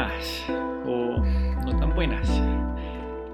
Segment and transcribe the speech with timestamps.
[0.00, 0.44] buenas
[0.86, 1.22] o
[1.64, 2.28] no tan buenas.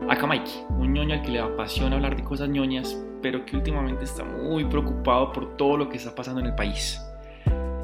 [0.09, 4.05] Acá Mikey, un ñoño al que le apasiona hablar de cosas ñoñas, pero que últimamente
[4.05, 7.01] está muy preocupado por todo lo que está pasando en el país.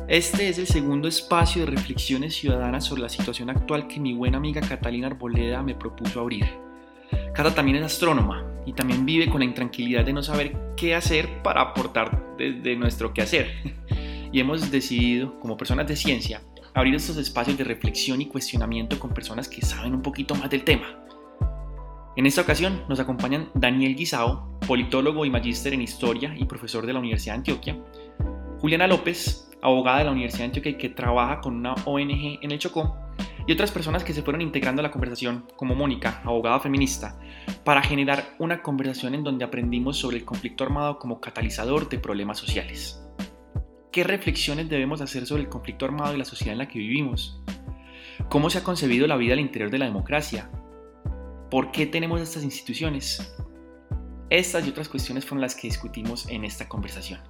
[0.08, 4.36] Este es el segundo espacio de reflexiones ciudadanas sobre la situación actual que mi buena
[4.36, 6.44] amiga Catalina Arboleda me propuso abrir.
[7.34, 11.42] Cata también es astrónoma y también vive con la intranquilidad de no saber qué hacer
[11.42, 13.48] para aportar desde nuestro quehacer.
[14.34, 16.40] Y hemos decidido, como personas de ciencia,
[16.74, 20.64] abrir estos espacios de reflexión y cuestionamiento con personas que saben un poquito más del
[20.64, 20.98] tema.
[22.16, 26.92] En esta ocasión nos acompañan Daniel Guisao, politólogo y magíster en historia y profesor de
[26.92, 27.78] la Universidad de Antioquia,
[28.58, 32.58] Juliana López, abogada de la Universidad de Antioquia que trabaja con una ONG en el
[32.58, 32.96] Chocó,
[33.46, 37.18] y otras personas que se fueron integrando a la conversación, como Mónica, abogada feminista,
[37.64, 42.38] para generar una conversación en donde aprendimos sobre el conflicto armado como catalizador de problemas
[42.38, 43.01] sociales.
[43.92, 47.38] ¿Qué reflexiones debemos hacer sobre el conflicto armado y la sociedad en la que vivimos?
[48.30, 50.50] ¿Cómo se ha concebido la vida al interior de la democracia?
[51.50, 53.36] ¿Por qué tenemos estas instituciones?
[54.30, 57.20] Estas y otras cuestiones fueron las que discutimos en esta conversación.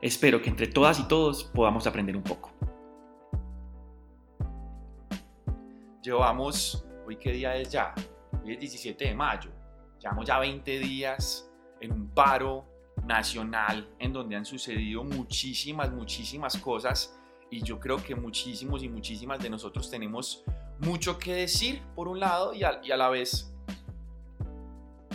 [0.00, 2.50] Espero que entre todas y todos podamos aprender un poco.
[6.02, 7.94] Llevamos, ¿hoy qué día es ya?
[8.42, 9.50] Hoy es 17 de mayo.
[10.00, 11.46] Llevamos ya 20 días
[11.82, 12.73] en un paro
[13.06, 17.18] nacional en donde han sucedido muchísimas, muchísimas cosas
[17.50, 20.44] y yo creo que muchísimos y muchísimas de nosotros tenemos
[20.80, 23.54] mucho que decir por un lado y a, la vez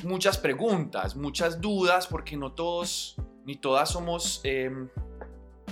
[0.04, 4.88] muchas preguntas, muchas dudas porque no todos ni todas somos em,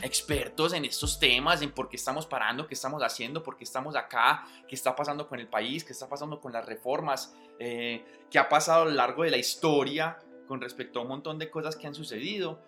[0.02, 3.96] expertos en estos temas, en por qué estamos parando, qué estamos haciendo, por qué estamos
[3.96, 8.40] acá, qué está pasando con el país, qué está pasando con las reformas, eh, qué
[8.40, 11.76] ha pasado a lo largo de la historia con respecto a un montón de cosas
[11.76, 12.60] que han sucedido.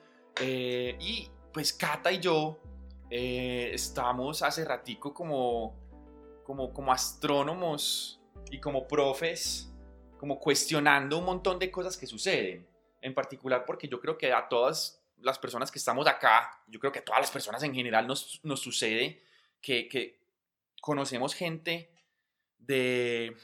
[0.41, 2.59] Eh, y pues Cata y yo
[3.09, 5.75] eh, estamos hace ratico como,
[6.43, 8.21] como, como astrónomos
[8.51, 9.73] y como profes,
[10.17, 12.67] como cuestionando un montón de cosas que suceden.
[13.01, 16.91] En particular porque yo creo que a todas las personas que estamos acá, yo creo
[16.91, 19.23] que a todas las personas en general nos, nos sucede
[19.61, 20.19] que, que
[20.81, 21.91] conocemos gente
[22.57, 23.35] de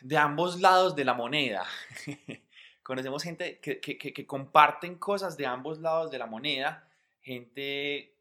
[0.00, 1.66] de ambos lados de la moneda.
[2.82, 6.88] Conocemos gente que, comparten cosas de ambos lados de la moneda,
[7.20, 8.14] gente,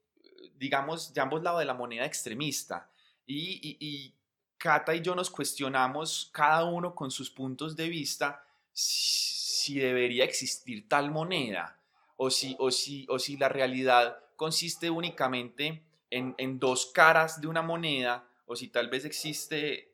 [0.58, 2.90] digamos, de ambos lados de la moneda extremista.
[3.26, 4.14] Y, y,
[4.58, 10.90] Cata y yo nos cuestionamos, cada uno con sus puntos de vista, si, debería existir
[10.90, 11.80] tal moneda
[12.18, 17.48] o si, o si, o si la realidad consiste únicamente en, en, dos caras de
[17.48, 19.94] una moneda o si tal vez existe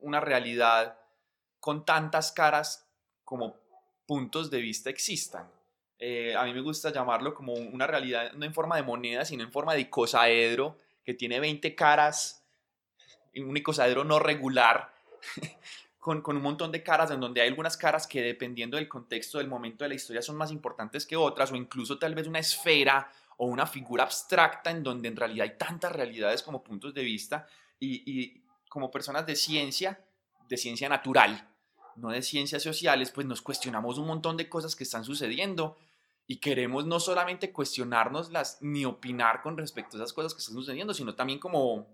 [0.00, 0.98] una realidad
[1.60, 2.88] con tantas caras
[3.24, 3.56] como
[4.06, 5.46] puntos de vista existan.
[5.98, 9.42] Eh, a mí me gusta llamarlo como una realidad no en forma de moneda, sino
[9.42, 12.44] en forma de icosaedro, que tiene 20 caras,
[13.36, 14.92] un icosaedro no regular,
[15.98, 19.38] con, con, un montón de caras, en donde hay algunas caras que dependiendo del contexto,
[19.38, 22.38] del momento de la historia, son más importantes que otras, o incluso tal vez una
[22.38, 27.02] esfera o una figura abstracta en donde en realidad hay tantas realidades como puntos de
[27.02, 27.46] vista,
[27.80, 30.00] y, y como personas de ciencia,
[30.48, 31.48] de ciencia natural,
[31.96, 35.76] no de ciencias sociales, pues nos cuestionamos un montón de cosas que están sucediendo
[36.26, 40.94] y queremos no solamente cuestionárnoslas ni opinar con respecto a esas cosas que están sucediendo,
[40.94, 41.88] sino también como,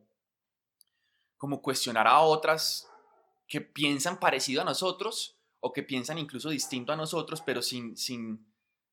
[1.37, 2.89] como cuestionar a otras
[3.47, 8.45] que piensan parecido a nosotros o que piensan incluso distinto a nosotros, pero sin, sin,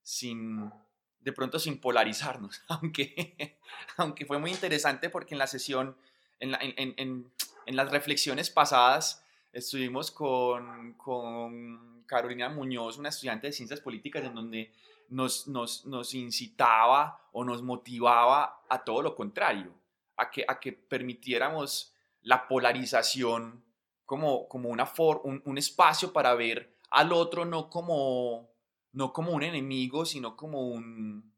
[0.03, 0.71] sin
[1.19, 3.57] de pronto sin polarizarnos, aunque,
[3.97, 5.97] aunque fue muy interesante porque en la sesión,
[6.39, 7.33] en, en, en,
[7.65, 14.35] en las reflexiones pasadas, estuvimos con, con, Carolina Muñoz, una estudiante de ciencias políticas, en
[14.35, 14.73] donde
[15.07, 19.73] nos, nos, nos, incitaba o nos motivaba a todo lo contrario,
[20.17, 23.63] a que, a que permitiéramos la polarización
[24.05, 28.51] como, como una for, un, un, espacio para ver al otro no como,
[28.91, 31.33] no como un enemigo, sino como un...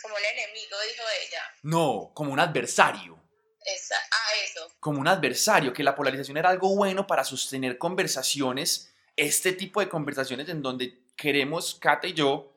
[0.00, 1.42] Como un enemigo, dijo ella.
[1.62, 3.25] No, como un adversario.
[3.66, 4.70] Ah, eso.
[4.80, 9.88] Como un adversario, que la polarización era algo bueno para sostener conversaciones, este tipo de
[9.88, 12.52] conversaciones en donde queremos, Kate y yo,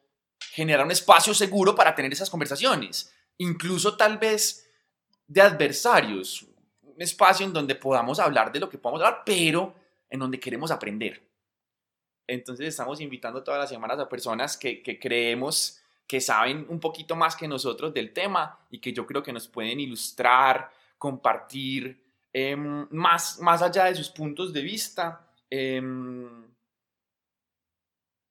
[0.52, 4.70] generar un espacio seguro para tener esas conversaciones, incluso tal vez
[5.28, 6.46] de adversarios,
[6.84, 9.76] un espacio en donde podamos hablar de lo que podamos hablar, pero
[10.10, 11.28] en donde queremos aprender.
[12.28, 15.80] Entonces estamos invitando todas las semanas a personas que, que creemos
[16.10, 19.48] que saben un poquito más que nosotros del tema y que yo creo que nos
[19.48, 26.54] pueden ilustrar, compartir em, más, más allá de sus puntos de vista, em,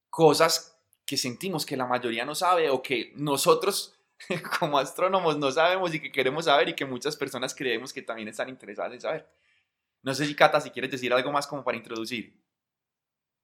[0.08, 3.98] cosas que sentimos que la mayoría no sabe o que nosotros
[4.60, 8.28] como astrónomos no sabemos y que queremos saber y que muchas personas creemos que también
[8.28, 9.26] están interesadas en saber.
[10.02, 12.38] No sé si Cata, si quieres decir algo más como para introducir.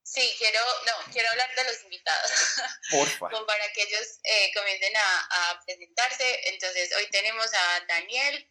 [0.05, 2.31] Sí, quiero, no, quiero hablar de los invitados.
[2.91, 3.31] Porfa.
[3.31, 6.49] como para que ellos eh, comiencen a, a presentarse.
[6.53, 8.47] Entonces, hoy tenemos a Daniel.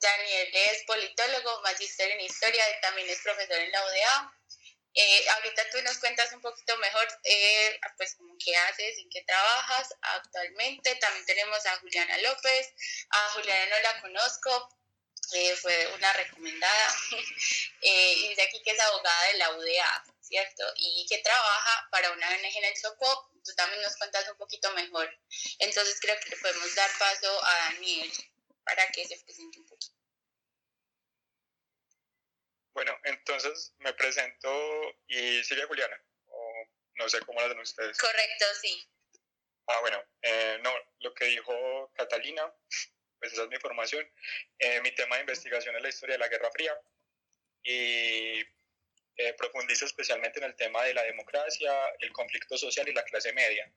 [0.00, 4.32] Daniel es politólogo, magíster en historia también es profesor en la UDA.
[4.94, 9.94] Eh, ahorita tú nos cuentas un poquito mejor, eh, pues, qué haces, en qué trabajas
[10.00, 10.94] actualmente.
[10.96, 12.72] También tenemos a Juliana López.
[13.10, 14.76] A Juliana no la conozco,
[15.34, 16.96] eh, fue una recomendada.
[17.82, 20.64] y dice aquí que es abogada de la UDA, ¿cierto?
[20.76, 23.30] Y que trabaja para una ONG en el Chocó.
[23.44, 25.08] Tú también nos cuentas un poquito mejor.
[25.58, 28.12] Entonces creo que le podemos dar paso a Daniel
[28.68, 29.96] para que se presente un poquito.
[32.74, 34.50] Bueno, entonces me presento
[35.08, 36.52] y sigue Juliana, o
[36.96, 37.98] no sé cómo la hacen ustedes.
[37.98, 38.86] Correcto, sí.
[39.66, 42.52] Ah, bueno, eh, no, lo que dijo Catalina,
[43.18, 44.06] pues esa es mi formación.
[44.58, 46.78] Eh, mi tema de investigación es la historia de la Guerra Fría
[47.62, 48.40] y
[49.16, 53.32] eh, profundizo especialmente en el tema de la democracia, el conflicto social y la clase
[53.32, 53.72] media.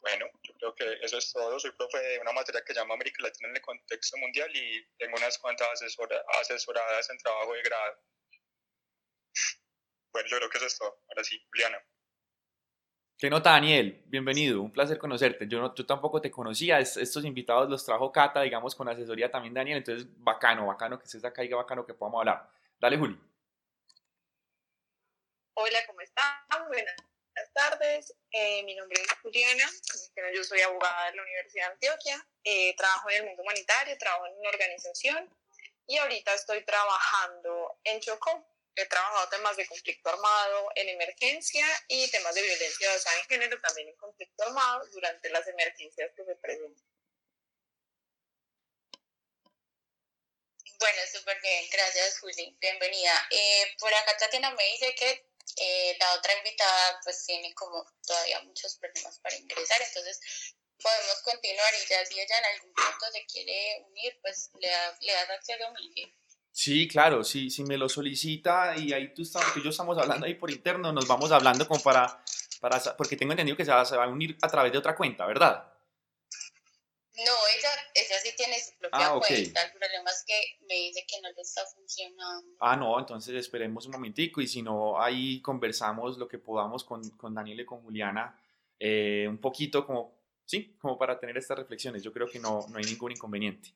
[0.00, 1.58] Bueno, yo creo que eso es todo.
[1.58, 4.86] Soy profe de una materia que se llama América Latina en el contexto mundial y
[4.96, 7.98] tengo unas cuantas asesora, asesoradas en trabajo de grado.
[10.12, 11.02] Bueno, yo creo que eso es todo.
[11.08, 11.78] Ahora sí, Juliana.
[13.18, 14.04] ¿Qué nota, Daniel?
[14.06, 15.48] Bienvenido, un placer conocerte.
[15.48, 19.54] Yo, no, yo tampoco te conocía, estos invitados los trajo Cata, digamos, con asesoría también
[19.54, 22.48] Daniel, entonces bacano, bacano que estés acá y bacano que podamos hablar.
[22.78, 23.20] Dale, Juli.
[25.54, 26.68] Hola, ¿cómo están?
[26.68, 27.07] Buenas
[27.38, 28.14] buenas tardes.
[28.32, 29.64] Eh, mi nombre es Juliana.
[30.34, 32.26] Yo soy abogada de la Universidad de Antioquia.
[32.44, 35.38] Eh, trabajo en el mundo humanitario, trabajo en una organización
[35.86, 38.44] y ahorita estoy trabajando en Chocó.
[38.74, 43.60] He trabajado temas de conflicto armado en emergencia y temas de violencia basada en género
[43.60, 46.88] también en conflicto armado durante las emergencias que se presentan.
[50.80, 53.26] Bueno, súper bien, gracias Juli, bienvenida.
[53.30, 55.27] Eh, por acá Tatiana me dice que
[55.60, 60.20] eh, la otra invitada pues tiene como todavía muchos problemas para ingresar, entonces
[60.82, 64.68] podemos continuar y ya si ella en algún punto se quiere unir, pues le,
[65.00, 66.14] le das acceso a Miguel.
[66.52, 70.26] Sí, claro, sí, si me lo solicita y ahí tú estás, que yo estamos hablando
[70.26, 72.22] ahí por interno, nos vamos hablando como para,
[72.60, 74.96] para porque tengo entendido que se va, se va a unir a través de otra
[74.96, 75.72] cuenta, ¿verdad?
[77.24, 79.62] No, ella, ella sí tiene su propia Ah, cuenta.
[79.64, 82.56] El problema es que me dice que no le está funcionando.
[82.60, 87.08] Ah, no, entonces esperemos un momentico y si no, ahí conversamos lo que podamos con,
[87.16, 88.40] con Daniel y con Juliana,
[88.78, 92.02] eh, un poquito como, sí, como para tener estas reflexiones.
[92.04, 93.74] Yo creo que no, no hay ningún inconveniente.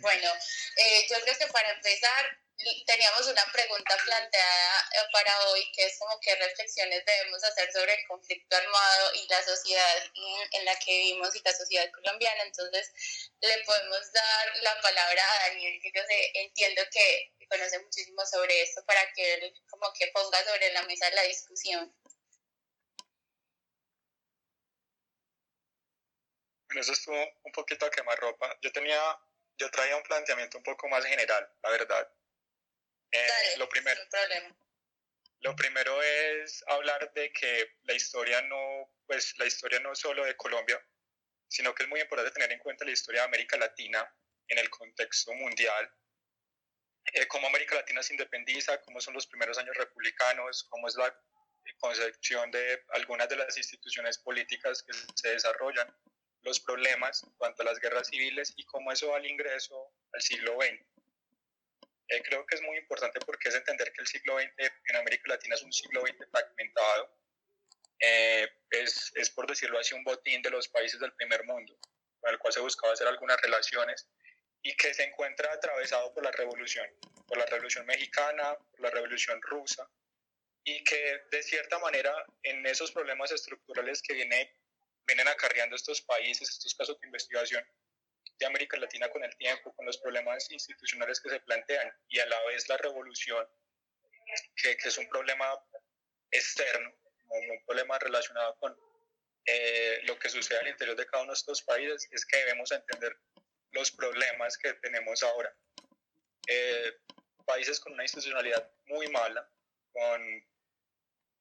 [0.00, 0.28] Bueno,
[0.76, 2.38] eh, yo creo que para empezar
[2.86, 7.94] teníamos una pregunta planteada eh, para hoy, que es como qué reflexiones debemos hacer sobre
[7.94, 12.42] el conflicto armado y la sociedad en, en la que vivimos y la sociedad colombiana.
[12.42, 12.92] Entonces,
[13.40, 18.62] le podemos dar la palabra a Daniel, que yo sé, entiendo que conoce muchísimo sobre
[18.62, 21.94] esto, para que él como que ponga sobre la mesa la discusión.
[26.66, 28.58] Bueno, eso estuvo un poquito a quemarropa.
[28.62, 29.00] Yo tenía,
[29.58, 32.12] yo traía un planteamiento un poco más general, la verdad.
[33.10, 34.56] Eh, Dale, lo primero, sin problema.
[35.40, 40.36] Lo primero es hablar de que la historia no, pues la historia no solo de
[40.36, 40.80] Colombia,
[41.48, 44.12] sino que es muy importante tener en cuenta la historia de América Latina
[44.48, 45.92] en el contexto mundial,
[47.12, 51.14] eh, cómo América Latina se independiza, cómo son los primeros años republicanos, cómo es la
[51.78, 55.94] concepción de algunas de las instituciones políticas que se desarrollan,
[56.42, 60.22] los problemas en cuanto a las guerras civiles y cómo eso va al ingreso al
[60.22, 60.95] siglo XX.
[62.08, 65.24] Eh, creo que es muy importante porque es entender que el siglo XX en América
[65.28, 67.18] Latina es un siglo XX fragmentado.
[67.98, 71.76] Eh, es, es, por decirlo así, un botín de los países del primer mundo,
[72.20, 74.06] con el cual se buscaba hacer algunas relaciones
[74.62, 76.86] y que se encuentra atravesado por la revolución,
[77.26, 79.88] por la revolución mexicana, por la revolución rusa,
[80.64, 84.52] y que de cierta manera en esos problemas estructurales que viene,
[85.06, 87.64] vienen acarreando estos países, estos casos de investigación,
[88.38, 92.26] de América Latina con el tiempo, con los problemas institucionales que se plantean y a
[92.26, 93.46] la vez la revolución,
[94.56, 95.58] que, que es un problema
[96.30, 96.92] externo,
[97.28, 98.76] un problema relacionado con
[99.46, 102.72] eh, lo que sucede al interior de cada uno de estos países, es que debemos
[102.72, 103.16] entender
[103.70, 105.54] los problemas que tenemos ahora.
[106.48, 106.96] Eh,
[107.44, 109.48] países con una institucionalidad muy mala,
[109.92, 110.44] con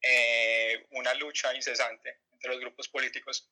[0.01, 3.51] eh, una lucha incesante entre los grupos políticos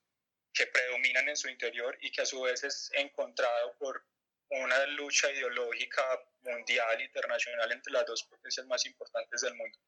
[0.54, 4.06] que predominan en su interior y que a su vez es encontrado por
[4.50, 6.04] una lucha ideológica
[6.42, 9.80] mundial, internacional, entre las dos potencias más importantes del mundo.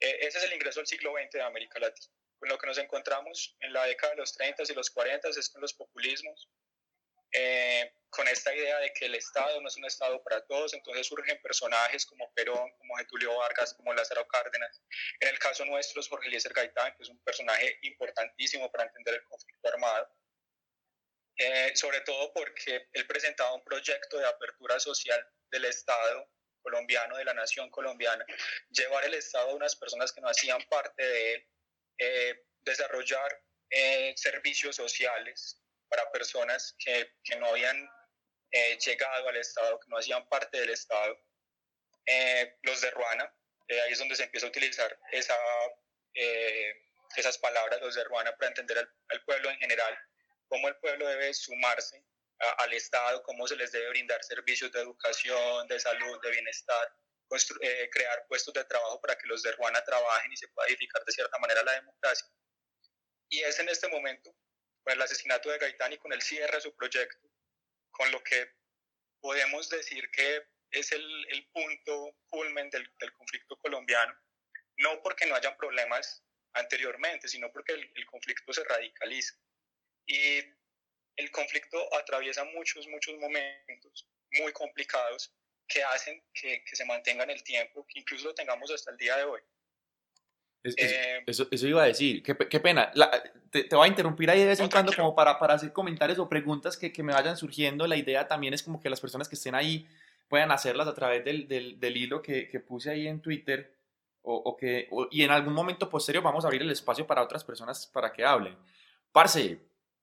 [0.00, 2.12] Eh, ese es el ingreso al siglo XX de América Latina.
[2.38, 5.48] con lo que nos encontramos en la década de los 30 y los 40 es
[5.48, 6.48] con los populismos,
[7.32, 11.06] eh, con esta idea de que el Estado no es un Estado para todos, entonces
[11.06, 14.82] surgen personajes como Perón, como Getulio Vargas, como Lázaro Cárdenas.
[15.20, 19.14] En el caso nuestro es Jorge Eliezer Gaitán, que es un personaje importantísimo para entender
[19.14, 20.10] el conflicto armado,
[21.36, 26.30] eh, sobre todo porque él presentaba un proyecto de apertura social del Estado
[26.62, 28.24] colombiano, de la nación colombiana,
[28.70, 31.48] llevar el Estado a unas personas que no hacían parte de él,
[31.98, 33.42] eh, desarrollar
[34.16, 37.88] servicios sociales, para personas que, que no habían
[38.50, 41.18] eh, llegado al Estado, que no hacían parte del Estado.
[42.06, 43.34] Eh, los de Ruana,
[43.68, 45.36] eh, ahí es donde se empieza a utilizar esa,
[47.16, 49.98] esas palabras, los de Ruana, para entender al, pueblo en general,
[50.48, 52.02] cómo el pueblo debe sumarse
[52.38, 56.92] al Estado, cómo se les debe brindar servicios de educación, de salud, de bienestar,
[57.92, 61.12] crear puestos de trabajo para que los de Ruana trabajen y se pueda edificar de
[61.12, 62.26] cierta manera la democracia.
[63.28, 64.34] Y es en este momento
[64.82, 67.28] con el asesinato de Gaitán y con el cierre de su proyecto,
[67.98, 68.52] con lo que
[69.20, 74.14] podemos decir que es el, el punto culmen del, del, conflicto colombiano,
[74.76, 79.34] no porque no hayan problemas anteriormente, sino porque el, el, conflicto se radicaliza.
[80.06, 80.38] Y
[81.16, 85.34] el conflicto atraviesa muchos, muchos momentos muy complicados
[85.66, 88.96] que hacen que, que se mantenga en el tiempo, que incluso lo tengamos hasta el
[88.96, 89.42] día de hoy.
[90.64, 92.90] Eh, eso, eso, iba a decir, qué, qué pena.
[93.50, 96.18] te, te, voy a interrumpir ahí de vez en cuando como para, para hacer comentarios
[96.18, 97.86] o preguntas que, que, me vayan surgiendo.
[97.86, 99.86] La idea también es como que las personas que estén ahí
[100.28, 103.74] puedan hacerlas a través del, del, del hilo que, que, puse ahí en Twitter
[104.22, 107.44] o, o que, y en algún momento posterior vamos a abrir el espacio para otras
[107.44, 108.56] personas para que hablen.
[109.12, 109.60] Parce,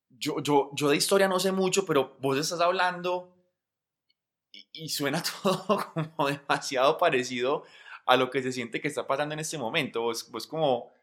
[0.10, 3.36] yo, yo, yo de historia no sé mucho, pero vos estás hablando
[4.52, 7.66] y, y suena todo como demasiado parecido
[8.06, 10.02] a lo que se siente que está pasando en este momento.
[10.02, 10.94] Vos, vos como,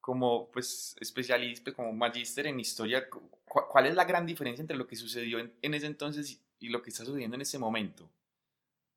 [0.00, 3.08] como pues, especialista, como magíster en historia,
[3.44, 6.82] ¿cuál es la gran diferencia entre lo que sucedió en, en ese entonces y lo
[6.82, 8.10] que está sucediendo en este momento?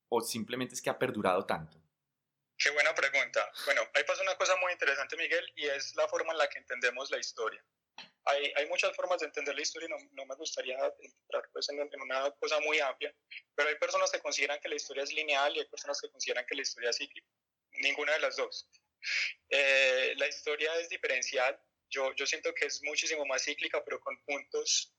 [0.09, 1.77] ¿O simplemente es que ha perdurado tanto?
[2.57, 3.51] Qué buena pregunta.
[3.65, 6.59] Bueno, ahí pasa una cosa muy interesante, Miguel, y es la forma en la que
[6.59, 7.63] entendemos la historia.
[8.25, 11.69] Hay, hay muchas formas de entender la historia y no, no me gustaría entrar pues,
[11.69, 13.13] en, en, una cosa muy amplia,
[13.55, 16.45] pero hay personas que consideran que la historia es lineal y hay personas que consideran
[16.45, 17.27] que la historia es cíclica
[17.79, 18.67] ninguna de las dos.
[19.49, 21.59] Eh, la historia es diferencial.
[21.89, 24.93] Yo, yo siento que es muchísimo más cíclica, pero con puntos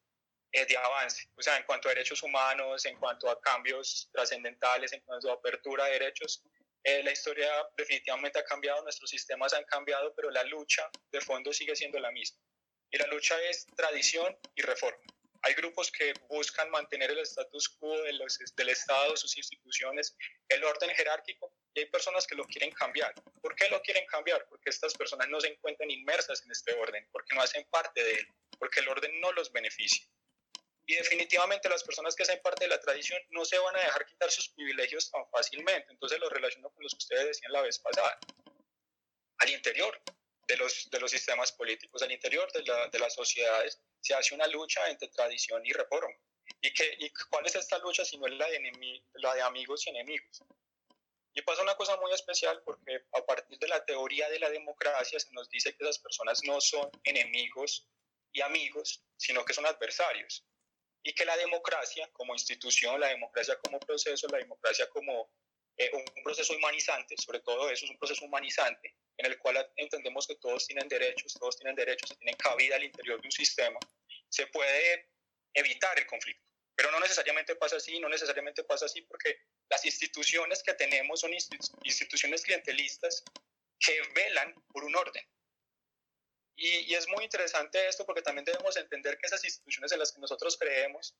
[0.53, 1.29] eh, de avance.
[1.37, 5.35] O sea, en cuanto a derechos humanos, en cuanto a cambios trascendentales, en cuanto a
[5.35, 6.43] apertura de derechos,
[6.85, 11.53] eh, la historia definitivamente ha cambiado, nuestros sistemas han cambiado, pero la lucha de fondo
[11.53, 12.39] sigue siendo la misma.
[12.91, 15.03] Y la lucha es tradición y reforma.
[15.43, 20.15] Hay grupos que buscan mantener el status quo de los, del Estado, sus instituciones,
[20.49, 23.15] el orden jerárquico, y hay personas que lo quieren cambiar.
[23.41, 24.47] ¿Por qué lo quieren cambiar?
[24.49, 28.13] Porque estas personas no se encuentran inmersas en este orden, porque no hacen parte de
[28.15, 30.07] él, porque el orden no los beneficia.
[30.87, 34.05] Y definitivamente las personas que hacen parte de la tradición no se van a dejar
[34.05, 35.91] quitar sus privilegios tan fácilmente.
[35.91, 38.19] Entonces lo relaciono con los que ustedes decían la vez pasada.
[39.39, 40.01] Al interior
[40.49, 44.35] de los, de los sistemas políticos, al interior de, la, de las sociedades, se hace
[44.35, 46.15] una lucha entre tradición y reforma.
[46.61, 49.87] ¿Y, que, y cuál es esta lucha si no es la de, la de amigos
[49.87, 50.43] y enemigos?
[51.35, 55.19] Y pasa una cosa muy especial porque a partir de la teoría de la democracia
[55.19, 57.89] se nos dice que esas personas no son enemigos
[58.33, 60.45] y amigos, sino que son adversarios.
[61.03, 65.31] Y que la democracia como institución, la democracia como proceso, la democracia como
[65.77, 70.27] eh, un proceso humanizante, sobre todo eso es un proceso humanizante, en el cual entendemos
[70.27, 73.81] que todos tienen derechos, todos tienen derechos tienen cabida al interior de un sistema,
[74.29, 75.09] se puede
[75.55, 76.52] evitar el conflicto.
[76.83, 79.39] Pero no necesariamente pasa así, no necesariamente pasa así porque
[79.71, 83.23] las instituciones que tenemos son instituciones clientelistas
[83.79, 85.25] que velan por un orden.
[86.57, 90.11] Y, y, es muy interesante esto porque también debemos entender que esas instituciones en las
[90.11, 91.15] que nosotros creemos,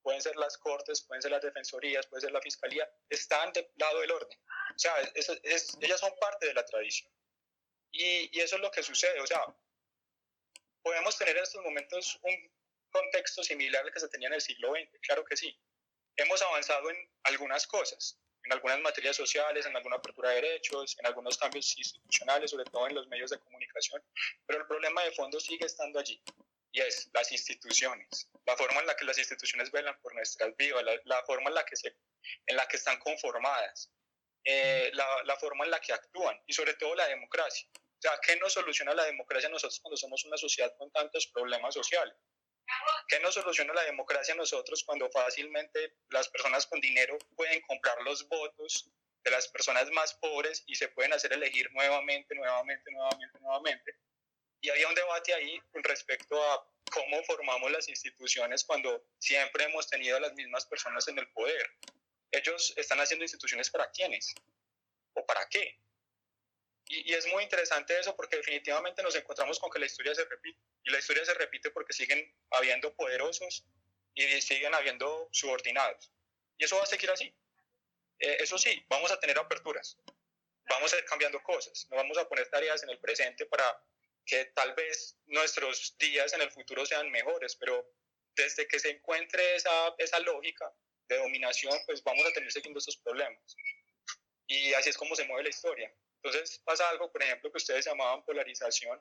[0.00, 4.00] pueden ser las cortes, pueden ser las defensorías, puede ser la fiscalía, están del lado
[4.00, 4.38] del orden.
[4.74, 7.12] O sea, es, es, ellas son parte de la tradición.
[7.92, 9.20] Y, y, eso es lo que sucede.
[9.20, 9.54] O sea,
[10.80, 12.54] podemos tener en estos momentos un
[12.94, 15.58] contexto similar al que se tenía en el siglo XX, claro que sí.
[16.16, 21.06] Hemos avanzado en algunas cosas, en algunas materias sociales, en alguna apertura de derechos, en
[21.06, 24.00] algunos cambios institucionales, sobre todo en los medios de comunicación,
[24.46, 26.22] pero el problema de fondo sigue estando allí,
[26.70, 30.84] y es las instituciones, la forma en la que las instituciones velan por nuestras vidas,
[30.84, 31.96] la, la forma en la, que se,
[32.46, 33.90] en la que están conformadas,
[34.44, 37.66] eh, la, la forma en la que actúan, y sobre todo la democracia.
[37.74, 41.74] O sea, ¿qué nos soluciona la democracia nosotros cuando somos una sociedad con tantos problemas
[41.74, 42.14] sociales?
[43.08, 48.00] ¿Qué nos soluciona la democracia a nosotros cuando fácilmente las personas con dinero pueden comprar
[48.02, 48.90] los votos
[49.22, 53.94] de las personas más pobres y se pueden hacer elegir nuevamente, nuevamente, nuevamente, nuevamente?
[54.60, 60.16] Y había un debate ahí respecto a cómo formamos las instituciones cuando siempre hemos tenido
[60.16, 61.70] a las mismas personas en el poder.
[62.30, 64.34] Ellos están haciendo instituciones para quiénes
[65.14, 65.78] o para qué.
[66.86, 70.24] Y, y, es muy interesante eso porque definitivamente nos encontramos con que la historia se
[70.24, 70.60] repite.
[70.84, 73.66] Y la historia se repite porque siguen habiendo poderosos
[74.14, 76.12] y siguen habiendo subordinados.
[76.58, 77.34] Y eso va a seguir así.
[78.18, 79.98] Eh, eso sí, vamos a tener aperturas,
[80.68, 83.64] vamos a ir cambiando cosas, no vamos a poner tareas en el presente para
[84.24, 87.92] que tal vez nuestros días en el futuro sean mejores, pero
[88.36, 90.72] desde que se encuentre esa, esa lógica
[91.08, 93.56] de dominación, pues vamos a tener siguiendo estos problemas.
[94.46, 95.92] Y así es como se mueve la historia.
[96.24, 98.98] Entonces pasa algo, por ejemplo, que ustedes llamaban polarización.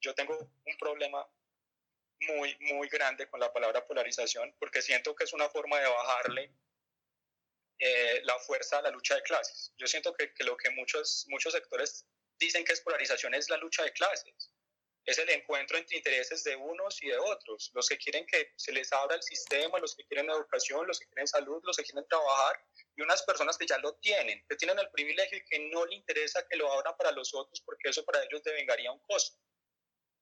[0.00, 1.24] Yo tengo un problema
[2.20, 6.52] muy, muy grande con la palabra polarización porque siento que es una forma de bajarle
[7.78, 9.72] eh, la fuerza a la lucha de clases.
[9.76, 12.06] Yo siento que, que, lo que muchos, muchos sectores
[12.38, 14.50] dicen que es polarización es la lucha de clases.
[15.06, 17.70] Es el encuentro entre intereses de unos y de otros.
[17.74, 21.06] Los que quieren que se les abra el sistema, los que quieren educación, los que
[21.06, 22.60] quieren salud, los que quieren trabajar,
[22.96, 25.94] y unas personas que ya lo tienen, que tienen el privilegio y que no le
[25.94, 29.38] interesa que lo abran para los otros porque eso para ellos devengaría un costo.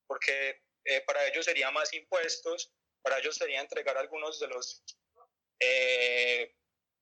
[0.07, 4.83] Porque eh, para ellos sería más impuestos, para ellos sería entregar algunos de los
[5.61, 6.55] eh,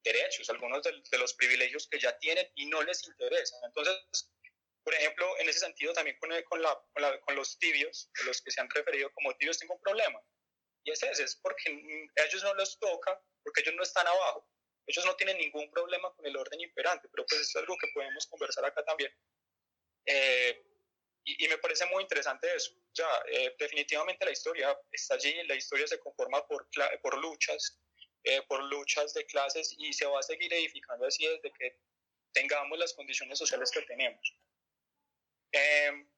[0.04, 3.60] derechos, algunos de, los privilegios que ya tienen y no les interesan.
[3.64, 4.30] Entonces,
[4.84, 8.60] por ejemplo, en ese sentido también con, con, la, con, los tibios, los que se
[8.60, 10.20] han referido como tibios, tengo un problema.
[10.84, 11.70] Y es ese, es porque
[12.18, 14.48] a ellos no les toca, porque ellos no están abajo.
[14.86, 18.26] Ellos no tienen ningún problema con el orden imperante, pero pues es algo que podemos
[18.26, 19.12] conversar acá también.
[20.06, 20.64] Eh,
[21.24, 22.72] y, me parece muy interesante eso.
[22.92, 26.68] Ya, eh, definitivamente la historia está allí, la historia se conforma por,
[27.00, 27.80] por luchas,
[28.24, 31.78] eh, por luchas de clases y se va a seguir edificando así desde que
[32.32, 34.34] tengamos las condiciones sociales que tenemos.
[35.52, 36.08] Em,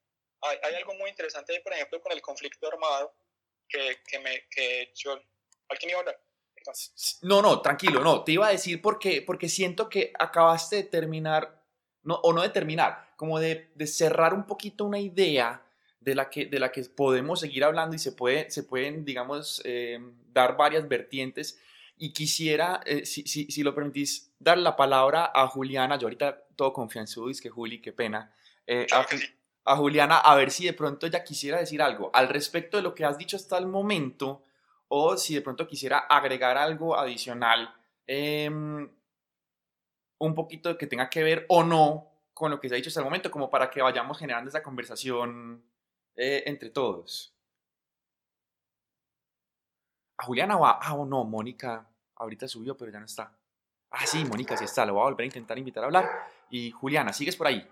[0.41, 3.13] hay, hay, algo muy interesante ahí, por ejemplo, con el conflicto armado,
[3.67, 5.19] que, que, me, que yo...
[5.67, 6.25] ¿Alguien iba a hablar?
[7.21, 11.63] No, no, tranquilo, no, te iba a decir porque, porque siento que acabaste de terminar,
[12.03, 15.63] no, o no de terminar, como de, de, cerrar un poquito una idea
[15.99, 19.61] de la que, de la que podemos seguir hablando y se, puede, se pueden, digamos,
[19.65, 19.99] eh,
[20.31, 21.59] dar varias vertientes.
[21.97, 25.97] Y quisiera, eh, si, si, si, lo permitís, dar la palabra a Juliana.
[25.97, 28.35] Yo ahorita todo confianzudo, es que Juli, qué pena.
[28.67, 29.05] Eh, a,
[29.65, 32.95] a, Juliana, a ver si de pronto ella quisiera decir algo al respecto de lo
[32.95, 34.43] que has dicho hasta el momento,
[34.87, 37.73] o si de pronto quisiera agregar algo adicional,
[38.07, 38.89] em,
[40.19, 42.99] un poquito que tenga que ver o no con lo que se ha dicho hasta
[42.99, 45.63] el momento, como para que vayamos generando esa conversación
[46.15, 47.33] eh, entre todos.
[50.17, 53.37] A Juliana va, ah, oh, no, Mónica, ahorita subió, pero ya no está.
[53.91, 56.09] Ah, sí, Mónica sí está, lo voy a volver a intentar invitar a hablar.
[56.49, 57.67] Y Juliana, ¿sigues por ahí?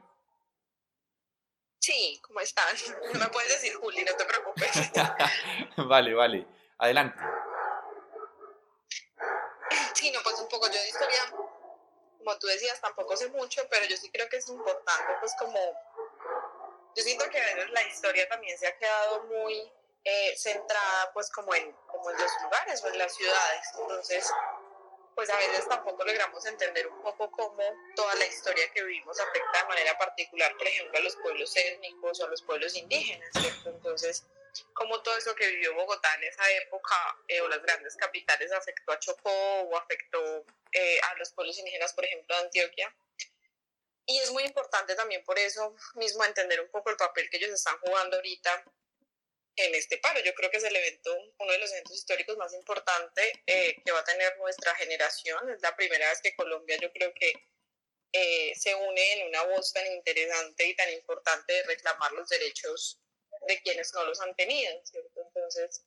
[1.84, 2.66] Sí, ¿cómo están?
[3.14, 4.72] No me puedes decir Juli, no te preocupes.
[5.90, 6.48] vale, vale.
[6.78, 7.20] Adelante.
[9.94, 11.20] Sí, no, pues un poco yo de historia
[12.24, 15.60] como tú decías, tampoco sé mucho, pero yo sí creo que es importante, pues como,
[16.96, 19.70] yo siento que a veces la historia también se ha quedado muy
[20.06, 24.32] eh, centrada, pues como en, como en los lugares o en las ciudades, entonces,
[25.16, 27.64] pues a veces tampoco logramos entender un poco cómo
[27.96, 32.20] toda la historia que vivimos afecta de manera particular, por ejemplo, a los pueblos étnicos
[32.20, 33.70] o a los pueblos indígenas, ¿cierto?
[33.70, 34.26] Entonces,
[34.74, 36.96] cómo todo eso que vivió Bogotá en esa época
[37.28, 41.94] eh, o las grandes capitales afectó a Chocó o afectó eh, a los pueblos indígenas,
[41.94, 42.96] por ejemplo, de Antioquia.
[44.06, 47.52] Y es muy importante también por eso mismo entender un poco el papel que ellos
[47.52, 48.66] están jugando ahorita
[49.56, 50.20] en este paro.
[50.22, 53.92] Yo creo que es el evento, uno de los eventos históricos más importantes eh, que
[53.92, 55.50] va a tener nuestra generación.
[55.50, 57.34] Es la primera vez que Colombia yo creo que
[58.56, 63.00] se une en una voz tan interesante y tan importante de reclamar los derechos
[63.48, 65.22] de quienes no los han tenido, ¿cierto?
[65.22, 65.84] Entonces,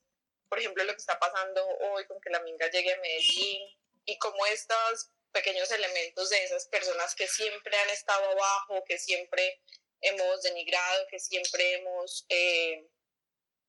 [0.49, 3.67] por ejemplo, lo que está pasando hoy con que la minga llegue a Medellín
[4.05, 9.61] y como estos pequeños elementos de esas personas que siempre han estado abajo, que siempre
[10.01, 12.87] hemos denigrado, que siempre hemos, eh,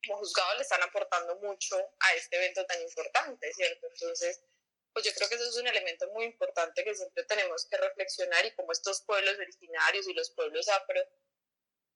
[0.07, 3.87] juzgado, le están aportando mucho a este evento tan importante, ¿cierto?
[3.91, 4.41] Entonces,
[4.93, 8.45] pues yo creo que eso es un elemento muy importante que siempre tenemos que reflexionar
[8.47, 11.01] y como estos pueblos originarios y los pueblos afro,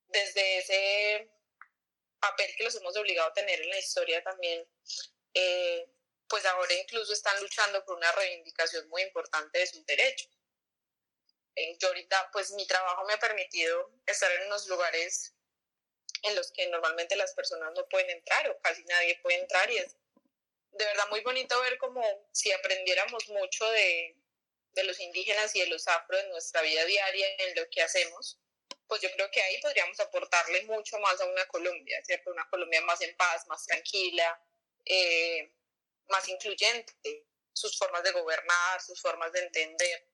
[0.08, 1.30] desde ese
[2.20, 4.68] papel que los hemos obligado a tener en la historia también,
[5.34, 5.88] eh,
[6.28, 10.30] pues ahora incluso están luchando por una reivindicación muy importante de sus derechos.
[11.54, 15.34] Eh, yo ahorita, pues mi trabajo me ha permitido estar en unos lugares
[16.22, 19.78] en los que normalmente las personas no pueden entrar o casi nadie puede entrar y
[19.78, 19.96] es
[20.72, 24.16] de verdad muy bonito ver como si aprendiéramos mucho de,
[24.72, 28.38] de los indígenas y de los afro en nuestra vida diaria, en lo que hacemos,
[28.86, 32.30] pues yo creo que ahí podríamos aportarle mucho más a una Colombia, ¿cierto?
[32.30, 34.42] Una Colombia más en paz, más tranquila,
[34.84, 35.52] eh,
[36.08, 40.08] más incluyente, sus formas de gobernar, sus formas de entender,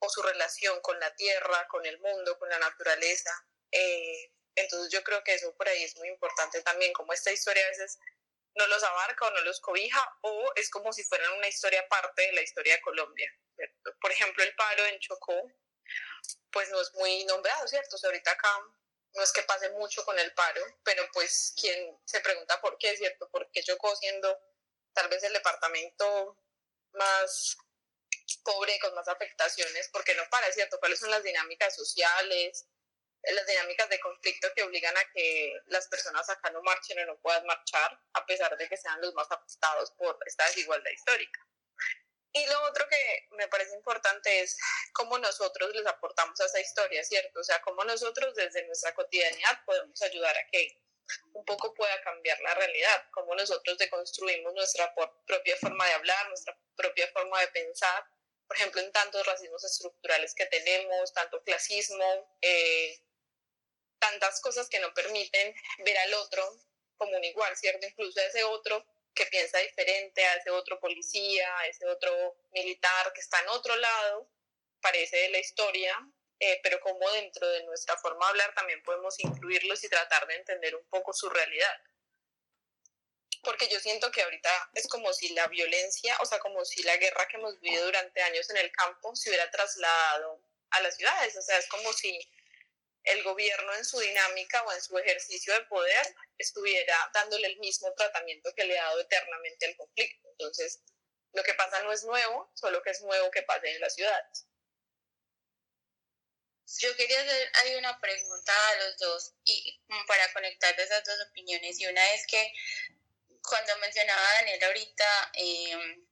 [0.00, 3.30] o su relación con la tierra, con el mundo, con la naturaleza.
[3.70, 7.64] Eh, entonces yo creo que eso por ahí es muy importante también, como esta historia
[7.64, 7.98] a veces
[8.54, 12.22] no los abarca o no los cobija, o es como si fueran una historia aparte
[12.22, 13.32] de la historia de Colombia.
[14.00, 15.52] Por ejemplo, el paro en Chocó,
[16.50, 17.96] pues no es muy nombrado, ¿cierto?
[17.96, 18.60] O sea, ahorita acá
[19.14, 22.96] no es que pase mucho con el paro, pero pues quien se pregunta por qué,
[22.96, 23.28] ¿cierto?
[23.30, 24.38] ¿Por qué Chocó siendo
[24.92, 26.36] tal vez el departamento
[26.92, 27.56] más
[28.44, 30.78] pobre, con más afectaciones, porque no para, ¿cierto?
[30.78, 32.66] ¿Cuáles son las dinámicas sociales,
[33.22, 37.18] las dinámicas de conflicto que obligan a que las personas acá no marchen o no
[37.20, 41.46] puedan marchar, a pesar de que sean los más afectados por esta desigualdad histórica?
[42.32, 44.56] Y lo otro que me parece importante es
[44.92, 47.40] cómo nosotros les aportamos a esa historia, ¿cierto?
[47.40, 50.80] O sea, cómo nosotros desde nuestra cotidianidad podemos ayudar a que
[51.32, 54.94] un poco pueda cambiar la realidad, cómo nosotros deconstruimos nuestra
[55.26, 58.04] propia forma de hablar, nuestra propia forma de pensar,
[58.46, 62.98] por ejemplo, en tantos racismos estructurales que tenemos, tanto clasismo, eh,
[63.98, 66.58] tantas cosas que no permiten ver al otro
[66.96, 67.86] como un igual, ¿cierto?
[67.86, 68.84] Incluso a ese otro
[69.14, 73.74] que piensa diferente, a ese otro policía, a ese otro militar que está en otro
[73.76, 74.30] lado,
[74.80, 75.96] parece de la historia,
[76.40, 80.36] eh, pero como dentro de nuestra forma de hablar también podemos incluirlos y tratar de
[80.36, 81.80] entender un poco su realidad.
[83.42, 86.96] Porque yo siento que ahorita es como si la violencia, o sea, como si la
[86.96, 91.36] guerra que hemos vivido durante años en el campo se hubiera trasladado a las ciudades,
[91.36, 92.20] o sea, es como si
[93.10, 97.92] el gobierno en su dinámica o en su ejercicio de poder estuviera dándole el mismo
[97.94, 100.28] tratamiento que le ha dado eternamente al conflicto.
[100.30, 100.80] Entonces,
[101.32, 104.46] lo que pasa no es nuevo, solo que es nuevo que pase en las ciudades.
[106.80, 111.80] Yo quería hacer hay una pregunta a los dos y para conectar esas dos opiniones
[111.80, 112.52] y una es que
[113.42, 116.06] cuando mencionaba Daniel ahorita, em,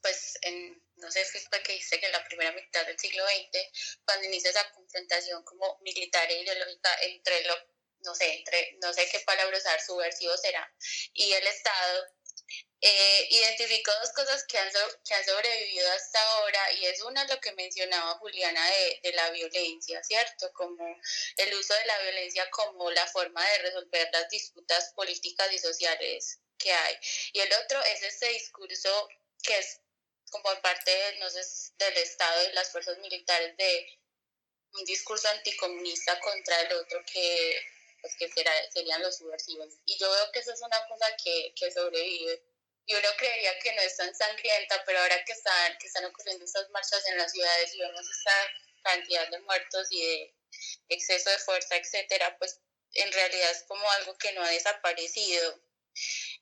[0.00, 3.24] pues en, no sé si fue que dice que en la primera mitad del siglo
[3.26, 7.54] XX, cuando inicia esa confrontación como militar e ideológica entre lo,
[8.00, 10.72] no sé, entre, no sé qué palabra usar, subversivo será,
[11.12, 12.06] y el Estado,
[12.80, 14.70] eh, identificó dos cosas que han,
[15.04, 19.30] que han sobrevivido hasta ahora y es una lo que mencionaba Juliana de, de, la
[19.30, 20.52] violencia, ¿cierto?
[20.52, 20.86] Como
[21.36, 26.38] el uso de la violencia como la forma de resolver las disputas políticas y sociales
[26.56, 26.96] que hay.
[27.32, 29.08] Y el otro es ese discurso
[29.42, 29.80] que es
[30.30, 31.40] como parte no sé,
[31.78, 33.98] del Estado y las fuerzas militares de
[34.72, 37.62] un discurso anticomunista contra el otro que
[38.00, 39.74] pues que será, serían los subversivos.
[39.84, 42.42] Y yo veo que eso es una cosa que, que sobrevive
[42.88, 46.46] y uno creería que no es tan sangrienta, pero ahora que están, que están ocurriendo
[46.46, 48.32] estas marchas en las ciudades y vemos esta
[48.82, 50.34] cantidad de muertos y de
[50.88, 52.60] exceso de fuerza, etcétera, pues
[52.94, 55.60] en realidad es como algo que no ha desaparecido.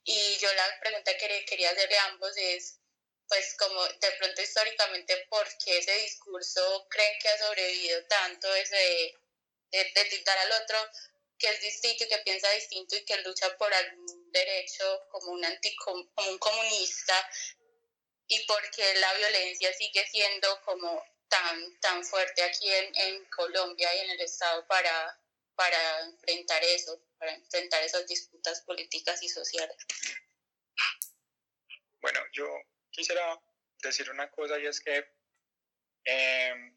[0.04, 2.78] Y yo la pregunta que quería hacerle a ambos es,
[3.28, 8.76] pues como de pronto históricamente, ¿por qué ese discurso creen que ha sobrevivido tanto ese
[8.76, 10.78] de, de, de al otro
[11.38, 15.44] que es distinto y que piensa distinto y que lucha por algún derecho, como un,
[15.44, 17.30] anticom como un comunista,
[18.28, 23.98] y porque la violencia sigue siendo como tan, tan fuerte aquí en, en Colombia y
[24.00, 25.20] en el Estado para,
[25.54, 29.76] para enfrentar eso, para enfrentar esas disputas políticas y sociales.
[32.00, 32.46] Bueno, yo
[32.96, 33.40] quisiera
[33.82, 35.06] decir una cosa y es que
[36.04, 36.76] em,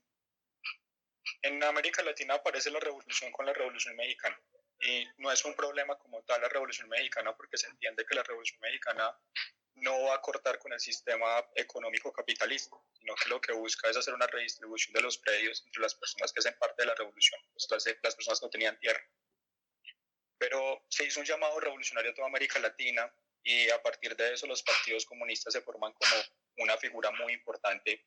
[1.42, 4.40] en América Latina aparece la revolución con la revolución mexicana.
[4.82, 8.24] Y no es un problema como tal la Revolución Mexicana porque se entiende que la
[8.24, 9.14] Revolución Mexicana
[9.76, 13.98] no va a cortar con el sistema económico capitalista, sino que lo que busca es
[13.98, 17.40] hacer una redistribución de los predios entre las personas que hacen parte de la revolución,
[17.54, 19.02] pues las, las personas que no tenían tierra.
[20.38, 24.48] Pero se hizo un llamado revolucionario a toda América Latina y a partir de eso
[24.48, 26.16] los partidos comunistas se forman como
[26.58, 28.06] una figura muy importante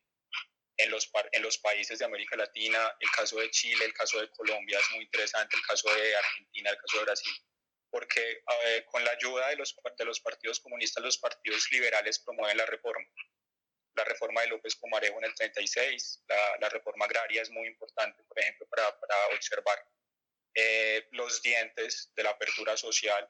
[0.77, 4.29] en los, en los países de América Latina, el caso de Chile, el caso de
[4.31, 7.33] Colombia es muy interesante, el caso de Argentina, el caso de Brasil,
[7.91, 8.41] porque
[8.85, 13.05] con la ayuda de los, de los partidos comunistas, los partidos liberales promueven la reforma.
[13.95, 18.23] La reforma de López Comarejo en el 36, la, la reforma agraria es muy importante,
[18.23, 19.77] por ejemplo, para, para observar
[20.55, 23.27] eh, los dientes de la apertura social.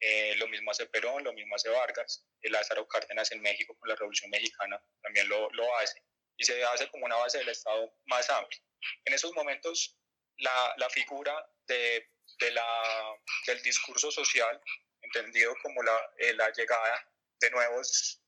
[0.00, 3.88] Eh, lo mismo hace Perón, lo mismo hace Vargas, el Lázaro Cárdenas en México con
[3.88, 6.00] la Revolución Mexicana también lo, lo hace
[6.36, 8.60] y se hace como una base del Estado más amplia.
[9.04, 9.98] En esos momentos,
[10.38, 11.34] la, la figura
[11.66, 12.08] de,
[12.38, 14.60] de la, del discurso social,
[15.02, 18.22] entendido como la, eh, la llegada de nuevos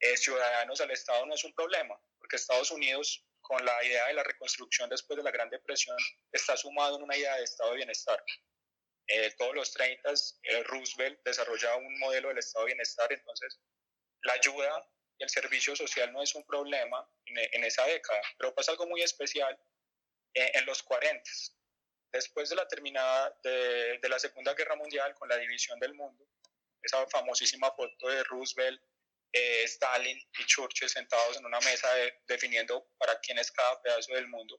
[0.00, 4.14] eh, ciudadanos al Estado, no es un problema, porque Estados Unidos con la idea de
[4.14, 5.96] la reconstrucción después de la Gran Depresión
[6.32, 8.22] está sumado en una idea de estado de bienestar.
[9.08, 10.10] Eh, todos los 30,
[10.42, 13.60] eh, Roosevelt desarrollaba un modelo del estado de bienestar, entonces
[14.22, 14.88] la ayuda
[15.18, 19.02] y el servicio social no es un problema en, esa década, pero pasa algo muy
[19.02, 19.56] especial
[20.34, 21.22] eh, en los 40.
[22.12, 26.26] Después de la terminada de, de la Segunda Guerra Mundial con la división del mundo,
[26.82, 28.80] esa famosísima foto de Roosevelt
[29.32, 31.88] eh, Stalin y Churchill sentados en una mesa
[32.26, 34.58] definiendo para quién es cada pedazo del mundo.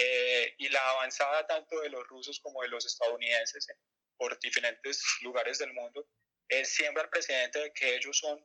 [0.00, 3.66] Eh, y la avanzada tanto de los rusos como de los estadounidenses
[4.16, 6.08] por diferentes lugares del mundo
[6.48, 8.44] es siembra el precedente de que ellos son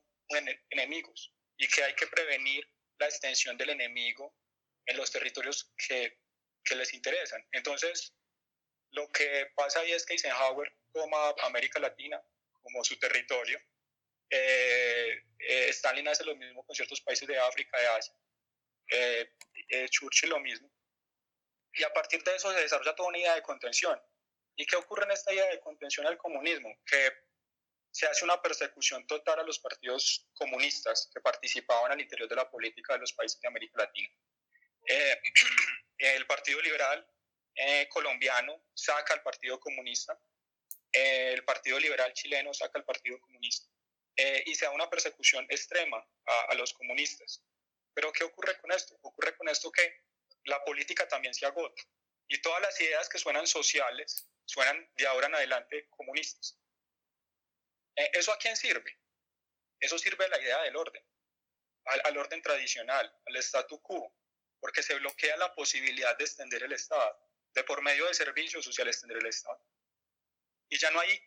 [0.71, 4.35] enemigos y que hay que prevenir la extensión del enemigo
[4.87, 6.19] en los territorios que,
[6.65, 7.45] que les interesan.
[7.51, 8.15] Entonces,
[8.91, 12.19] lo que pasa ahí es que Eisenhower toma América Latina
[12.61, 13.59] como su territorio
[14.35, 18.15] eh, eh, Stalin hace lo mismo con ciertos países de África, de Asia.
[18.89, 20.72] Eh, Churchill lo mismo.
[21.73, 23.99] Y a partir de eso se desarrolla toda una idea de contención.
[24.55, 26.69] ¿Y qué ocurre en esta idea de contención al comunismo?
[26.85, 27.11] Que
[27.91, 32.49] se hace una persecución total a los partidos comunistas que participaban al interior de la
[32.49, 34.09] política de los países de América Latina.
[35.97, 37.07] el Partido Liberal
[37.89, 40.19] colombiano saca al Partido Comunista,
[40.91, 43.69] el Partido Liberal chileno saca al Partido Comunista,
[44.15, 46.05] eh, y se da una persecución extrema
[46.49, 47.43] a, los comunistas.
[47.93, 48.95] Pero ¿qué ocurre con esto?
[49.01, 50.01] Ocurre con esto que
[50.45, 51.81] la política también se agota
[52.27, 56.57] y todas las ideas que suenan sociales suenan de ahora en adelante comunistas.
[57.95, 58.99] Eh, ¿Eso a quién sirve?
[59.79, 61.05] Eso sirve a la idea del orden,
[61.85, 64.15] al, al orden tradicional, al statu quo,
[64.59, 67.19] porque se bloquea la posibilidad de extender el Estado,
[67.53, 69.61] de por medio de servicios sociales extender el Estado.
[70.69, 71.21] Y ya no hay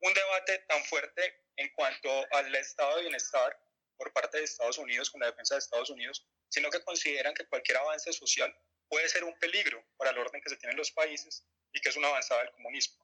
[0.00, 3.58] un debate tan fuerte en cuanto al estado de bienestar
[4.02, 7.46] por parte de Estados Unidos con la defensa de Estados Unidos, sino que consideran que
[7.46, 8.52] cualquier avance social
[8.88, 11.88] puede ser un peligro para el orden que se tiene en los países y que
[11.88, 13.00] es una avanzada del comunismo.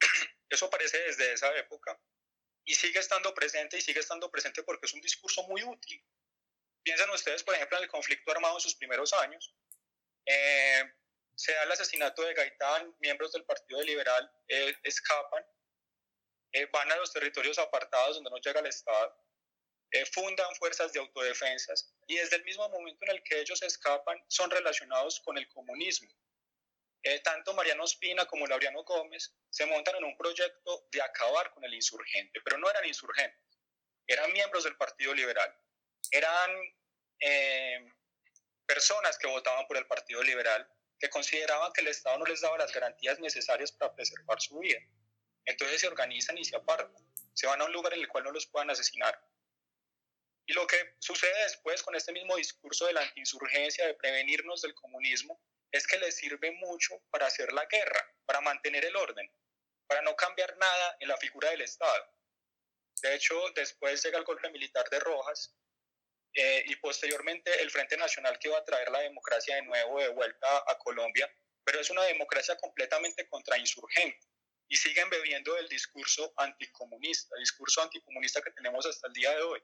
[0.48, 2.00] Eso aparece desde esa época
[2.64, 6.02] y sigue estando presente y sigue estando presente porque es un discurso muy útil.
[6.82, 9.54] Piensen ustedes, por ejemplo, en el conflicto armado en sus primeros años.
[10.24, 10.90] Eh,
[11.34, 15.44] se da el asesinato de Gaitán, miembros del Partido Liberal eh, escapan
[16.56, 19.14] eh, van a los territorios apartados donde no llega el Estado,
[19.90, 24.22] eh, fundan fuerzas de autodefensas y desde el mismo momento en el que ellos escapan
[24.28, 26.08] son relacionados con el comunismo.
[27.02, 31.64] Eh, tanto Mariano Espina como Laureano Gómez se montan en un proyecto de acabar con
[31.64, 33.58] el insurgente, pero no eran insurgentes,
[34.06, 35.54] eran miembros del Partido Liberal,
[36.10, 36.50] eran
[38.66, 40.68] personas que votaban por el Partido Liberal,
[40.98, 44.80] que consideraban que el Estado no les daba las garantías necesarias para preservar su vida.
[45.44, 48.32] Entonces se organizan y se apartan, se van a un lugar en el cual no
[48.32, 49.18] los puedan asesinar.
[50.46, 54.74] Y lo que sucede después con este mismo discurso de la antiinsurgencia, de prevenirnos del
[54.74, 55.40] comunismo,
[55.72, 59.28] es que les sirve mucho para hacer la guerra, para mantener el orden,
[59.88, 62.06] para no cambiar nada en la figura del Estado.
[63.02, 65.54] De hecho, después llega el golpe militar de Rojas
[66.32, 70.08] eh, y posteriormente el Frente Nacional que va a traer la democracia de nuevo de
[70.08, 71.30] vuelta a Colombia,
[71.64, 74.26] pero es una democracia completamente contrainsurgente
[74.68, 79.42] y siguen bebiendo el discurso anticomunista, el discurso anticomunista que tenemos hasta el día de
[79.42, 79.62] hoy.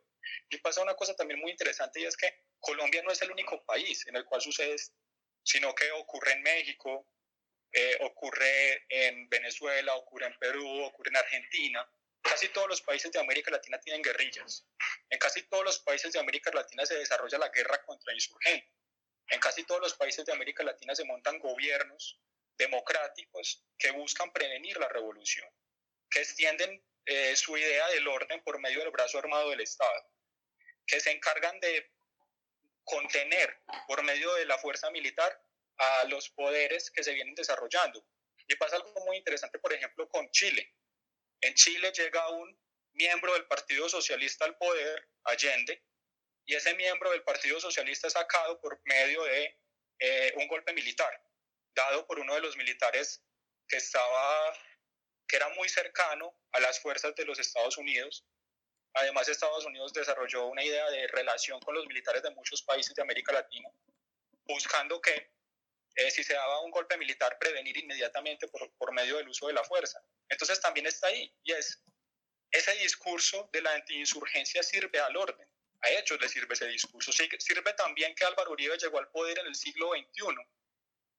[0.49, 3.65] Y pasa una cosa también muy interesante y es que Colombia no es el único
[3.65, 4.95] país en el cual sucede esto,
[5.43, 7.09] sino que ocurre en México,
[7.73, 11.91] eh, ocurre en Venezuela, ocurre en Perú, ocurre en Argentina.
[12.23, 14.69] Casi todos los países de América Latina tienen guerrillas.
[15.11, 18.71] En casi todos los países de América Latina se desarrolla la guerra contra insurgentes.
[19.29, 22.21] En casi todos los países de América Latina se montan gobiernos
[22.57, 25.49] democráticos que buscan prevenir la revolución,
[26.11, 30.11] que extienden eh, su idea del orden por medio del brazo armado del Estado,
[30.87, 31.91] que se encargan de
[32.85, 35.41] contener por medio de la fuerza militar
[35.79, 38.07] a los poderes que se vienen desarrollando.
[38.49, 40.75] Y pasa algo muy interesante, por ejemplo, con Chile.
[41.41, 42.61] En Chile llega un
[42.93, 45.83] miembro del Partido Socialista al poder, Allende,
[46.45, 49.59] y ese miembro del Partido Socialista es sacado por medio de
[50.01, 51.23] eh, un golpe militar
[51.75, 53.23] dado por uno de los militares
[53.69, 54.53] que estaba,
[55.27, 58.25] que era muy cercano a las fuerzas de los Estados Unidos.
[58.95, 63.03] Además, Estados Unidos desarrolló una idea de relación con los militares de muchos países de
[63.03, 63.71] América Latina,
[64.45, 65.33] buscando que
[65.95, 69.55] eh, si se daba un golpe militar, prevenir inmediatamente por, por medio del uso de
[69.55, 70.03] la fuerza.
[70.29, 71.83] Entonces también está ahí, y es,
[72.51, 75.49] ese discurso de la antiinsurgencia sirve al orden.
[75.81, 77.11] A ellos les sirve ese discurso.
[77.13, 80.37] Sirve también que Álvaro Uribe llegó al poder en el siglo XXI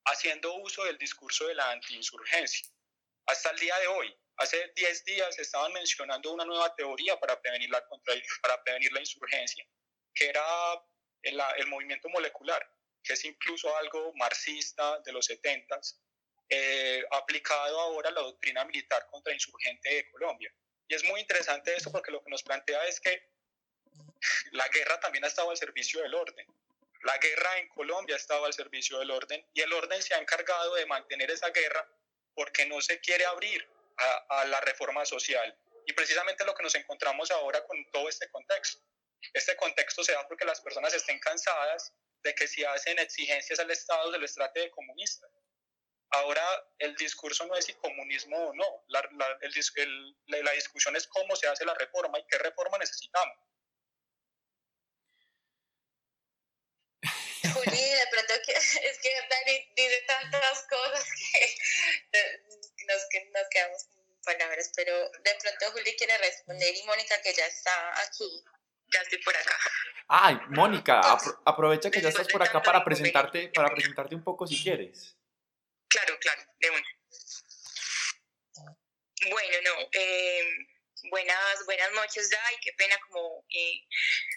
[0.05, 2.67] haciendo uso del discurso de la antiinsurgencia.
[3.25, 7.69] Hasta el día de hoy, hace 10 días estaban mencionando una nueva teoría para prevenir
[7.69, 7.83] la,
[8.41, 9.65] para prevenir la insurgencia,
[10.13, 10.43] que era
[11.21, 12.69] el, el movimiento molecular,
[13.01, 15.79] que es incluso algo marxista de los 70
[16.49, 20.53] eh, aplicado ahora a la doctrina militar contra insurgente de Colombia.
[20.87, 23.31] Y es muy interesante esto porque lo que nos plantea es que
[24.51, 26.45] la guerra también ha estado al servicio del orden.
[27.03, 30.19] La guerra en Colombia ha estado al servicio del orden y el orden se ha
[30.19, 31.85] encargado de mantener esa guerra
[32.33, 33.67] porque no se quiere abrir
[34.29, 35.55] a, la reforma social.
[35.85, 38.81] Y precisamente lo que nos encontramos ahora con todo este contexto.
[39.33, 43.69] Este contexto se da porque las personas estén cansadas de que si hacen exigencias al
[43.69, 45.27] Estado se les trate de comunista.
[46.11, 46.43] Ahora
[46.79, 49.03] el discurso no es si comunismo o no, la,
[50.27, 53.37] la discusión es cómo se hace la reforma y qué reforma necesitamos.
[57.63, 58.53] Juli, de pronto que,
[58.89, 65.35] es que Dani dice tantas cosas que nos, que nos quedamos sin palabras, pero de
[65.41, 68.43] pronto Juli quiere responder y Mónica que ya está aquí,
[68.93, 69.57] ya estoy por acá.
[70.07, 74.45] Ay, Mónica, apro aprovecha que ya estás por acá para presentarte, para presentarte un poco
[74.45, 75.15] si quieres.
[75.87, 76.87] Claro, claro, de una.
[79.29, 80.72] Bueno, no, eh,
[81.09, 83.81] buenas, buenas noches, Dai, qué pena como eh,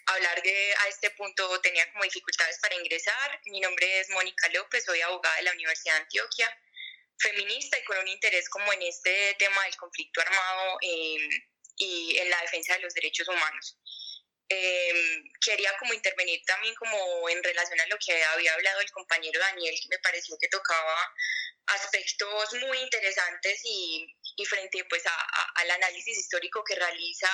[0.07, 3.41] hablar de, a este punto, tenía como dificultades para ingresar.
[3.47, 6.59] Mi nombre es Mónica López, soy abogada de la Universidad de Antioquia,
[7.19, 11.29] feminista y con un interés como en este tema del conflicto armado eh,
[11.77, 13.79] y en la defensa de los derechos humanos.
[14.49, 19.41] Eh, quería como intervenir también como en relación a lo que había hablado el compañero
[19.41, 20.97] Daniel, que me pareció que tocaba
[21.67, 27.29] aspectos muy interesantes y, y frente pues a, al análisis histórico que realiza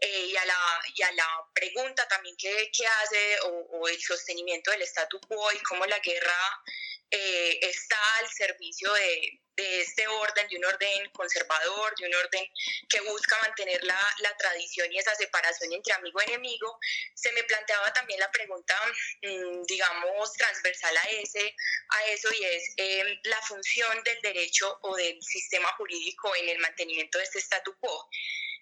[0.00, 4.00] eh, y, a la, y a la pregunta también que, que hace o, o, el
[4.00, 6.62] sostenimiento del statu quo y cómo la guerra
[7.10, 12.44] eh, está al servicio de, de, este orden, de un orden conservador, de un orden
[12.88, 16.76] que busca mantener la, la tradición y esa separación entre amigo y enemigo,
[17.14, 18.74] se me planteaba también la pregunta,
[19.22, 21.54] mmm, digamos, transversal a, ese,
[21.90, 26.58] a eso y es eh, la función del derecho o del sistema jurídico en el
[26.58, 28.08] mantenimiento de este statu quo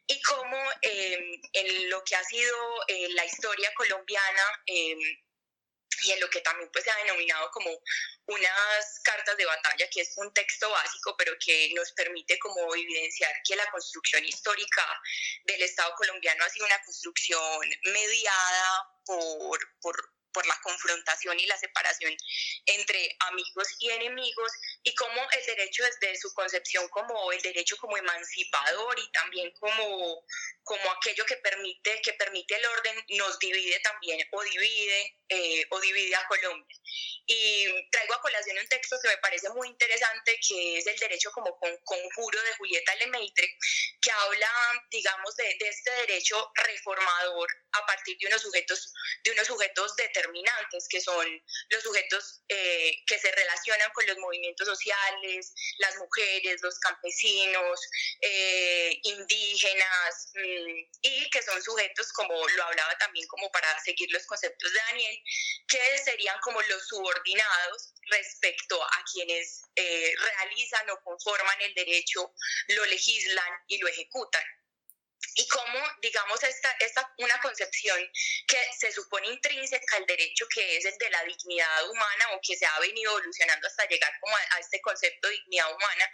[0.07, 2.57] y cómo eh, en lo que ha sido
[2.89, 4.97] eh, la historia colombiana eh,
[6.05, 7.71] y en lo que también pues se ha denominado como
[8.27, 13.33] unas cartas de batalla, que es un texto básico, pero que nos permite como evidenciar
[13.47, 15.01] que la construcción histórica
[15.45, 21.59] del Estado colombiano ha sido una construcción mediada por, por por la confrontación y la
[21.59, 22.17] separación
[22.67, 27.97] entre amigos y enemigos y cómo el derecho desde su concepción como el derecho como
[27.97, 30.25] emancipador y también como,
[30.65, 35.81] como aquello que permite, que permite el orden nos divide también o divide eh, o
[35.81, 36.77] divide a Colombia.
[37.27, 41.31] Y traigo a colación un texto que me parece muy interesante, que es el derecho
[41.33, 43.57] como con, conjuro de Julieta Lemaitre,
[44.03, 44.51] que habla,
[44.91, 48.93] digamos, de, de, este derecho reformador a partir de unos sujetos,
[49.25, 51.27] de unos sujetos determinantes, que son
[51.71, 57.81] los sujetos eh, que se relacionan con los movimientos sociales, las mujeres, los campesinos,
[58.21, 64.27] eh, indígenas, mmm, y que son sujetos, como lo hablaba también, como para seguir los
[64.27, 65.23] conceptos de Daniel,
[65.69, 72.33] que serían como los subordinados respecto a quienes eh, realizan o conforman el derecho,
[72.69, 74.45] lo legislan y lo ejecutan.
[75.35, 77.99] Y cómo, digamos, esta, esta una concepción
[78.47, 82.57] que se supone intrínseca al derecho, que es el de la dignidad humana o que
[82.57, 86.11] se ha venido evolucionando hasta llegar como a, a este concepto de dignidad humana,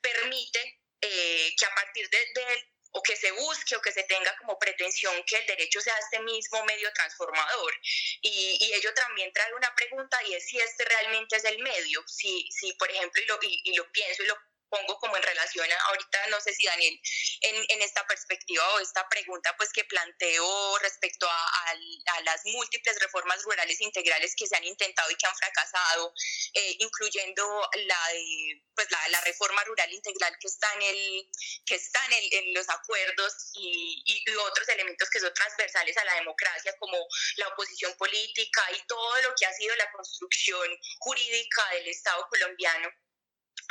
[0.00, 4.36] permite eh, que a partir de, de, o que se busque o que se tenga
[4.36, 7.74] como pretensión que el derecho sea este mismo medio transformador.
[8.20, 12.04] Y, y ello también trae una pregunta y es si este realmente es el medio,
[12.06, 14.36] si, si por ejemplo, y lo, y, y lo pienso y lo
[14.72, 16.98] pongo como en relación a, ahorita no sé si Daniel,
[17.42, 21.70] en, en esta perspectiva o esta pregunta pues que planteo respecto a, a,
[22.16, 26.14] a, las múltiples reformas rurales integrales que se han intentado y que han fracasado,
[26.54, 27.44] eh, incluyendo
[27.84, 31.28] la, de, pues la, la, reforma rural integral que está en, el,
[31.66, 36.04] que está en, el, en los acuerdos y, y, otros elementos que son transversales a
[36.04, 36.96] la democracia como
[37.36, 40.68] la oposición política y todo lo que ha sido la construcción
[40.98, 42.88] jurídica del Estado colombiano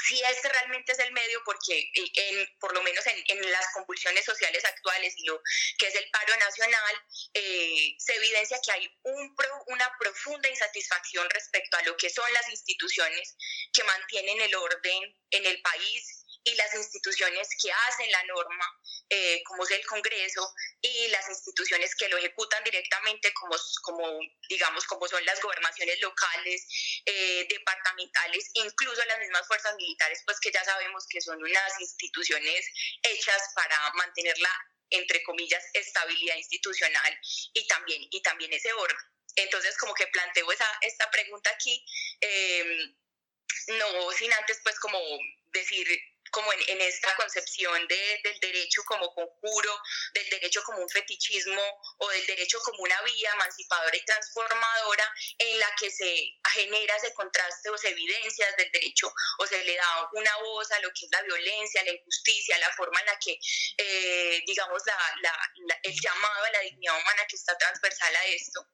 [0.08, 4.26] si este realmente es el medio, porque en, por lo menos en, en, las convulsiones
[4.26, 5.42] sociales actuales y lo
[5.78, 6.96] que es el paro nacional,
[7.34, 12.32] eh, se evidencia que hay un pro, una profunda insatisfacción respecto a lo que son
[12.34, 13.36] las instituciones
[13.74, 18.66] que mantienen el orden en el país y las instituciones que hacen la norma,
[19.10, 24.20] eh, como es el Congreso, y las instituciones que lo ejecutan directamente, como, como
[24.50, 26.68] digamos, como son las gobernaciones locales,
[27.06, 32.66] eh, departamentales, incluso las mismas fuerzas militares, pues que ya sabemos que son unas instituciones
[33.04, 34.56] hechas para mantener la,
[34.90, 37.20] entre comillas, estabilidad institucional
[37.54, 38.98] y también, y también ese orden.
[39.36, 41.86] Entonces, como que planteo esa, esta pregunta aquí,
[42.20, 42.96] em,
[43.68, 45.00] no sin antes pues como
[45.52, 45.88] decir
[46.32, 49.80] como en, esta concepción de, del derecho como conjuro,
[50.14, 51.62] del derecho como un fetichismo
[51.98, 57.14] o del derecho como una vía emancipadora y transformadora en la que se genera ese
[57.14, 61.06] contraste o se evidencias del derecho o se le da una voz a lo que
[61.06, 63.38] es la violencia, la injusticia, la forma en la que,
[63.78, 64.82] eh, digamos,
[65.22, 65.52] la,
[65.84, 68.66] el llamado a la dignidad humana que está transversal a esto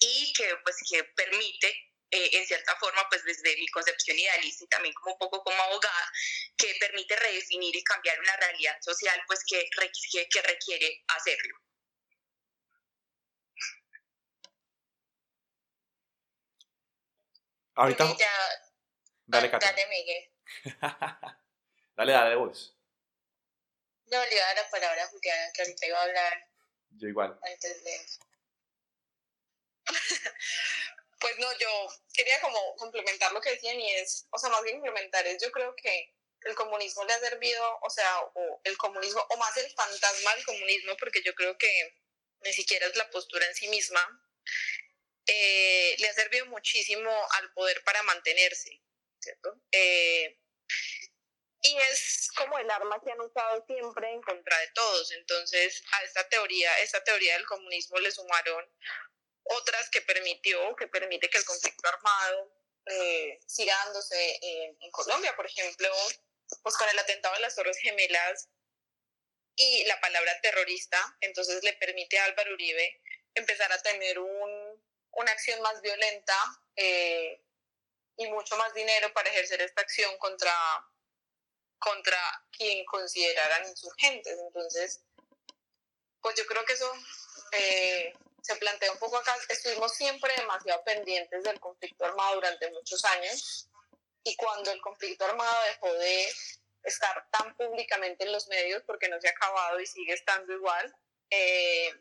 [0.00, 4.68] y que, pues, que permite eh, en cierta forma, pues desde mi concepción idealista y
[4.68, 6.12] también como un poco como abogada,
[6.56, 11.58] que permite redefinir y cambiar una realidad social, pues que, requiere, que requiere hacerlo.
[17.74, 18.04] Ahorita.
[19.26, 20.32] dale, Dale, Miguel.
[21.96, 22.74] dale, dale vos.
[24.06, 26.48] No, le iba a dar la palabra a Juliana, que ahorita iba a hablar.
[26.90, 27.38] Yo igual.
[27.42, 28.00] Antes de.
[31.20, 31.68] Pues no, yo
[32.14, 35.50] quería como complementar lo que decían y es, o sea, más que complementar es, yo
[35.50, 39.70] creo que el comunismo le ha servido, o sea, o el comunismo, o más el
[39.72, 41.96] fantasma del comunismo, porque yo creo que
[42.42, 44.00] ni siquiera es la postura en sí misma,
[45.26, 48.80] eh, le ha servido muchísimo al poder para mantenerse,
[49.20, 49.60] ¿cierto?
[49.72, 50.38] Eh,
[51.60, 55.10] y es como el arma que han usado siempre en contra de todos.
[55.12, 58.64] Entonces, a esta teoría, esta teoría del comunismo le sumaron
[59.48, 62.52] otras que permitió, que permite que el conflicto armado
[62.86, 65.88] eh, siga dándose en, Colombia, por ejemplo,
[66.62, 68.48] pues con el atentado de las Torres Gemelas
[69.56, 73.00] y la palabra terrorista, entonces le permite a Álvaro Uribe
[73.34, 74.82] empezar a tener un,
[75.12, 76.34] una acción más violenta
[76.76, 77.42] eh,
[78.16, 80.54] y mucho más dinero para ejercer esta acción contra,
[81.78, 82.18] contra
[82.50, 84.38] quien consideraran insurgentes.
[84.38, 85.04] Entonces,
[86.20, 86.92] pues yo creo que eso
[87.52, 88.14] eh,
[88.48, 93.68] se plantea un poco acá, estuvimos siempre demasiado pendientes del conflicto armado durante muchos años
[94.24, 96.32] y cuando el conflicto armado dejó de
[96.82, 100.96] estar tan públicamente en los medios, porque no se ha acabado y sigue estando igual,
[101.28, 101.92] eh,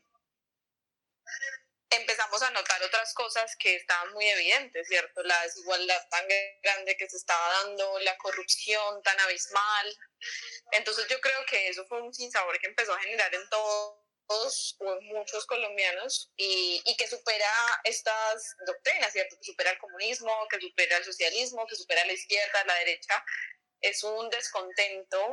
[1.89, 5.23] empezamos a notar otras cosas que estaban muy evidentes, ¿cierto?
[5.23, 6.25] La desigualdad tan
[6.63, 9.97] grande que se estaba dando, la corrupción tan abismal.
[10.71, 15.01] Entonces yo creo que eso fue un sinsabor que empezó a generar en todo o
[15.01, 17.49] muchos colombianos y, y, que supera
[17.83, 19.37] estas doctrinas, ¿cierto?
[19.37, 23.23] Que supera el comunismo, que supera el socialismo, que supera la izquierda, la derecha.
[23.79, 25.31] Es un descontento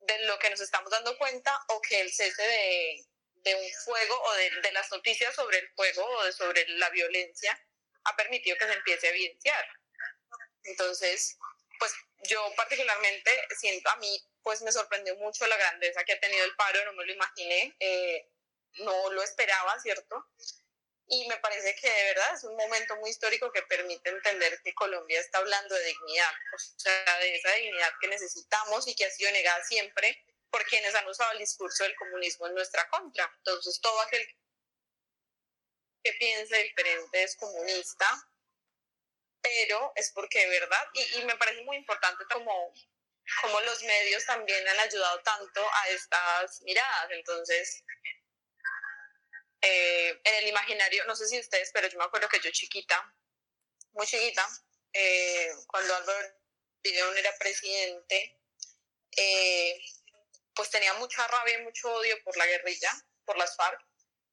[0.00, 4.20] de lo que nos estamos dando cuenta o que el cese de, de un fuego
[4.20, 7.56] o de, de, las noticias sobre el fuego o de, sobre la violencia
[8.04, 9.68] ha permitido que se empiece a evidenciar.
[10.64, 11.38] Entonces,
[11.78, 11.92] pues
[12.24, 16.54] yo particularmente siento, a mí pues me sorprendió mucho la grandeza que ha tenido el
[16.56, 17.74] paro, no me lo imaginé.
[17.78, 18.28] Eh,
[18.78, 20.28] no lo esperaba, ¿cierto?
[21.08, 24.74] Y me parece que de verdad es un momento muy histórico que permite entender que
[24.74, 29.10] Colombia está hablando de dignidad, o sea, de esa dignidad que necesitamos y que ha
[29.10, 33.30] sido negada siempre por quienes han usado el discurso del comunismo en nuestra contra.
[33.38, 34.26] Entonces, todo aquel
[36.02, 38.06] que piense diferente es comunista,
[39.40, 42.72] pero es porque de verdad, y, me parece muy importante como,
[43.40, 47.10] como los medios también han ayudado tanto a estas miradas.
[47.10, 47.82] Entonces,
[49.62, 53.14] eh, en el imaginario, no sé si ustedes, pero yo me acuerdo que yo chiquita,
[53.92, 54.46] muy chiquita,
[54.92, 56.34] eh, cuando Álvaro
[56.82, 58.40] Videón era presidente,
[59.16, 59.80] eh,
[60.54, 62.90] pues tenía mucha rabia y mucho odio por la guerrilla,
[63.24, 63.80] por las FARC,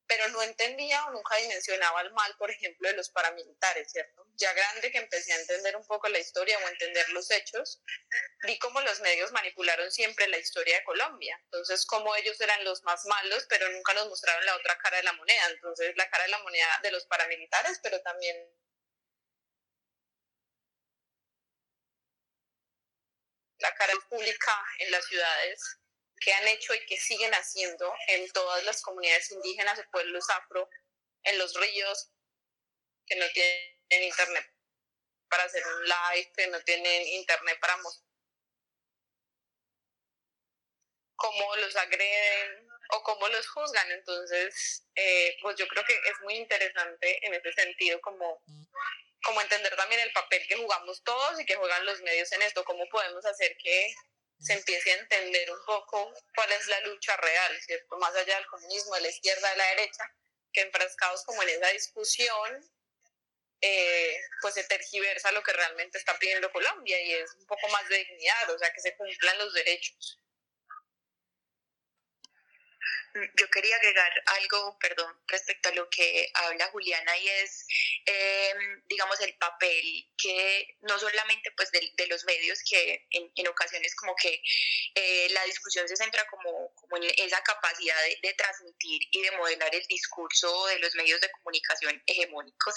[0.09, 4.25] pero no entendía o nunca dimensionaba el mal, por ejemplo, de los paramilitares, ¿cierto?
[4.37, 7.79] Ya grande que empecé a entender un poco la historia o entender los hechos,
[8.43, 11.39] vi cómo los medios manipularon siempre la historia de Colombia.
[11.43, 15.03] Entonces, cómo ellos eran los más malos, pero nunca nos mostraron la otra cara de
[15.03, 15.47] la moneda.
[15.51, 18.35] Entonces, la cara de la moneda de los paramilitares, pero también
[23.59, 25.79] la cara pública en las ciudades
[26.19, 30.69] que han hecho y que siguen haciendo en todas las comunidades indígenas pueblos afro,
[31.23, 32.09] en los ríos,
[33.05, 34.45] que no tienen internet
[35.29, 38.09] para hacer un live, que no tienen internet para mostrar
[41.15, 43.91] cómo los agreden o cómo los juzgan.
[43.91, 48.41] Entonces, eh, pues yo creo que es muy interesante en ese sentido como,
[49.23, 52.63] como entender también el papel que jugamos todos y que juegan los medios en esto,
[52.63, 53.93] cómo podemos hacer que
[54.39, 57.59] se empiece a entender un poco cuál es la lucha real.
[57.99, 60.03] Más allá del comunismo, de la izquierda, de la derecha,
[60.53, 62.71] que enfrascados como en esa discusión,
[63.61, 67.87] eh, pues se tergiversa lo que realmente está pidiendo Colombia y es un poco más
[67.89, 70.19] de dignidad, o sea, que se cumplan los derechos.
[73.35, 77.65] Yo quería agregar algo, perdón, respecto a lo que habla Juliana y es,
[78.05, 83.95] em, digamos, el papel que no solamente pues de, los medios, que en, en, ocasiones
[83.95, 84.41] como que
[84.95, 89.73] eh, la discusión se centra como, como en esa capacidad de, transmitir y de modelar
[89.73, 92.75] el discurso de los medios de comunicación hegemónicos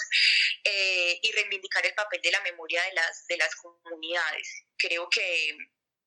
[0.63, 4.65] eh, y reivindicar el papel de la memoria de las, de las comunidades.
[4.77, 5.57] Creo que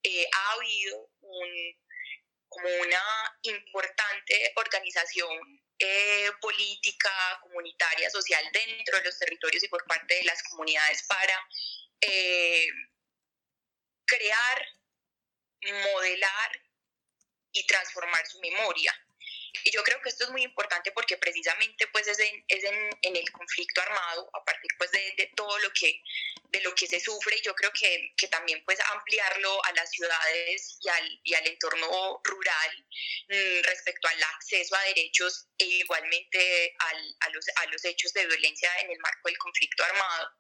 [0.03, 1.86] eh, ha habido un
[2.57, 7.11] como una importante organización eh, política,
[7.42, 11.48] comunitaria, social dentro de los territorios y por parte de las comunidades para
[12.00, 12.68] eh,
[14.07, 14.66] crear,
[15.92, 16.62] modelar
[17.52, 19.05] y transformar su memoria.
[19.64, 23.16] Y yo creo que esto es muy importante porque precisamente pues es en, es en,
[23.16, 26.00] el conflicto armado, a partir pues de, de, todo lo que,
[26.50, 30.78] de lo que se sufre, yo creo que, que también pues ampliarlo a las ciudades
[30.80, 32.86] y al, y al entorno rural
[33.28, 38.26] mmm, respecto al acceso a derechos e igualmente al, a, los, a los hechos de
[38.26, 40.30] violencia en el marco del conflicto armado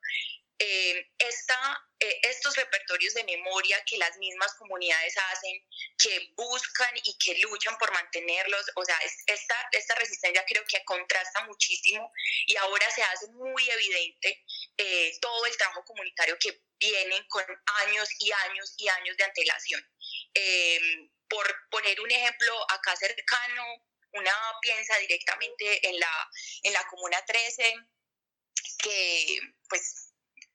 [0.58, 5.62] eh, esta, eh, estos repertorios de memoria que las mismas comunidades hacen,
[5.98, 11.44] que buscan y que luchan por mantenerlos, o sea, esta, esta resistencia creo que contrasta
[11.44, 12.10] muchísimo
[12.46, 14.44] y ahora se hace muy evidente
[14.78, 17.44] eh, todo el trabajo comunitario que vienen con
[17.86, 19.86] años y años y años de antelación.
[20.34, 24.32] Eh, por poner un ejemplo acá cercano, una
[24.62, 26.30] piensa directamente en la,
[26.62, 27.74] en la Comuna 13,
[28.78, 30.05] que pues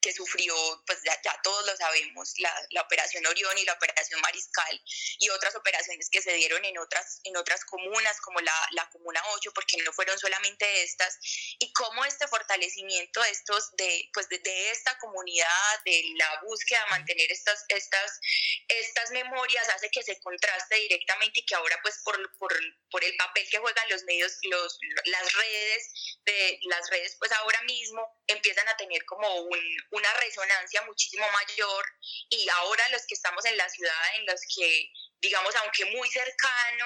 [0.02, 4.82] que sufrió, pues ya, todos lo sabemos, la, la, operación Orión y la operación Mariscal
[5.20, 9.22] y otras operaciones que se dieron en otras, en otras comunas como la, la Comuna
[9.34, 11.18] 8, porque no fueron solamente estas,
[11.60, 16.84] y cómo este fortalecimiento de, estos, de, pues de, de esta comunidad, de la búsqueda
[16.84, 18.20] de mantener estas, estas,
[18.68, 22.54] estas memorias hace que se contraste directamente y que ahora pues por, por,
[22.90, 27.62] por el papel que juegan los medios, los, las redes, de las redes pues ahora
[27.64, 29.60] mismo empiezan a tener como un,
[29.92, 31.86] una resonancia muchísimo mayor
[32.30, 36.86] y ahora los que estamos en la ciudad, en los que, digamos, aunque muy cercano,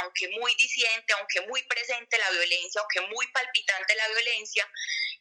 [0.00, 4.68] aunque muy disiente, aunque muy presente la violencia, aunque muy palpitante la violencia,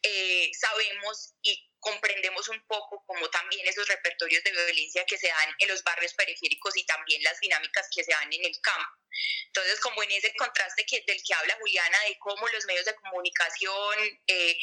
[0.02, 5.56] eh, sabemos y comprendemos un poco como también esos repertorios de violencia que se dan
[5.60, 9.06] en los barrios periféricos y también las dinámicas que se dan en el campo.
[9.48, 12.96] Entonces, como en ese contraste que, del que habla Juliana, de cómo los medios de
[12.96, 14.58] comunicación, eh,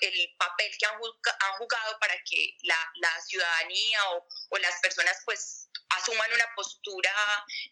[0.00, 5.16] el papel que han, han, jugado para que la, la ciudadanía o, o, las personas
[5.24, 7.12] pues asuman una postura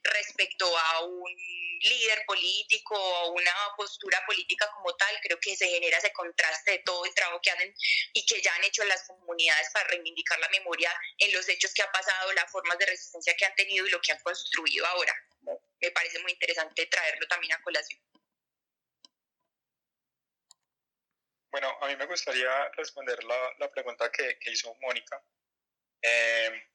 [0.03, 1.37] respecto a un
[1.83, 6.79] líder político o una postura política como tal, creo que se genera ese contraste de
[6.81, 7.75] todo el trabajo que hacen
[8.13, 11.83] y que ya han hecho las comunidades para reivindicar la memoria en los hechos que
[11.83, 15.15] ha pasado, las formas de resistencia que han tenido y lo que han construido ahora
[15.83, 18.01] me parece muy interesante traerlo también a colación.
[21.51, 25.23] Bueno, a mí me gustaría responder la, pregunta que, hizo Mónica
[26.01, 26.69] eh,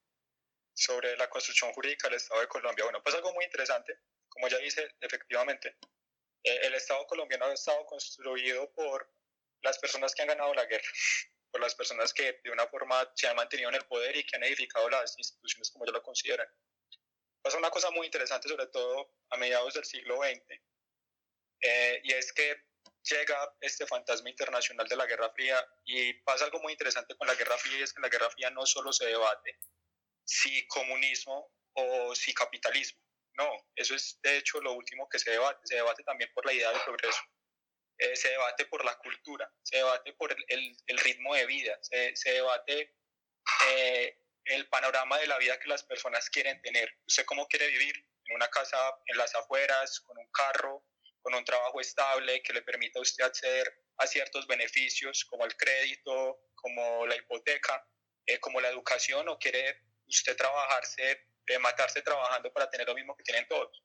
[0.73, 2.83] sobre la construcción jurídica del Estado de Colombia.
[2.83, 3.97] Bueno, pues algo muy interesante,
[4.29, 5.77] como ya dice, efectivamente,
[6.43, 9.11] eh, el Estado colombiano ha estado construido por
[9.61, 10.87] las personas que han ganado la guerra,
[11.51, 14.35] por las personas que de una forma se han mantenido en el poder y que
[14.35, 16.47] han edificado las instituciones como yo lo consideran.
[17.41, 20.61] Pasa una cosa muy interesante, sobre todo a mediados del siglo XX,
[21.61, 22.67] eh, y es que
[23.03, 27.35] llega este fantasma internacional de la Guerra Fría y pasa algo muy interesante con la
[27.35, 29.57] Guerra Fría y es que en la Guerra Fría no solo se debate
[30.25, 32.99] si comunismo o si capitalismo,
[33.37, 36.53] no, eso es de hecho lo último que se debate, se debate también por la
[36.53, 37.21] idea de progreso,
[37.99, 42.15] eh, se debate por la cultura, se debate por el, el, ritmo de vida, se,
[42.15, 42.93] se debate
[43.69, 46.93] eh, el panorama de la vida que las personas quieren tener.
[47.07, 47.95] ¿Usted cómo quiere vivir?
[48.25, 48.77] En una casa
[49.07, 50.85] en las afueras, con un carro,
[51.21, 55.55] con un trabajo estable que le permita a usted acceder a ciertos beneficios como el
[55.55, 57.83] crédito, como la hipoteca,
[58.27, 61.25] eh, como la educación, o quiere usted trabajarse,
[61.61, 63.81] matarse trabajando para tener lo mismo que tienen todos.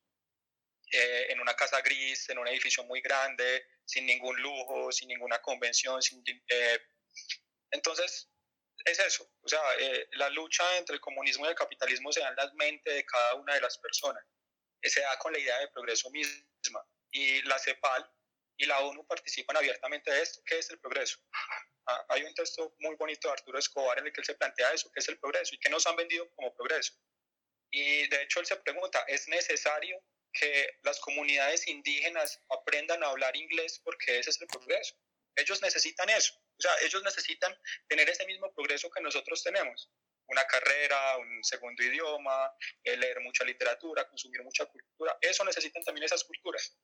[0.94, 5.40] Eh, en una casa gris, en un edificio muy grande, sin ningún lujo, sin ninguna
[5.40, 6.22] convención, sin,
[7.70, 8.28] entonces
[8.84, 12.28] es eso, o sea, eh, la lucha entre el comunismo y el capitalismo se da
[12.28, 14.22] en la mente de cada una de las personas,
[14.82, 18.06] eh, se da con la idea de progreso misma, y la CEPAL
[18.58, 21.18] y la ONU participan abiertamente de esto, ¿qué es el progreso?
[21.86, 24.74] Ah, hay un texto muy bonito de Arturo Escobar en el que él se plantea
[24.74, 25.54] eso, ¿qué es el progreso?
[25.54, 26.92] ¿Y qué nos han vendido como progreso?
[27.70, 33.36] Y de hecho él se pregunta, ¿es necesario que las comunidades indígenas aprendan a hablar
[33.36, 34.94] inglés porque ese es el progreso?
[35.36, 36.34] Ellos necesitan eso.
[36.58, 37.56] O sea, ellos necesitan
[37.88, 39.90] tener ese mismo progreso que nosotros tenemos.
[40.26, 42.52] Una carrera, un segundo idioma,
[42.84, 45.16] leer mucha literatura, consumir mucha cultura.
[45.20, 46.76] Eso necesitan también esas culturas.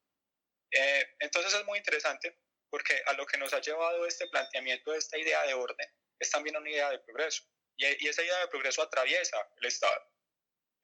[0.71, 2.39] Eh, entonces es muy interesante
[2.71, 5.89] porque a lo que nos ha llevado este planteamiento esta idea de orden
[6.19, 7.45] es también una idea de progreso.
[7.77, 10.05] Y esa idea de progreso atraviesa el Estado.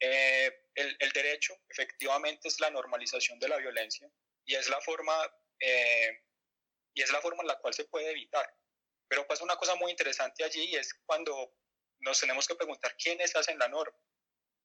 [0.06, 4.10] Eh, el, el, derecho efectivamente es la normalización de la violencia
[4.44, 5.14] y es la forma
[5.58, 6.22] eh,
[6.92, 8.46] y es la forma en la cual se puede evitar.
[9.08, 11.56] Pero pasa una cosa muy interesante allí y es cuando
[12.00, 13.98] nos tenemos que preguntar quiénes hacen la norma.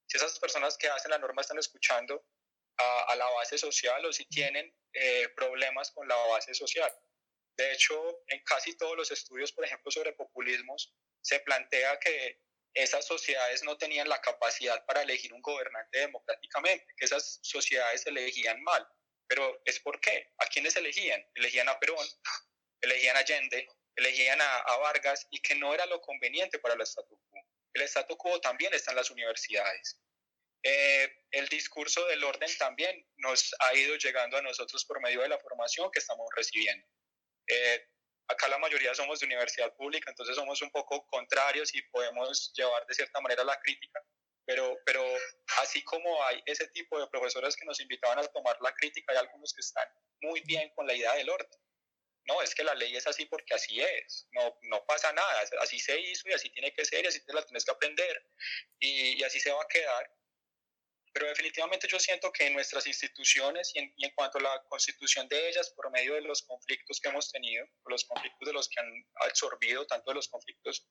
[0.07, 2.25] Si esas personas que hacen la norma están escuchando
[2.77, 6.91] a, a la base social o si tienen eh, problemas con la base social.
[7.55, 12.41] De hecho, en casi todos los estudios, por ejemplo, sobre populismos, se plantea que
[12.83, 18.61] esas sociedades no tenían la capacidad para elegir un gobernante democráticamente, que esas sociedades elegían
[18.63, 18.87] mal.
[19.27, 20.31] Pero es por qué.
[20.39, 21.23] ¿A quiénes elegían?
[21.35, 22.05] Elegían a Perón,
[22.81, 27.19] elegían a Allende, elegían a, Vargas y que no era lo conveniente para el statu
[27.29, 27.39] quo.
[27.73, 29.99] El statu quo también está en las universidades.
[30.63, 35.29] Eh, el discurso del orden también nos ha ido llegando a nosotros por medio de
[35.29, 36.85] la formación que estamos recibiendo.
[37.47, 37.87] Eh,
[38.29, 42.85] acá la mayoría somos de universidad pública, entonces somos un poco contrarios y podemos llevar
[42.85, 44.01] de cierta manera la crítica,
[44.45, 45.03] pero, pero
[45.61, 49.17] así como hay ese tipo de profesores que nos invitaban a tomar la crítica, hay
[49.17, 49.87] algunos que están
[50.21, 51.59] muy bien con la idea del orden.
[52.25, 55.79] No, es que la ley es así porque así es, no, no pasa nada, así
[55.79, 58.23] se hizo y así tiene que ser y así te la tienes que aprender
[58.79, 60.11] y, y así se va a quedar.
[61.13, 65.49] Pero definitivamente yo siento que en nuestras instituciones y en, cuanto a la constitución de
[65.49, 69.05] ellas, por medio de los conflictos que hemos tenido, los conflictos de los que han
[69.25, 70.87] absorbido, tanto de los conflictos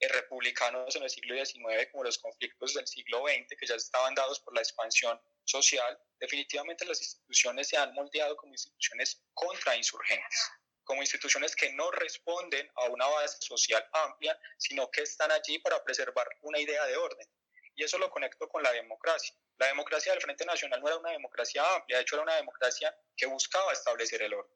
[0.00, 4.14] eh, republicanos en el siglo XIX como los conflictos del siglo XX, que ya estaban
[4.14, 10.50] dados por la expansión social, definitivamente las instituciones se han moldeado como instituciones contrainsurgentes
[10.90, 15.84] como instituciones que no responden a una base social amplia, sino que están allí para
[15.84, 17.28] preservar una idea de orden.
[17.80, 19.34] Y eso lo conecto con la democracia.
[19.56, 22.94] La democracia del Frente Nacional no era una democracia amplia, de hecho era una democracia
[23.16, 24.54] que buscaba establecer el orden.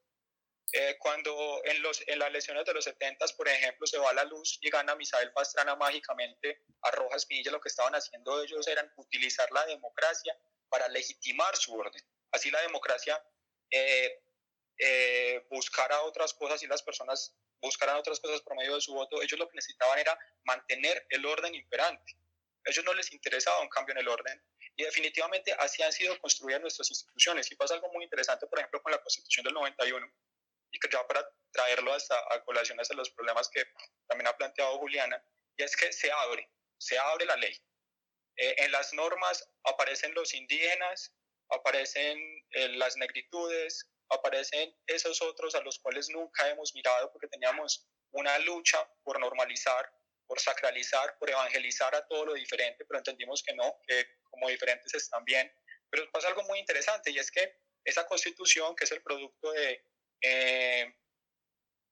[0.71, 4.25] Eh, cuando en, los, en las elecciones de los 70, por ejemplo, se va la
[4.25, 8.87] luz y gana Misael Pastrana mágicamente a Rojas Pinilla, lo que estaban haciendo ellos era
[8.97, 10.37] utilizar la democracia
[10.69, 12.03] para legitimar su orden.
[12.31, 13.19] Así la democracia
[13.71, 14.21] eh,
[14.77, 19.19] eh, buscara otras cosas y las personas buscaran otras cosas por medio de su voto,
[19.19, 22.15] ellos lo que necesitaban era mantener el orden imperante.
[22.65, 24.43] Ellos no les interesaba un cambio en el orden
[24.75, 27.51] y definitivamente así han sido construidas nuestras instituciones.
[27.51, 30.05] Y pasa algo muy interesante, por ejemplo, con la Constitución del 91
[30.71, 33.63] y que ya para traerlo hasta a colación hasta los problemas que
[34.07, 35.23] también ha planteado Juliana,
[35.57, 37.55] y es que se abre, se abre la ley.
[38.35, 41.15] Eh, en las normas aparecen los indígenas,
[41.49, 42.19] aparecen
[42.51, 48.37] eh, las negritudes, aparecen esos otros a los cuales nunca hemos mirado porque teníamos una
[48.39, 49.89] lucha por normalizar,
[50.27, 54.93] por sacralizar, por evangelizar a todo lo diferente, pero entendimos que no, que como diferentes
[54.93, 55.51] están bien.
[55.89, 59.83] Pero pasa algo muy interesante y es que esa constitución, que es el producto de
[60.21, 60.95] eh,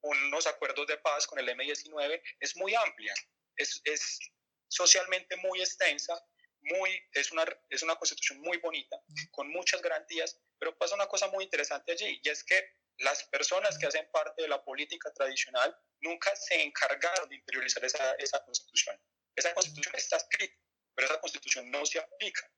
[0.02, 3.14] unos acuerdos de paz con el M19, es muy amplia,
[3.56, 4.20] es, es
[4.68, 6.20] socialmente muy extensa,
[6.62, 11.28] muy, es, una, es una constitución muy bonita, con muchas garantías, pero pasa una cosa
[11.28, 15.76] muy interesante allí, y es que las personas que hacen parte de la política tradicional
[16.02, 19.00] nunca se encargaron de interiorizar esa, esa constitución.
[19.36, 20.56] Esa constitución está escrita,
[20.96, 22.50] pero esa constitución no se aplica.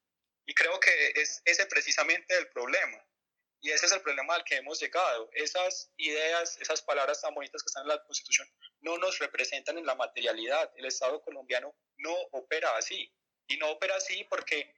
[0.46, 3.04] Y creo que es ese precisamente el problema.
[3.62, 5.30] Y ese es el problema al que hemos llegado.
[5.34, 8.48] Esas ideas, esas palabras tan bonitas que están en la Constitución
[8.82, 10.72] no nos representan en la materialidad.
[10.76, 13.12] El Estado colombiano no opera así.
[13.48, 14.75] Y no opera así porque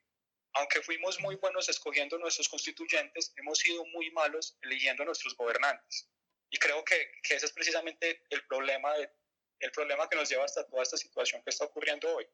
[0.57, 6.09] aunque fuimos muy buenos escogiendo nuestros constituyentes, hemos sido muy malos eligiendo a nuestros gobernantes.
[6.49, 6.95] Y creo que,
[7.29, 8.89] ese es precisamente el problema,
[9.59, 12.25] el problema que nos lleva hasta toda esta situación que está ocurriendo hoy.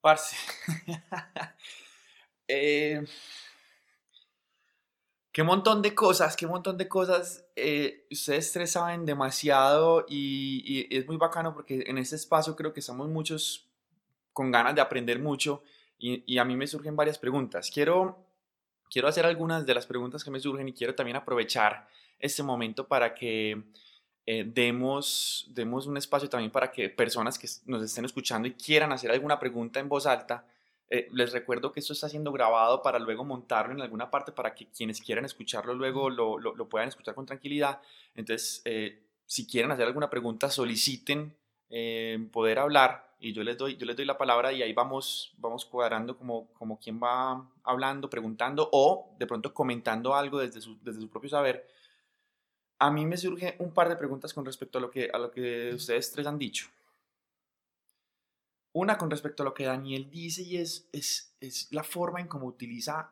[0.00, 0.36] Parce.
[2.48, 3.02] eh,
[5.32, 7.44] qué montón de cosas, qué montón de cosas.
[7.56, 12.74] Eh, ustedes tres saben demasiado y, y, es muy bacano porque en este espacio creo
[12.74, 13.63] que estamos muchos
[14.34, 15.62] con ganas de aprender mucho
[15.96, 17.70] y, a mí me surgen varias preguntas.
[17.72, 18.18] Quiero,
[18.90, 22.86] quiero hacer algunas de las preguntas que me surgen y quiero también aprovechar este momento
[22.86, 23.62] para que
[24.26, 28.92] eh, demos, demos un espacio también para que personas que nos estén escuchando y quieran
[28.92, 30.46] hacer alguna pregunta en voz alta,
[30.90, 34.54] eh, les recuerdo que esto está siendo grabado para luego montarlo en alguna parte para
[34.54, 37.80] que quienes quieran escucharlo luego lo, lo, lo puedan escuchar con tranquilidad.
[38.14, 41.34] Entonces, eh, si quieren hacer alguna pregunta, soliciten
[42.32, 45.64] poder hablar y yo les doy, yo les doy la palabra y ahí vamos, vamos
[45.64, 51.00] cuadrando como, como quien va hablando, preguntando o de pronto comentando algo desde su, desde
[51.00, 51.66] su propio saber.
[52.78, 55.30] A mí me surge un par de preguntas con respecto a lo que, a lo
[55.30, 56.68] que ustedes tres han dicho.
[58.72, 62.28] Una con respecto a lo que Daniel dice y es, es, es la forma en
[62.28, 63.10] cómo utiliza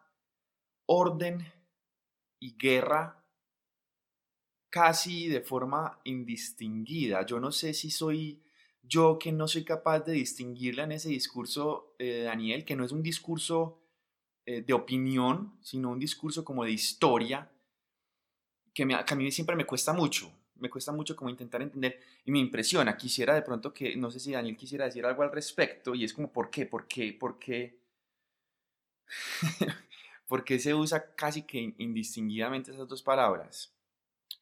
[0.85, 1.51] orden
[2.39, 3.22] y guerra
[4.73, 7.27] casi de forma indistinguida.
[7.27, 8.43] Yo no sé si soy
[8.83, 12.91] yo que no soy capaz de distinguirla en ese discurso, eh, Daniel, que no es
[12.91, 13.83] un discurso
[14.47, 17.53] eh, de opinión, sino un discurso como de historia,
[18.73, 22.33] que, me, a mí siempre me cuesta mucho, me cuesta mucho como intentar entender y
[22.33, 22.97] me impresiona.
[22.97, 26.15] Quisiera de pronto que, no sé si Daniel quisiera decir algo al respecto y es
[26.15, 26.65] como, ¿por qué?
[26.65, 27.13] ¿Por qué?
[27.13, 27.79] ¿Por qué?
[30.27, 33.77] ¿Por qué se usa casi que indistinguidamente esas dos palabras?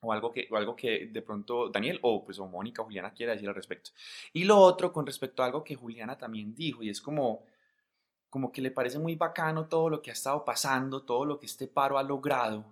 [0.00, 3.12] O algo que, o algo que de pronto Daniel o pues o Mónica o Juliana
[3.12, 3.90] quiera decir al respecto.
[4.32, 7.44] Y lo otro con respecto a algo que Juliana también dijo y es como
[8.30, 11.46] como que le parece muy bacano todo lo que ha estado pasando, todo lo que
[11.46, 12.64] este paro ha logrado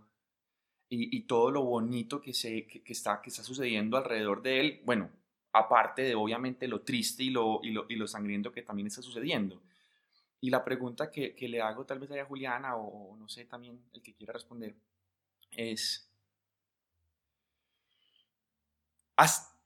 [0.89, 4.83] y, y todo lo bonito que, se, que, está, que está sucediendo alrededor de él,
[4.85, 5.11] bueno,
[5.53, 9.03] aparte de obviamente lo triste y lo, y lo, y lo sangriento que también está
[9.03, 9.61] sucediendo.
[10.41, 13.81] Y la pregunta que, que le hago tal vez a Juliana o no sé también
[13.93, 14.77] el que quiera responder
[15.51, 16.08] es,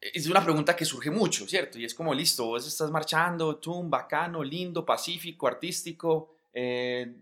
[0.01, 1.79] es una pregunta que surge mucho, ¿cierto?
[1.79, 7.15] Y es como, listo, vos estás marchando, tum, bacano, lindo, pacífico, artístico, eh,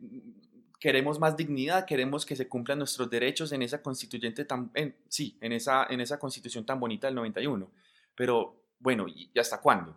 [0.79, 4.73] queremos más dignidad, queremos que se cumplan nuestros derechos en esa constituyente tan,
[5.09, 7.71] sí, en esa, en esa constitución tan bonita del 91.
[8.15, 9.97] Pero, bueno, ¿y hasta cuándo?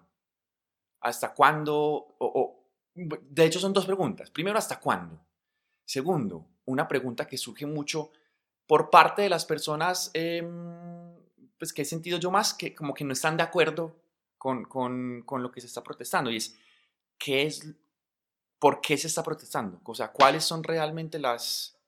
[0.99, 2.15] ¿Hasta cuándo?
[2.19, 4.29] O, de hecho, son dos preguntas.
[4.29, 5.25] Primero, ¿hasta cuándo?
[5.85, 8.11] Segundo, una pregunta que surge mucho
[8.67, 11.02] por parte de las personas em,
[11.63, 13.95] pues que he sentido yo más que como que no están de acuerdo
[14.37, 16.59] con, con, con lo que se está protestando y es,
[17.17, 17.73] ¿qué es,
[18.59, 19.79] por qué se está protestando?
[19.85, 21.79] O sea, ¿cuáles son realmente las,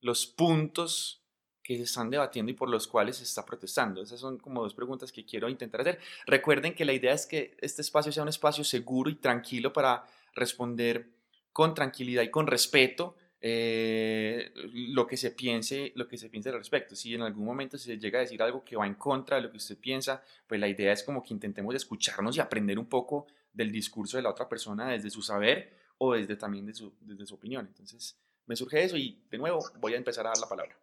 [0.00, 1.22] los puntos
[1.62, 4.00] que se están debatiendo y por los cuales se está protestando?
[4.00, 6.00] Esas son como dos preguntas que quiero intentar hacer.
[6.24, 10.06] Recuerden que la idea es que este espacio sea un espacio seguro y tranquilo para
[10.34, 11.10] responder
[11.52, 16.58] con tranquilidad y con respeto eh, lo que se piense, lo que se piense al
[16.58, 16.94] respecto.
[16.94, 19.50] Si en algún momento se llega a decir algo que va en contra de lo
[19.50, 23.26] que usted piensa, pues la idea es como que intentemos escucharnos y aprender un poco
[23.52, 27.34] del discurso de la otra persona desde su saber o desde también su, desde su
[27.34, 27.66] opinión.
[27.66, 28.16] Entonces,
[28.46, 30.78] me surge eso y de nuevo voy a empezar a dar la palabra.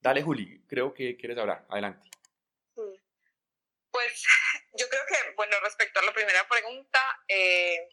[0.00, 1.66] Dale, Juli, creo que quieres hablar.
[1.68, 2.08] Adelante.
[2.74, 4.24] Pues
[4.78, 7.88] yo creo que, bueno, respecto a la primera pregunta, eh,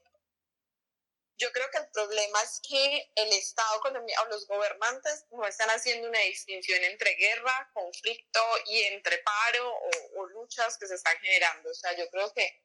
[1.39, 5.69] yo creo que el problema es que el Estado colombiano o los gobernantes no están
[5.69, 9.73] haciendo una distinción entre guerra, conflicto y entre paro
[10.17, 11.71] o, luchas que se están generando.
[11.71, 12.61] O sea, yo creo que,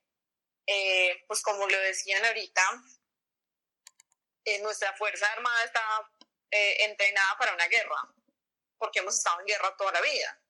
[0.67, 2.63] eh, pues como lo decían ahorita,
[4.45, 6.11] eh, nuestra Fuerza Armada está
[6.51, 8.13] eh, entrenada para una guerra,
[8.77, 10.43] porque hemos estado en guerra toda la vida.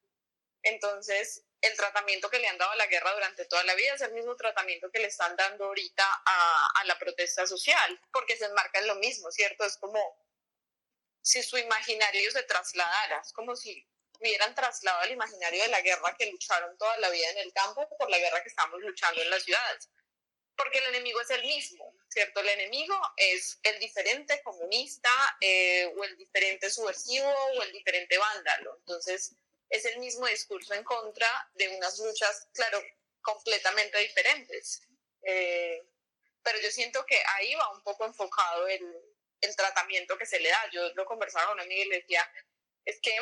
[0.63, 4.01] Entonces, el tratamiento que le han dado a la guerra durante toda la vida es
[4.03, 8.79] el mismo tratamiento que le están dando ahorita a, la protesta social, porque se enmarca
[8.79, 9.65] en lo mismo, ¿cierto?
[9.65, 9.99] Es como
[11.23, 13.89] si su imaginario se trasladara, es como si
[14.21, 17.89] hubieran trasladado el imaginario de la guerra que lucharon toda la vida en el campo
[17.97, 19.89] por la guerra que estamos luchando en las ciudades.
[20.57, 22.41] Porque el enemigo es el mismo, ¿cierto?
[22.41, 25.11] El enemigo es el diferente comunista
[25.41, 28.77] eh, o el diferente subversivo o el diferente vándalo.
[28.81, 29.35] Entonces,
[29.69, 32.83] es el mismo discurso en contra de unas luchas, claro,
[33.21, 34.83] completamente diferentes.
[35.23, 35.83] Eh,
[36.43, 38.85] pero yo siento que ahí va un poco enfocado el,
[39.41, 40.71] el tratamiento que se le da.
[40.73, 42.31] Yo lo conversaba con una amiga y le decía,
[42.85, 43.17] es que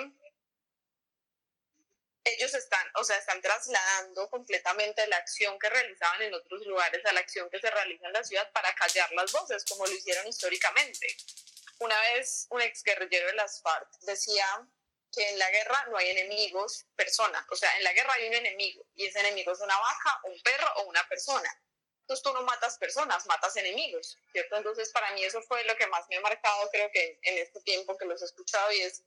[2.25, 7.13] ellos están, o sea, están trasladando completamente la acción que realizaban en otros lugares a
[7.13, 10.27] la acción que se realiza en la ciudad para callar las voces, como lo hicieron
[10.27, 11.17] históricamente.
[11.79, 14.47] Una vez un ex guerrillero de las FARC decía
[15.13, 17.45] que en la guerra no hay enemigos, personas.
[17.51, 20.41] O sea, en la guerra hay un enemigo y ese enemigo es una vaca, un
[20.43, 21.51] perro o una persona.
[22.01, 24.57] Entonces tú no matas personas, matas enemigos, ¿cierto?
[24.57, 27.61] Entonces para mí eso fue lo que más me ha marcado, creo que en, este
[27.61, 29.05] tiempo que los he escuchado y es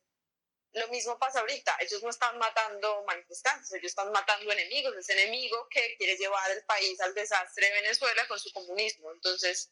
[0.73, 1.77] lo mismo pasa ahorita.
[1.79, 6.63] Ellos no están matando manifestantes, ellos están matando enemigos, ese enemigo que quiere llevar el
[6.65, 9.11] país al desastre de Venezuela con su comunismo.
[9.11, 9.71] Entonces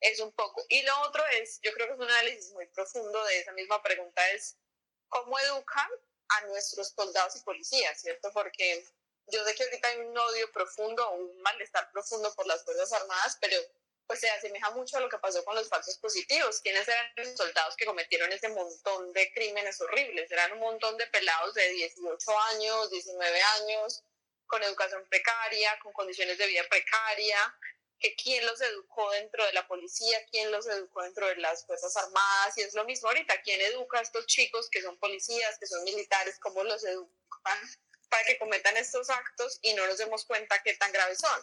[0.00, 0.64] es un poco.
[0.68, 3.82] Y lo otro es, yo creo que es un análisis muy profundo de esa misma
[3.82, 4.56] pregunta, es
[5.10, 5.90] cómo educan
[6.28, 8.30] a nuestros soldados y policías, ¿cierto?
[8.32, 8.84] Porque
[9.26, 13.36] yo sé que ahorita hay un odio profundo, un malestar profundo por las Fuerzas Armadas,
[13.40, 13.56] pero
[14.06, 16.60] pues se asemeja mucho a lo que pasó con los falsos positivos.
[16.62, 20.30] ¿Quiénes eran los soldados que cometieron ese montón de crímenes horribles?
[20.32, 24.02] Eran un montón de pelados de 18 años, 19 años,
[24.46, 27.38] con educación precaria, con condiciones de vida precaria,
[28.00, 31.96] que quién los educó dentro de la policía, quién los educó dentro de las Fuerzas
[31.96, 35.66] Armadas, y es lo mismo ahorita, quién educa a estos chicos que son policías, que
[35.66, 37.60] son militares, cómo los educan
[38.08, 41.40] para que cometan estos actos y no nos demos cuenta qué tan graves son.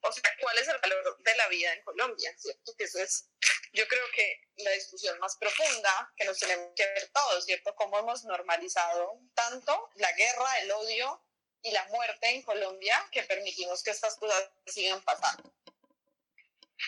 [0.00, 2.34] O sea, ¿cuál es el valor de la vida en Colombia?
[2.36, 2.74] ¿Cierto?
[2.76, 3.28] Que eso es,
[3.72, 7.74] yo creo que la discusión más profunda que nos tenemos que ver todos, ¿cierto?
[7.76, 11.22] Cómo hemos normalizado tanto la guerra, el odio
[11.62, 15.52] y la muerte en Colombia que permitimos que estas cosas sigan pasando.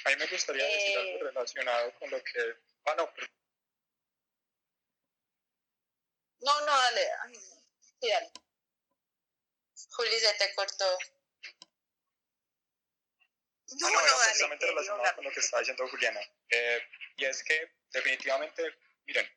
[0.05, 2.57] A mí me gustaría decir algo eh, relacionado con lo que...
[2.86, 3.12] Ah, no,
[6.41, 7.09] No, no, dale.
[8.01, 8.32] Sí, dale.
[9.91, 10.99] Juli, se te cortó.
[13.78, 16.20] No, ah, no, no, precisamente relacionado con lo que estaba diciendo Juliana.
[16.49, 16.82] Eh,
[17.16, 19.30] y es que definitivamente, miren,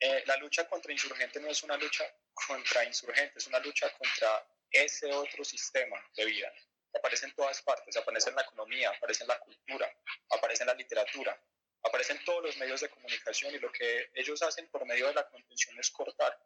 [0.00, 4.46] eh, la lucha contra insurgentes no es una lucha contra insurgentes, es una lucha contra
[4.70, 6.52] ese otro sistema de vida.
[6.94, 9.90] Aparece en todas partes, aparece en la economía, aparece en la cultura,
[10.30, 11.40] aparece en la literatura,
[11.82, 15.14] aparece en todos los medios de comunicación y lo que ellos hacen por medio de
[15.14, 16.38] la contención es cortar,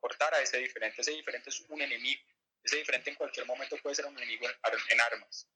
[0.00, 1.02] cortar a ese diferente.
[1.02, 2.22] Ese diferente es un enemigo,
[2.62, 4.46] ese diferente en cualquier momento puede ser un enemigo
[4.88, 5.48] en armas.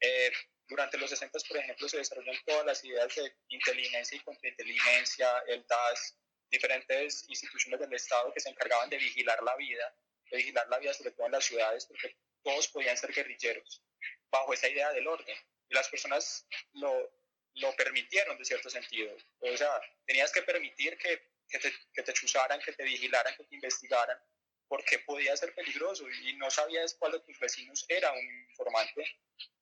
[0.00, 0.32] Eh,
[0.66, 5.66] durante los 60, por ejemplo, se desarrollan todas las ideas de inteligencia y contrainteligencia, el
[5.66, 6.18] DAS,
[6.50, 9.94] diferentes instituciones del Estado que se encargaban de vigilar la vida,
[10.30, 13.82] de vigilar la vida sobre todo en las ciudades, porque todos podían ser guerrilleros,
[14.30, 15.36] bajo esa idea del orden.
[15.68, 17.10] Y las personas lo,
[17.54, 19.16] lo permitieron de cierto sentido.
[19.40, 23.44] O sea, tenías que permitir que, que, te, que te chuzaran, que te vigilaran, que
[23.44, 24.18] te investigaran,
[24.68, 29.04] porque podía ser peligroso y no sabías cuál de tus vecinos era un informante,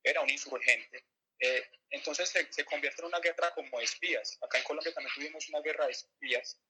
[0.03, 1.07] era un insurgente.
[1.39, 4.39] Eh, entonces se, se, convierte en una guerra como espías.
[4.43, 6.61] Acá en Colombia también tuvimos una guerra de espías.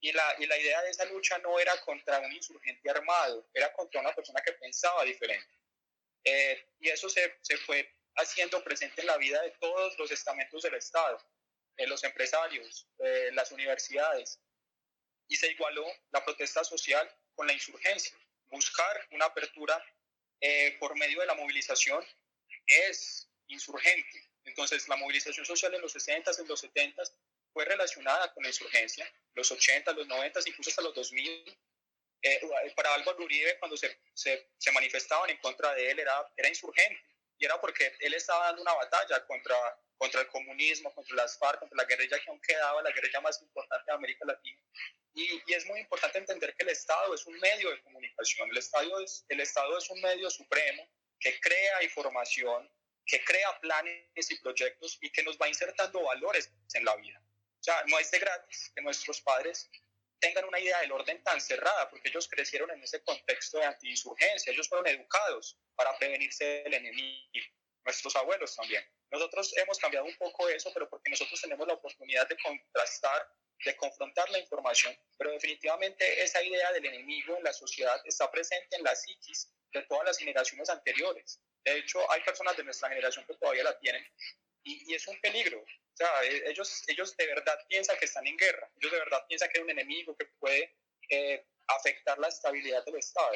[0.00, 3.72] Y la, y la idea de esa lucha no era contra un insurgente armado, era
[3.74, 5.54] contra una persona que pensaba diferente.
[6.24, 10.62] Eh, y eso se, se fue haciendo presente en la vida de todos los estamentos
[10.62, 11.18] del Estado,
[11.76, 12.86] en los empresarios,
[13.32, 14.40] las universidades.
[15.28, 18.16] Y se igualó la protesta social con la insurgencia.
[18.48, 19.82] Buscar una apertura
[20.40, 22.04] eh, por medio de la movilización
[22.66, 24.30] es insurgente.
[24.44, 27.02] Entonces, la movilización social en los 60 en los 70
[27.52, 31.58] fue relacionada con la insurgencia, los 80, los 90, incluso hasta los 2000.
[32.22, 32.40] Eh,
[32.76, 37.00] para Álvaro Uribe, cuando se, se, se, manifestaban en contra de él, era, era insurgente
[37.38, 39.56] y era porque él estaba dando una batalla contra,
[39.96, 43.40] contra el comunismo, contra las FARC, contra la guerrilla que aún quedaba, la guerrilla más
[43.40, 44.62] importante de América Latina.
[45.14, 48.58] Y, y, es muy importante entender que el Estado es un medio de comunicación, el
[48.58, 50.86] Estado, es, el Estado es un medio supremo
[51.18, 52.70] que crea información,
[53.06, 57.22] que crea planes y proyectos y que nos va insertando valores en la vida.
[57.60, 59.70] O sea, no es de gratis que nuestros padres
[60.18, 64.52] tengan una idea del orden tan cerrada, porque ellos crecieron en ese contexto de antiinsurgencia,
[64.52, 67.46] ellos fueron educados para prevenirse del enemigo,
[67.84, 68.84] nuestros abuelos también.
[69.10, 73.28] Nosotros hemos cambiado un poco eso, pero porque nosotros tenemos la oportunidad de contrastar,
[73.64, 78.76] de confrontar la información, pero definitivamente esa idea del enemigo en la sociedad está presente
[78.76, 81.40] en la psiquis de todas las generaciones anteriores.
[81.64, 84.06] De hecho, hay personas de nuestra generación que todavía la tienen
[84.64, 85.64] y, y es un peligro,
[86.00, 89.48] sea, e, ellos, ellos de verdad piensan que están en guerra, ellos de verdad piensan
[89.50, 90.76] que hay un enemigo que puede
[91.10, 93.34] eh, afectar la estabilidad del Estado.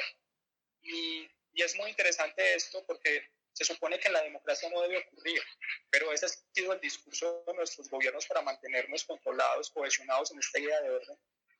[0.81, 4.97] Y, y, es muy interesante esto porque se supone que en la democracia no debe
[4.97, 5.41] ocurrir,
[5.89, 10.59] pero ese ha sido el discurso de nuestros gobiernos para mantenernos controlados, cohesionados en esta
[10.59, 11.17] idea de orden.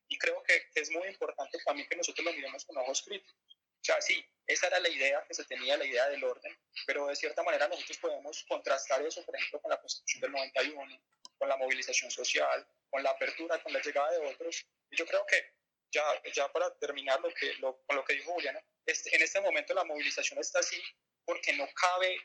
[0.07, 3.57] Y creo que es muy importante también que nosotros lo miremos con ojos críticos.
[3.85, 6.57] O sea, sí, esa era la idea que se tenía, la idea del orden,
[6.87, 11.03] pero de cierta manera nosotros podemos contrastar eso, por ejemplo, con la Constitución del 91,
[11.37, 14.65] con la movilización social, con la apertura, con la llegada de otros.
[14.89, 15.53] Y yo creo que
[15.91, 19.39] ya, ya para terminar lo que, lo, con lo que dijo Juliana, este, en este
[19.39, 20.81] momento la movilización está así
[21.23, 22.17] porque no cabe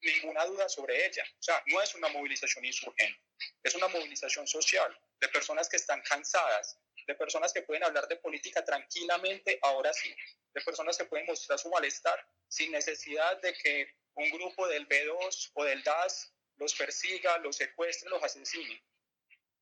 [0.00, 1.22] ninguna duda sobre ella.
[1.30, 3.20] O sea, no es una movilización insurgente,
[3.62, 6.76] es una movilización social de personas que están cansadas,
[7.08, 10.14] de personas que pueden hablar de política tranquilamente, ahora sí,
[10.52, 15.52] de personas que pueden mostrar su malestar sin necesidad de que un grupo del B2
[15.54, 18.82] o del DAS los persiga, los secuestre, los asesine.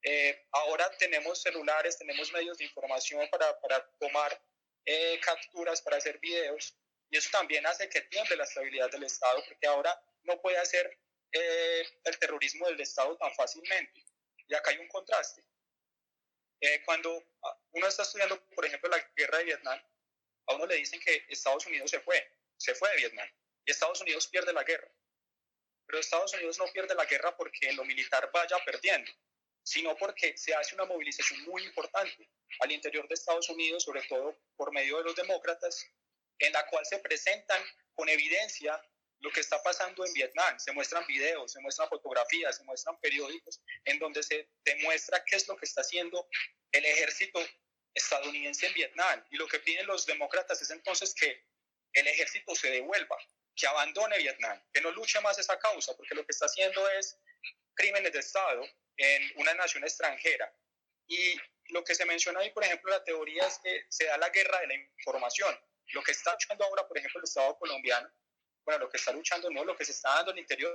[0.03, 4.43] Eh, ahora tenemos celulares, tenemos medios de información para, para tomar
[4.85, 6.77] eh, capturas, para hacer videos,
[7.11, 10.99] y eso también hace que tiemble la estabilidad del Estado, porque ahora no puede hacer
[11.31, 14.05] eh, el terrorismo del Estado tan fácilmente.
[14.49, 15.45] Y acá hay un contraste.
[16.85, 17.23] Cuando
[17.73, 19.81] uno está estudiando, por ejemplo, la guerra de Vietnam,
[20.47, 23.29] a uno le dicen que Estados Unidos se fue, se fue de Vietnam,
[23.65, 24.91] y Estados Unidos pierde la guerra.
[25.87, 29.11] Pero Estados Unidos no pierde la guerra porque lo militar vaya perdiendo,
[29.63, 32.29] sino porque se hace una movilización muy importante
[32.61, 35.87] al interior de Estados Unidos, sobre todo por medio de los demócratas,
[36.39, 37.63] en la cual se presentan
[37.95, 38.81] con evidencia
[39.27, 40.57] lo que está pasando en Vietnam.
[40.61, 45.49] Se muestran videos, se muestran fotografías, se muestran periódicos en donde se demuestra qué es
[45.49, 46.29] lo que está haciendo
[46.70, 47.41] el ejército
[47.93, 49.27] estadounidense en Vietnam.
[49.33, 51.45] Y lo que piden los demócratas es entonces que
[51.93, 53.16] el ejército se devuelva,
[53.57, 57.18] que abandone Vietnam, que no luche más esa causa, porque lo que está haciendo es
[57.74, 58.64] crímenes de Estado
[58.97, 60.55] en una nación extranjera.
[61.09, 61.37] Y
[61.70, 64.61] lo que se menciona ahí, por ejemplo, la teoría es que se da la guerra
[64.61, 65.59] de la información.
[65.95, 68.09] Lo que está luchando ahora, por ejemplo, el Estado colombiano,
[68.67, 70.73] bueno, lo que está luchando, no, lo que se está dando en el interior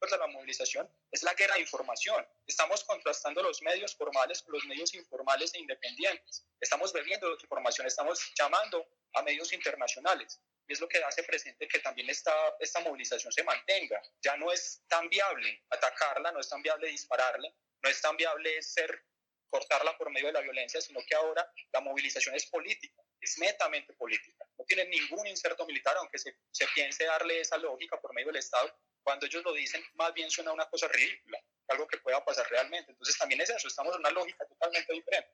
[0.00, 2.26] de la movilización es la guerra de información.
[2.46, 6.46] Estamos contrastando los medios formales con los medios informales e independientes.
[6.60, 10.40] Estamos bebiendo información, estamos llamando a medios internacionales.
[10.68, 14.00] Y es lo que hace presente que también esta, esta movilización se mantenga.
[14.22, 17.52] Ya no es tan viable atacarla, no es tan viable dispararle,
[17.82, 19.04] no es tan viable ser
[19.50, 23.92] cortarla por medio de la violencia, sino que ahora la movilización es política, es netamente
[23.94, 24.46] política.
[24.70, 28.36] No tiene ningún inserto militar, aunque se, se piense darle esa lógica por medio del
[28.36, 28.72] Estado.
[29.02, 32.92] Cuando ellos lo dicen, más bien suena una cosa ridícula, algo que pueda pasar realmente.
[32.92, 35.32] Entonces también es eso, estamos en una lógica totalmente diferente.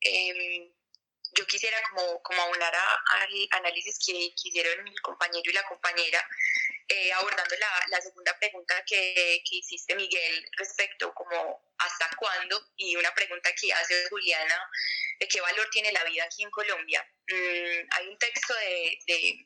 [0.00, 0.75] Eh,
[1.36, 6.26] yo quisiera como, como aunar al análisis que, hicieron el compañero y la compañera,
[6.88, 12.96] eh, abordando la, la, segunda pregunta que, que, hiciste, Miguel, respecto como hasta cuándo, y
[12.96, 14.70] una pregunta que hace Juliana,
[15.18, 17.06] de qué valor tiene la vida aquí en Colombia.
[17.28, 19.44] Mm, hay un texto de, de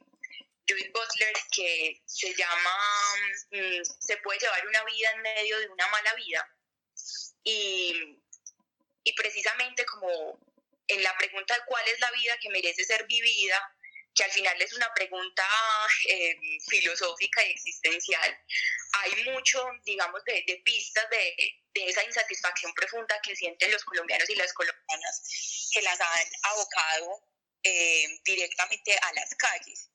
[0.69, 2.77] Judith Butler que se llama
[3.51, 6.57] mm, Se puede llevar una vida en medio de una mala vida.
[7.43, 8.19] Y,
[9.03, 10.39] y precisamente como
[10.91, 13.75] en la pregunta de cuál es la vida que merece ser vivida,
[14.15, 15.47] que al final es una pregunta
[16.09, 16.37] eh,
[16.69, 18.39] filosófica y existencial,
[18.93, 21.35] hay mucho, digamos, de, de pistas de,
[21.75, 27.23] de, esa insatisfacción profunda que sienten los colombianos y las colombianas que las han abocado
[27.63, 29.91] eh, directamente a las calles.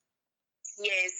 [0.78, 1.12] Y es,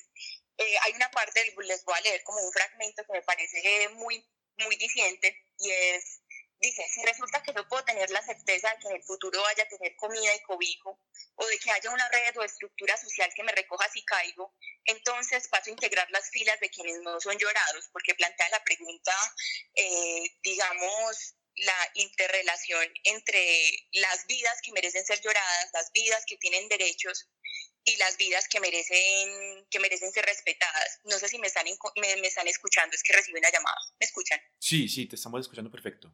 [0.57, 4.27] eh, hay una parte, les voy a leer como un fragmento que me parece muy,
[4.57, 6.23] muy diciente, y es
[6.59, 9.65] Dice, si resulta que no puedo tener la certeza de que en el futuro vaya
[9.65, 10.99] a tener comida y cobijo,
[11.35, 14.55] o de que haya una red o estructura social que me recoja si caigo,
[14.87, 19.13] entonces paso a integrar las filas de quienes no son llorados, porque plantea la pregunta,
[19.75, 26.69] eh, digamos, la interrelación entre las vidas que merecen ser lloradas, las vidas que tienen
[26.69, 27.29] derechos
[27.85, 31.01] y las vidas que merecen, que merecen ser respetadas.
[31.05, 33.77] No sé si me están, me, me están escuchando, es que reciben una llamada.
[34.01, 34.41] ¿Me escuchan?
[34.59, 36.13] Sí, sí, te estamos escuchando perfecto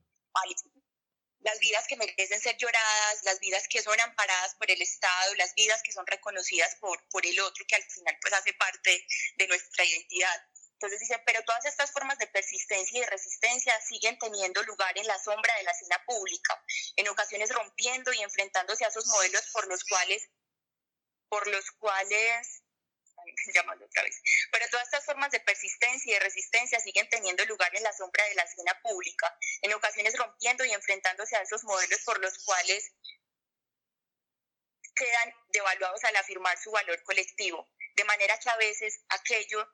[1.40, 5.54] las vidas que merecen ser lloradas, las vidas que son amparadas por el Estado, las
[5.54, 9.06] vidas que son reconocidas por, por el otro, que al final pues hace parte
[9.36, 10.46] de nuestra identidad.
[10.74, 15.18] Entonces dice, pero todas estas formas de persistencia y resistencia siguen teniendo lugar en la
[15.18, 16.60] sombra de la escena pública,
[16.96, 20.28] en ocasiones rompiendo y enfrentándose a esos modelos por los cuales,
[21.28, 22.62] por los cuales
[23.54, 24.20] llamarlo otra vez.
[24.50, 28.24] Pero todas estas formas de persistencia y de resistencia siguen teniendo lugar en la sombra
[28.24, 32.92] de la escena pública, en ocasiones rompiendo y enfrentándose a esos modelos por los cuales
[34.94, 39.66] quedan devaluados al afirmar su valor colectivo, de manera que a veces aquello,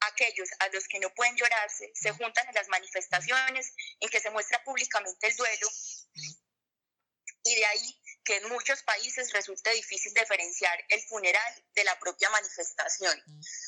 [0.00, 4.30] aquellos a los que no pueden llorarse se juntan en las manifestaciones en que se
[4.30, 5.68] muestra públicamente el duelo
[7.42, 7.99] y de ahí
[8.30, 13.20] que en muchos países resulta difícil diferenciar el funeral de la propia manifestación.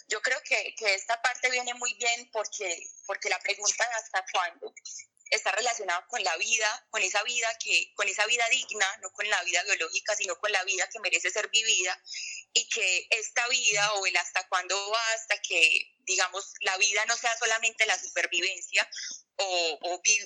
[0.07, 4.25] Yo creo que, que esta parte viene muy bien porque, porque la pregunta de hasta
[4.31, 4.73] cuándo
[5.31, 9.29] está relacionada con la vida, con esa vida que, con esa vida digna, no con
[9.29, 12.01] la vida biológica, sino con la vida que merece ser vivida,
[12.55, 17.17] y que esta vida o el hasta cuándo va hasta que, digamos, la vida no
[17.17, 18.89] sea solamente la supervivencia
[19.37, 19.79] o,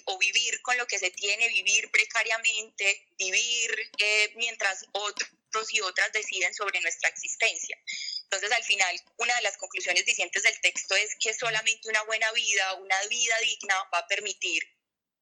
[0.07, 5.29] o, vivir con lo que se tiene, vivir precariamente, vivir eh, mientras otros
[5.71, 7.79] y otras deciden sobre nuestra existencia.
[8.25, 12.31] Entonces, al final, una de las conclusiones dicientes del texto es que solamente una buena
[12.33, 14.76] vida, una vida digna va a permitir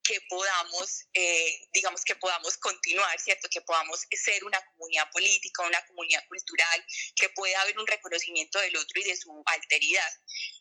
[0.04, 3.48] que podamos, eh, digamos, que podamos continuar, ¿cierto?
[3.50, 6.84] Que podamos ser una comunidad política, una comunidad cultural,
[7.16, 10.12] que pueda haber un reconocimiento del otro y de su alteridad.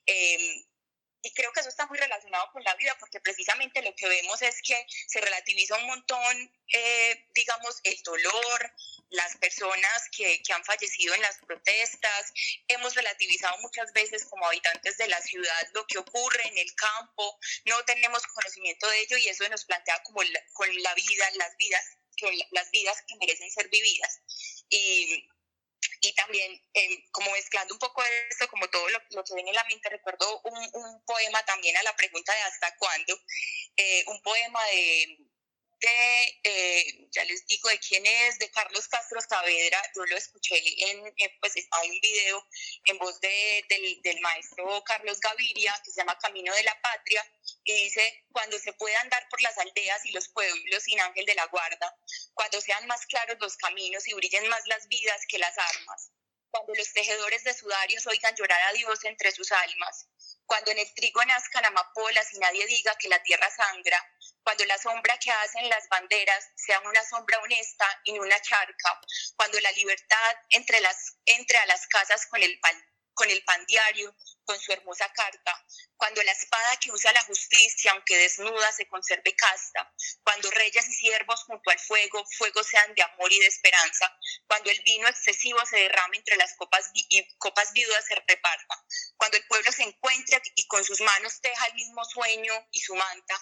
[0.05, 0.65] Eh,
[1.23, 4.41] y creo que eso está muy relacionado con la vida, porque precisamente lo que vemos
[4.41, 8.73] es que se relativiza un montón, eh, digamos, el dolor,
[9.09, 12.33] las personas que, que, han fallecido en las protestas.
[12.67, 17.39] Hemos relativizado muchas veces como habitantes de la ciudad lo que ocurre en el campo.
[17.65, 20.19] No tenemos conocimiento de ello y eso nos plantea como
[20.51, 21.85] con la vida, las vidas,
[22.51, 24.19] las vidas que merecen ser vividas.
[24.69, 25.29] Y
[26.01, 29.55] y también eh, como mezclando un poco esto, como todo lo, lo, que viene en
[29.55, 33.19] la mente, recuerdo un, un, poema también a la pregunta de hasta cuándo,
[33.77, 35.17] eh, un poema de,
[36.43, 40.55] eh, ya les digo de quién es, de Carlos Castro Saavedra, yo lo escuché
[40.89, 41.01] en,
[41.39, 42.47] pues hay un video
[42.85, 47.25] en voz de, del, del maestro Carlos Gaviria que se llama Camino de la Patria,
[47.65, 51.35] y dice, cuando se pueda andar por las aldeas y los pueblos sin ángel de
[51.35, 51.95] la guarda,
[52.33, 56.11] cuando sean más claros los caminos y brillen más las vidas que las armas,
[56.53, 60.07] cuando los tejedores de sudarios oigan llorar a Dios entre sus almas,
[60.45, 63.99] cuando en el trigo nazcan amapolas y nadie diga que la tierra sangra,
[64.43, 69.01] cuando la sombra que hacen las banderas sea una sombra honesta y no una charca,
[69.35, 70.77] cuando la libertad entre,
[71.57, 72.59] a las casas con el,
[73.15, 74.15] con el pan diario,
[74.45, 75.65] con su hermosa carta,
[75.97, 79.91] cuando la espada que usa la justicia, aunque desnuda, se conserve casta,
[80.23, 84.11] cuando reyes y siervos junto al fuego, fuego sean de amor y de esperanza,
[84.47, 88.85] cuando el vino excesivo se derrame entre las copas y copas viudas se reparta,
[89.17, 92.95] cuando el pueblo se encuentre y con sus manos teja el mismo sueño y su
[92.95, 93.35] manta,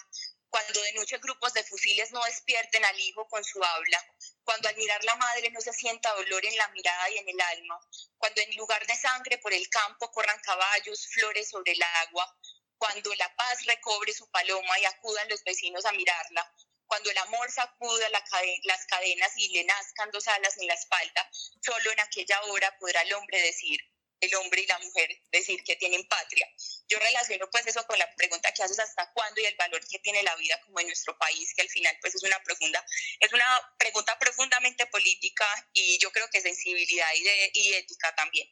[0.52, 4.04] cuando de noche grupos de fusiles no despierten al hijo con su habla,
[4.44, 7.40] cuando al mirar la madre no se sienta dolor en la mirada y en el
[7.40, 7.78] alma,
[8.18, 12.36] cuando en lugar de sangre por el campo corran caballos, flores sobre el agua,
[12.76, 16.52] cuando la paz recobre su paloma y acudan los vecinos a mirarla,
[16.86, 21.30] cuando el amor sacuda las cadenas y le nazcan dos alas en la espalda,
[21.64, 23.80] solo en aquella hora podrá el hombre decir,
[24.22, 26.48] el hombre y la mujer decir que tienen patria.
[26.88, 29.98] Yo relaciono pues eso con la pregunta que haces hasta cuándo y el valor que
[29.98, 32.84] tiene la vida como en nuestro país, que al final pues es una profunda,
[33.18, 33.44] es una
[33.78, 37.08] pregunta profundamente política y yo creo que sensibilidad
[37.52, 38.48] y, ética también.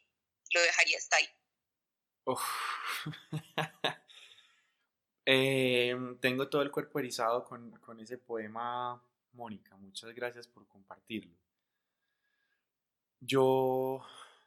[0.53, 1.29] Lo dejaría hasta ahí.
[5.23, 9.01] Em, tengo todo el cuerpo erizado con, con ese poema,
[9.33, 9.77] Mónica.
[9.77, 11.37] Muchas gracias por compartirlo.
[13.19, 14.03] Yo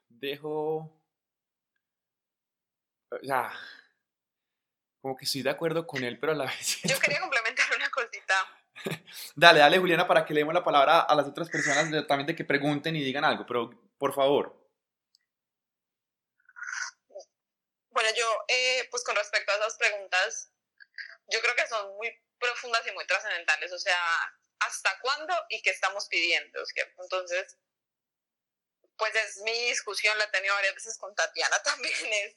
[0.08, 1.03] dejo
[3.22, 3.52] o sea,
[5.00, 6.80] como que estoy de acuerdo con él, pero a la vez...
[6.82, 8.34] Yo quería complementar una cosita.
[9.36, 12.44] dale, dale, Juliana, para que leemos la palabra a las otras personas también de que
[12.44, 14.64] pregunten y digan algo, pero por favor.
[17.90, 20.50] Bueno, yo, eh, pues con respecto a esas preguntas,
[21.28, 23.98] yo creo que son muy profundas y muy trascendentales, o sea,
[24.60, 26.60] ¿hasta cuándo y qué estamos pidiendo?
[26.98, 27.56] Entonces,
[28.96, 32.36] pues es mi discusión, la he tenido varias veces con Tatiana también, es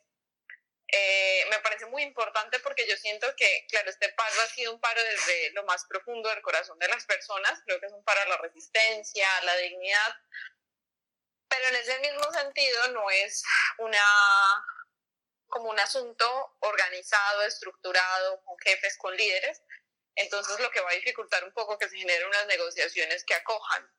[0.89, 4.79] eh, me parece muy importante porque yo siento que, claro, este paro ha sido un
[4.79, 8.21] paro desde lo más profundo del corazón de las personas, creo que es un paro
[8.21, 10.15] a la resistencia, a la dignidad,
[11.49, 13.43] pero en ese mismo sentido no es
[13.79, 14.03] una
[15.47, 19.61] como un asunto organizado, estructurado, con jefes, con líderes,
[20.15, 23.89] entonces lo que va a dificultar un poco que se generen unas negociaciones que acojan.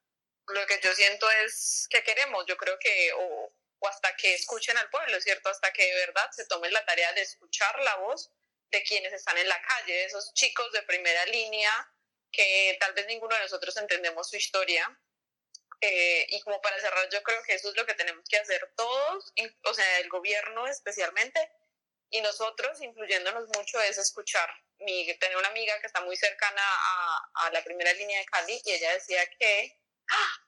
[0.48, 4.76] Lo que yo siento es que queremos, yo creo que, o, o hasta que escuchen
[4.76, 5.48] al pueblo, ¿cierto?
[5.48, 8.30] Hasta que de verdad se tomen la tarea de escuchar la voz
[8.70, 11.72] de quienes están en la calle, de esos chicos de primera línea
[12.30, 14.98] que tal vez ninguno de nosotros entendemos su historia.
[15.80, 18.72] Eh, y como para cerrar, yo creo que eso es lo que tenemos que hacer
[18.76, 19.32] todos,
[19.64, 21.52] o sea, el gobierno especialmente,
[22.10, 24.50] y nosotros, incluyéndonos mucho, es escuchar.
[24.78, 28.60] Mi, tengo una amiga que está muy cercana a, a la primera línea de Cali
[28.64, 29.78] y ella decía que
[30.10, 30.47] ¡ah!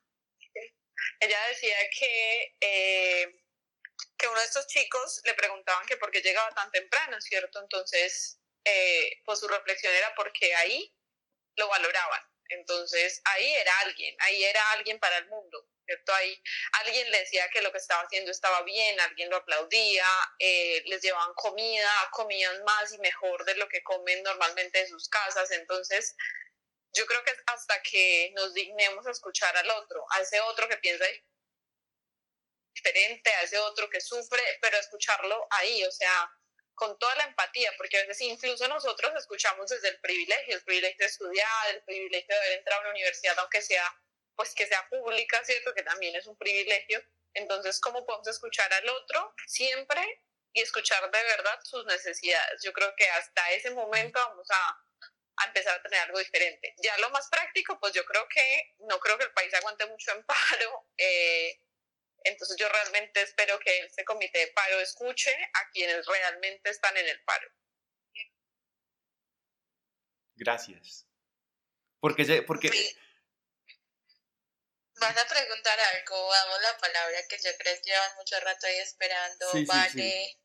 [1.21, 3.43] Ella decía que, eh,
[4.17, 7.61] que uno de estos chicos le preguntaban que por qué llegaba tan temprano, ¿cierto?
[7.61, 10.95] Entonces, eh, pues su reflexión era porque ahí
[11.57, 12.23] lo valoraban.
[12.49, 16.13] Entonces, ahí era alguien, ahí era alguien para el mundo, ¿cierto?
[16.15, 16.43] Ahí
[16.73, 20.07] alguien le decía que lo que estaba haciendo estaba bien, alguien lo aplaudía,
[20.39, 25.09] eh, les llevaban comida, comían más y mejor de lo que comen normalmente en sus
[25.09, 25.51] casas.
[25.53, 26.17] Entonces,
[26.93, 30.76] yo creo que hasta que nos dignemos a escuchar al otro, a ese otro que
[30.78, 31.05] piensa
[32.74, 36.30] diferente, a ese otro que sufre, pero escucharlo ahí, o sea,
[36.75, 40.99] con toda la empatía, porque a veces incluso nosotros escuchamos desde el privilegio, el privilegio
[40.99, 43.84] de estudiar, el privilegio de haber entrado a una universidad, aunque sea,
[44.34, 45.75] pues que sea pública, ¿cierto?
[45.75, 47.04] Que también es un privilegio.
[47.34, 50.22] Entonces, ¿cómo podemos escuchar al otro siempre
[50.54, 52.62] y escuchar de verdad sus necesidades?
[52.62, 54.89] Yo creo que hasta ese momento vamos a
[55.41, 56.75] a empezar a tener algo diferente.
[56.83, 60.12] Ya lo más práctico, pues yo creo que no creo que el país aguante mucho
[60.12, 60.87] en paro.
[60.96, 61.61] Eh,
[62.25, 67.08] entonces yo realmente espero que este comité de paro escuche a quienes realmente están en
[67.08, 67.49] el paro.
[70.37, 71.07] Gracias.
[72.00, 72.71] Porque, porque...
[75.00, 78.79] Vas a preguntar algo, damos la palabra que yo creo que llevan mucho rato ahí
[78.79, 79.46] esperando.
[79.67, 80.39] vale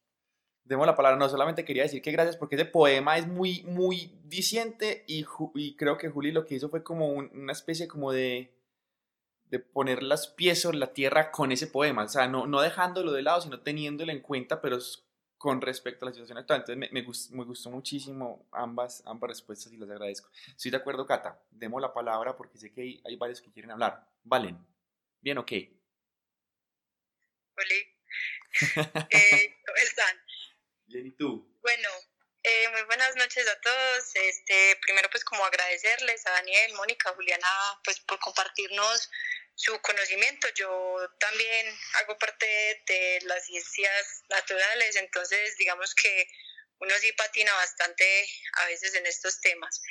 [0.65, 4.11] demos la palabra, no solamente quería decir que gracias porque ese poema es muy, muy
[4.23, 8.51] diciente y, y creo que Juli lo que hizo fue como una especie como de,
[9.45, 13.11] de poner las pies sobre la tierra con ese poema, o sea, no, no dejándolo
[13.11, 14.79] de lado, sino teniéndolo en cuenta, pero
[15.37, 16.61] con respecto a la situación actual.
[16.61, 20.29] Entonces me, me, gustó, me gustó muchísimo ambas, ambas respuestas y las agradezco.
[20.47, 23.69] Estoy de acuerdo, Cata, demos la palabra porque sé que hay, hay varios que quieren
[23.71, 24.07] hablar.
[24.23, 24.57] Valen.
[25.21, 25.51] Bien, ok.
[27.57, 27.95] Hola.
[29.11, 30.24] eh, ¿Cómo están?
[30.95, 31.45] Bien, ¿y tú?
[31.61, 31.89] Bueno,
[32.41, 34.15] eh, muy buenas noches a todos.
[34.15, 37.47] Este, primero pues como agradecerles a Daniel, Mónica, Juliana,
[37.83, 39.11] pues por compartirnos
[39.55, 40.47] su conocimiento.
[40.55, 42.45] Yo también hago parte
[42.87, 46.29] de las ciencias naturales, entonces digamos que
[46.79, 49.81] uno sí patina bastante a veces en estos temas.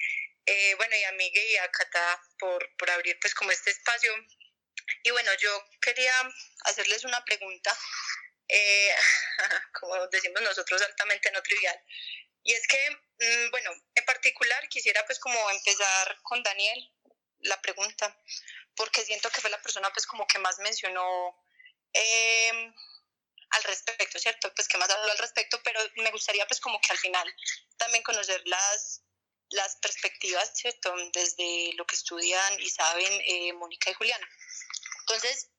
[0.46, 4.10] Eh, bueno, y a Miguel y a Cata por, por abrir pues como este espacio.
[5.02, 5.50] Y bueno, yo
[5.82, 6.14] quería
[6.64, 7.76] hacerles una pregunta,
[8.48, 8.90] eh,
[9.80, 11.80] como decimos nosotros, altamente no trivial.
[12.42, 16.92] Y es que, mm, bueno, en particular quisiera pues como empezar con Daniel
[17.40, 18.18] la pregunta,
[18.76, 21.36] porque siento que fue la persona pues como que más mencionó
[21.92, 22.72] eh,
[23.50, 24.52] al respecto, ¿cierto?
[24.54, 27.34] Pues que más habló al respecto, pero me gustaría pues como que al final
[27.76, 29.02] también conocer las,
[29.50, 30.94] las perspectivas, ¿cierto?
[31.12, 34.28] Desde lo que estudian y saben eh, Mónica y Juliana.
[35.00, 35.50] Entonces,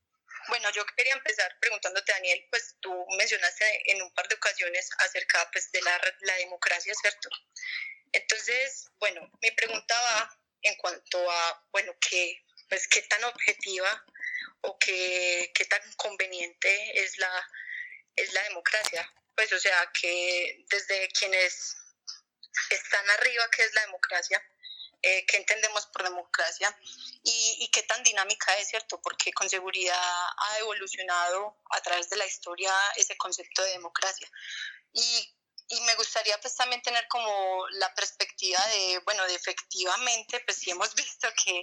[0.47, 5.49] bueno, yo quería empezar preguntándote, Daniel, pues tú mencionaste en un par de ocasiones acerca
[5.51, 7.29] pues, de la, la democracia, ¿cierto?
[8.11, 14.05] Entonces, bueno, mi pregunta va en cuanto a, bueno, qué, pues, qué tan objetiva
[14.61, 17.49] o qué, qué tan conveniente es la,
[18.15, 19.13] es la democracia.
[19.35, 21.75] Pues, o sea, que desde quienes
[22.69, 24.41] están arriba, ¿qué es la democracia?
[25.07, 26.75] Eh, ¿Qué entendemos por democracia?
[27.23, 28.99] Y, y, qué tan dinámica es, ¿cierto?
[29.03, 34.27] Porque con seguridad ha evolucionado a través de la historia ese concepto de democracia.
[34.93, 35.35] Y,
[35.67, 40.71] y me gustaría pues también tener como la perspectiva de, bueno, de efectivamente, pues sí
[40.71, 41.59] hemos visto que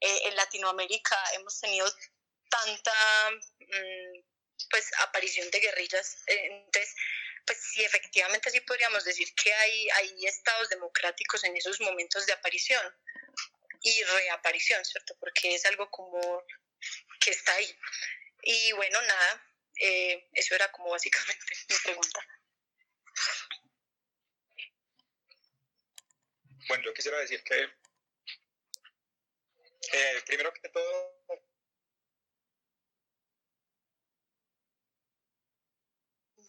[0.00, 1.86] eh, en Latinoamérica hemos tenido
[2.48, 2.92] tanta...
[3.60, 4.30] Mmm,
[4.68, 6.16] pues aparición de guerrillas.
[6.26, 6.94] Eh, entonces,
[7.46, 12.32] pues sí, efectivamente sí podríamos decir que hay, hay estados democráticos en esos momentos de
[12.32, 12.82] aparición
[13.82, 15.16] y reaparición, ¿cierto?
[15.18, 16.44] Porque es algo como
[17.20, 17.78] que está ahí.
[18.42, 19.46] Y bueno, nada,
[19.76, 22.26] eh, eso era como básicamente mi pregunta.
[26.68, 27.68] Bueno, yo quisiera decir que,
[29.92, 31.19] eh, primero que todo,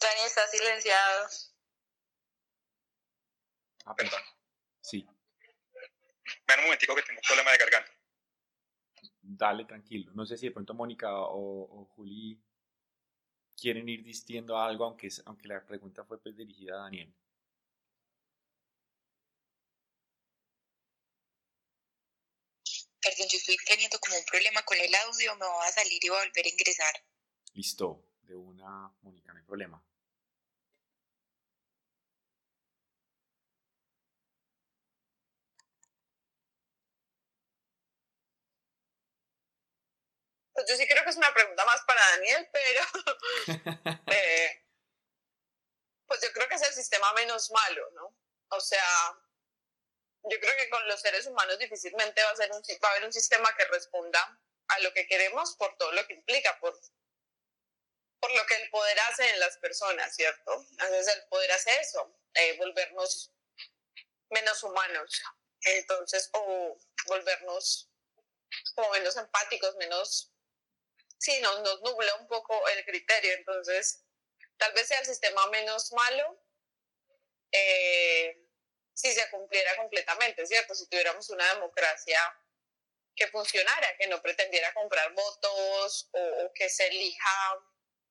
[0.02, 1.28] Dani está silenciado.
[3.84, 4.20] Ah, perdón.
[4.80, 5.06] Sí.
[6.46, 7.92] Ven un momentico que tengo un problema de garganta.
[9.20, 10.12] Dale, tranquilo.
[10.14, 12.40] No sé si de pronto Mónica o, o Juli
[13.56, 17.14] quieren ir distinguiendo algo, aunque, aunque la pregunta fue pues, dirigida a Daniel.
[23.00, 26.08] Perdón, yo estoy teniendo como un problema con el audio, me voy a salir y
[26.08, 26.94] voy a volver a ingresar.
[27.54, 29.84] Listo, de una, Mónica, no hay problema.
[40.56, 42.84] Yo sí creo que es una pregunta más para Daniel, pero
[44.12, 44.64] eh,
[46.06, 48.16] pues yo creo que es el sistema menos malo, ¿no?
[48.48, 49.18] O sea,
[50.24, 53.04] yo creo que con los seres humanos difícilmente va a, ser un, va a haber
[53.04, 56.78] un sistema que responda a lo que queremos por todo lo que implica, por,
[58.20, 60.64] por lo que el poder hace en las personas, ¿cierto?
[60.70, 63.32] Entonces el poder hace eso, eh, volvernos
[64.30, 65.22] menos humanos,
[65.64, 66.76] entonces, o
[67.06, 67.88] volvernos
[68.74, 70.31] como menos empáticos, menos
[71.22, 73.32] sí, nos, nos nubla un poco el criterio.
[73.34, 74.04] Entonces,
[74.56, 76.38] tal vez sea el sistema menos malo
[77.52, 78.36] eh,
[78.92, 80.74] si se cumpliera completamente, ¿cierto?
[80.74, 82.18] Si tuviéramos una democracia
[83.14, 87.58] que funcionara, que no pretendiera comprar votos o, que se elija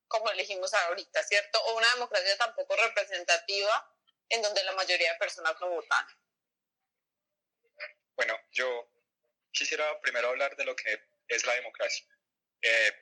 [0.08, 1.62] como elegimos ahorita, ¿cierto?
[1.66, 3.96] O una democracia tampoco representativa
[4.30, 6.06] en donde la mayoría de personas no votan.
[8.16, 8.90] Bueno, yo
[9.52, 12.06] quisiera primero hablar de lo que es la democracia.
[12.62, 12.94] Eh,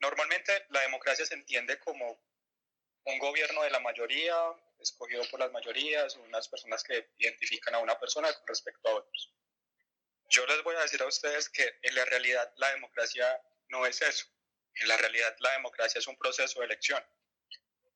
[0.00, 2.20] normalmente la democracia se entiende como
[3.04, 4.34] un gobierno de la mayoría,
[4.78, 9.32] escogido por las mayorías, unas personas que identifican a una persona con respecto a otros.
[10.28, 14.00] Yo les voy a decir a ustedes que en la realidad la democracia no es
[14.02, 14.26] eso.
[14.74, 17.02] En la realidad la democracia es un proceso de elección.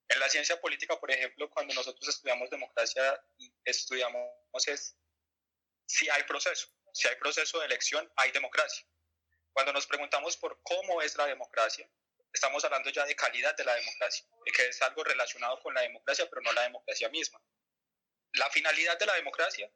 [0.09, 3.23] En la ciencia política, por ejemplo, cuando nosotros estudiamos democracia,
[3.65, 4.31] estudiamos
[4.67, 4.97] es
[5.87, 6.69] si hay proceso.
[6.93, 8.87] Si hay proceso de elección, hay democracia.
[9.59, 11.85] Cuando nos preguntamos por cómo es la democracia,
[12.33, 15.81] estamos hablando ya de calidad de la democracia, de que es algo relacionado con la
[15.81, 17.43] democracia, pero no la democracia misma.
[18.35, 19.69] La finalidad de la democracia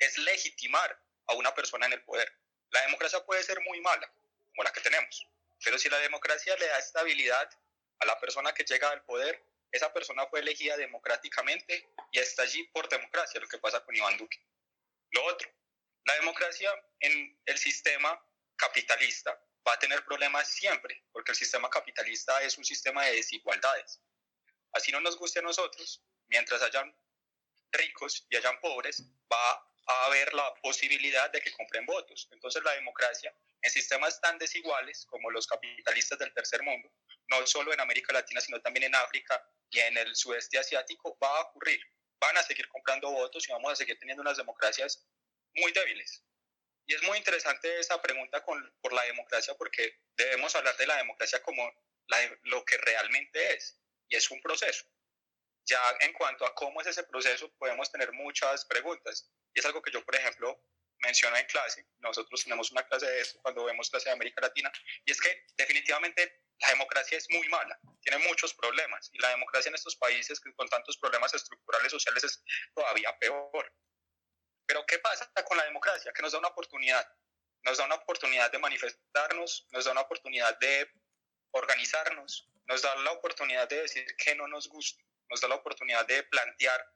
[0.00, 2.28] es legitimar a una persona en el poder.
[2.70, 4.12] La democracia puede ser muy mala,
[4.48, 5.24] como la que tenemos,
[5.64, 7.48] pero si la democracia le da estabilidad
[8.00, 9.40] a la persona que llega al poder,
[9.70, 14.16] esa persona fue elegida democráticamente y está allí por democracia, lo que pasa con Iván
[14.16, 14.44] Duque.
[15.12, 15.48] Lo otro,
[16.04, 18.20] la democracia en el sistema
[18.60, 19.30] capitalista
[19.66, 24.00] va a tener problemas siempre, porque el sistema capitalista es un sistema de desigualdades.
[24.72, 26.94] Así no nos guste a nosotros, mientras hayan
[27.72, 29.52] ricos y hayan pobres, va
[29.86, 32.28] a haber la posibilidad de que compren votos.
[32.30, 36.90] Entonces la democracia en sistemas tan desiguales como los capitalistas del tercer mundo,
[37.28, 41.38] no solo en América Latina, sino también en África y en el sudeste asiático, va
[41.38, 41.80] a ocurrir.
[42.20, 45.06] Van a seguir comprando votos y vamos a seguir teniendo unas democracias
[45.54, 46.24] muy débiles.
[46.90, 50.96] Y es muy interesante esa pregunta con, por la democracia porque debemos hablar de la
[50.96, 51.72] democracia como
[52.42, 54.84] lo que realmente es, y es un proceso.
[55.66, 59.30] Ya en cuanto a cómo es ese proceso, podemos tener muchas preguntas.
[59.54, 60.64] Y es algo que yo, por ejemplo,
[60.98, 61.86] menciono en clase.
[62.00, 64.72] Nosotros tenemos una clase de esto cuando vemos clase de América Latina.
[65.04, 69.10] Y es que definitivamente la democracia es muy mala, tiene muchos problemas.
[69.12, 72.42] Y la democracia en estos países con tantos problemas estructurales sociales es
[72.74, 73.72] todavía peor.
[74.70, 76.12] Pero ¿qué pasa con la democracia?
[76.12, 77.04] Que nos da una oportunidad.
[77.64, 80.88] Nos da una oportunidad de manifestarnos, nos da una oportunidad de
[81.50, 86.06] organizarnos, nos da la oportunidad de decir que no nos gusta, nos da la oportunidad
[86.06, 86.88] de plantear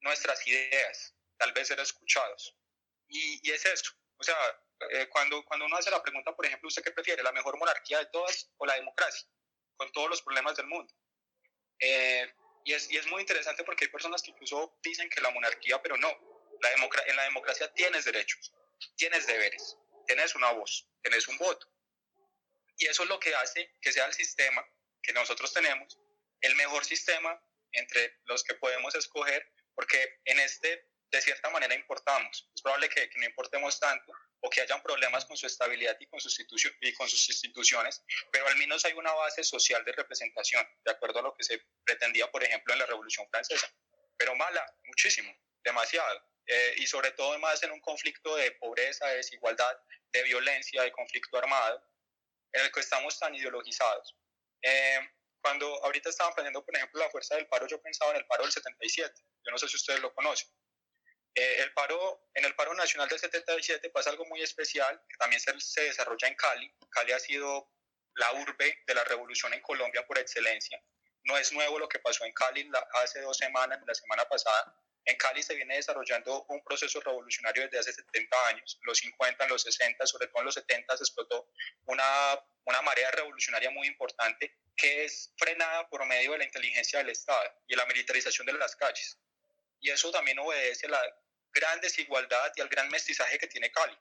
[0.00, 2.56] nuestras ideas, tal vez ser escuchados.
[3.06, 3.92] Y, es eso.
[4.16, 4.36] O sea,
[4.90, 8.00] eh, cuando, cuando uno hace la pregunta, por ejemplo, ¿usted qué prefiere, la mejor monarquía
[8.00, 9.28] de todas o la democracia?
[9.76, 10.92] Con todos los problemas del mundo.
[11.78, 12.28] Eh,
[12.64, 15.80] y, es, y es muy interesante porque hay personas que incluso dicen que la monarquía,
[15.80, 16.33] pero no.
[16.60, 16.70] La
[17.06, 18.52] en la democracia tienes derechos,
[18.96, 19.76] tienes deberes,
[20.06, 21.68] tienes una voz, tienes un voto.
[22.76, 24.66] Y eso es lo que hace que sea el sistema
[25.02, 25.98] que nosotros tenemos
[26.44, 27.40] el mejor sistema
[27.72, 32.50] entre los que podemos escoger, porque en este de cierta manera importamos.
[32.54, 36.20] Es probable que, no importemos tanto o que hayan problemas con su estabilidad y con,
[36.20, 40.90] sus y con sus instituciones, pero al menos hay una base social de representación, de
[40.90, 43.72] acuerdo a lo que se pretendía, por ejemplo, en la Revolución Francesa.
[44.18, 46.20] Pero mala, muchísimo, demasiado.
[46.46, 49.78] Eh, y sobre todo más en un conflicto de pobreza, de desigualdad,
[50.12, 51.82] de violencia, de conflicto armado,
[52.52, 54.14] en el que estamos tan ideologizados.
[54.62, 55.00] Eh,
[55.40, 58.44] cuando ahorita estaban aprendiendo, por ejemplo, la fuerza del paro, yo pensaba en el paro
[58.44, 59.14] del 77.
[59.44, 60.48] Yo no sé si ustedes lo conocen.
[61.34, 65.40] Eh, el paro, en el paro nacional del 77 pasa algo muy especial, que también
[65.40, 66.72] se, se desarrolla en Cali.
[66.90, 67.70] Cali ha sido
[68.14, 70.80] la urbe de la revolución en Colombia por excelencia.
[71.24, 72.70] No es nuevo lo que pasó en Cali
[73.02, 74.76] hace dos semanas, la semana pasada.
[75.06, 79.62] En Cali se viene desarrollando un proceso revolucionario desde hace 70 años, los 50, los
[79.62, 81.48] 60, sobre todo en los 70 se explotó
[81.84, 87.10] una, una marea revolucionaria muy importante que es frenada por medio de la inteligencia del
[87.10, 89.18] Estado y la militarización de las calles.
[89.80, 91.16] Y eso también obedece a la
[91.52, 93.96] gran desigualdad y al gran mestizaje que tiene Cali.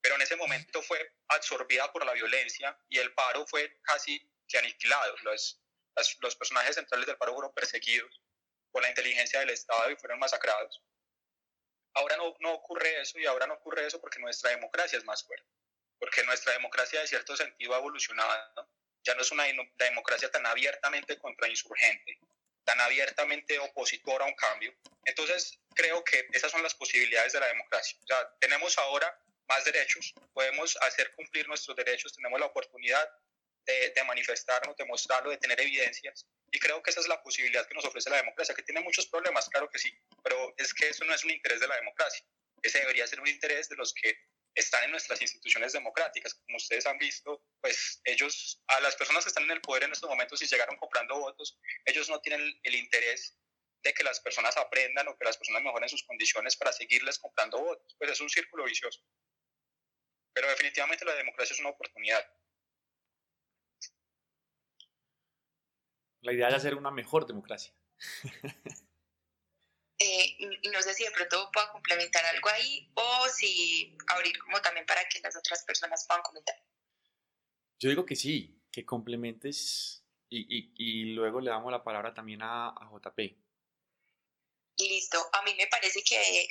[0.00, 4.58] Pero en ese momento fue absorbida por la violencia y el paro fue casi que
[4.58, 5.16] aniquilado.
[5.22, 5.60] Los,
[6.20, 8.20] los personajes centrales del paro fueron perseguidos
[8.70, 10.82] por la inteligencia del Estado y fueron masacrados.
[11.94, 15.24] Ahora no, no ocurre eso y ahora no ocurre eso porque nuestra democracia es más
[15.24, 15.46] fuerte,
[15.98, 18.68] porque nuestra democracia de cierto sentido ha evolucionado,
[19.02, 19.44] ya no es una
[19.78, 22.18] democracia tan abiertamente contrainsurgente,
[22.64, 24.72] tan abiertamente opositora a un cambio.
[25.04, 27.98] Entonces creo que esas son las posibilidades de la democracia.
[28.02, 29.18] O sea, tenemos ahora
[29.48, 33.10] más derechos, podemos hacer cumplir nuestros derechos, tenemos la oportunidad
[33.70, 36.26] de, de, manifestarnos, de mostrarlo, de tener evidencias.
[36.50, 39.06] Y creo que esa es la posibilidad que nos ofrece la democracia, que tiene muchos
[39.06, 39.92] problemas, claro que sí,
[40.22, 42.24] pero es que eso no es un interés de la democracia.
[42.62, 44.16] Ese debería ser un interés de los que
[44.54, 46.34] están en nuestras instituciones democráticas.
[46.34, 49.92] Como ustedes han visto, pues ellos, a las personas que están en el poder en
[49.92, 53.36] estos momentos y llegaron comprando votos, ellos no tienen el interés
[53.82, 57.60] de que las personas aprendan o que las personas mejoren sus condiciones para seguirles comprando
[57.60, 57.94] votos.
[57.98, 59.00] Pues es un círculo vicioso.
[60.34, 62.24] Pero definitivamente la democracia es una oportunidad.
[66.22, 67.72] La idea es hacer una mejor democracia.
[70.02, 70.38] Eh,
[70.72, 75.06] no sé si de pronto puedo complementar algo ahí o si abrir como también para
[75.06, 76.56] que las otras personas puedan comentar.
[77.78, 82.40] Yo digo que sí, que complementes y, y, y luego le damos la palabra también
[82.40, 83.18] a, a JP.
[84.78, 86.48] Listo, a mí me parece que,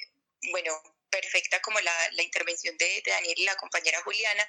[0.52, 0.72] bueno,
[1.10, 4.48] perfecta como la, la intervención de, Daniel y la compañera Juliana.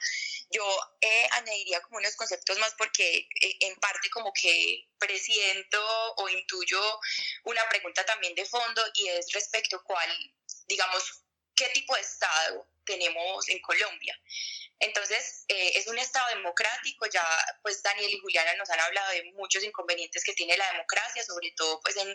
[0.51, 0.65] Yo
[1.01, 5.81] eh, añadiría como unos conceptos más porque eh, en parte como que presiento
[6.17, 6.81] o intuyo
[7.45, 10.11] una pregunta también de fondo y es respecto cuál,
[10.67, 11.23] digamos,
[11.55, 14.19] qué tipo de Estado tenemos en Colombia.
[14.81, 17.23] Entonces, eh, es un Estado democrático, ya
[17.63, 21.53] pues Daniel y Juliana nos han hablado de muchos inconvenientes que tiene la democracia, sobre
[21.53, 22.09] todo pues en,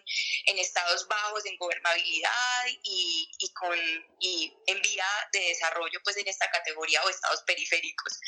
[0.45, 3.77] en estados bajos, en gobernabilidad y, y, con,
[4.19, 8.19] y en vía de desarrollo pues en esta categoría o estados periféricos.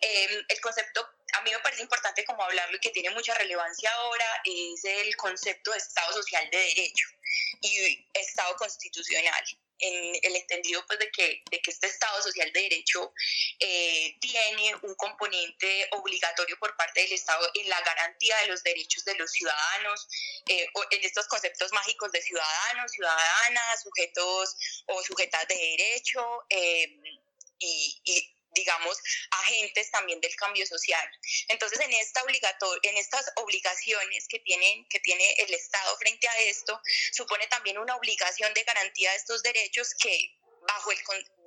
[0.00, 3.92] Eh, el concepto, a mí me parece importante como hablarlo y que tiene mucha relevancia
[3.92, 7.06] ahora, es el concepto de Estado social de derecho
[7.60, 9.44] y Estado constitucional.
[9.78, 13.12] En el entendido pues, de, que, de que este Estado social de derecho
[13.60, 19.04] eh, tiene un componente obligatorio por parte del Estado en la garantía de los derechos
[19.04, 20.08] de los ciudadanos,
[20.48, 24.56] eh, en estos conceptos mágicos de ciudadanos, ciudadanas, sujetos
[24.86, 26.44] o sujetas de derecho.
[26.48, 27.00] Eh,
[27.58, 28.98] y, y, digamos,
[29.30, 31.08] agentes también del cambio social.
[31.48, 32.22] Entonces, en, esta
[32.82, 36.80] en estas obligaciones que, tienen, que tiene el Estado frente a esto,
[37.12, 40.36] supone también una obligación de garantía de estos derechos que
[40.66, 40.98] bajo el,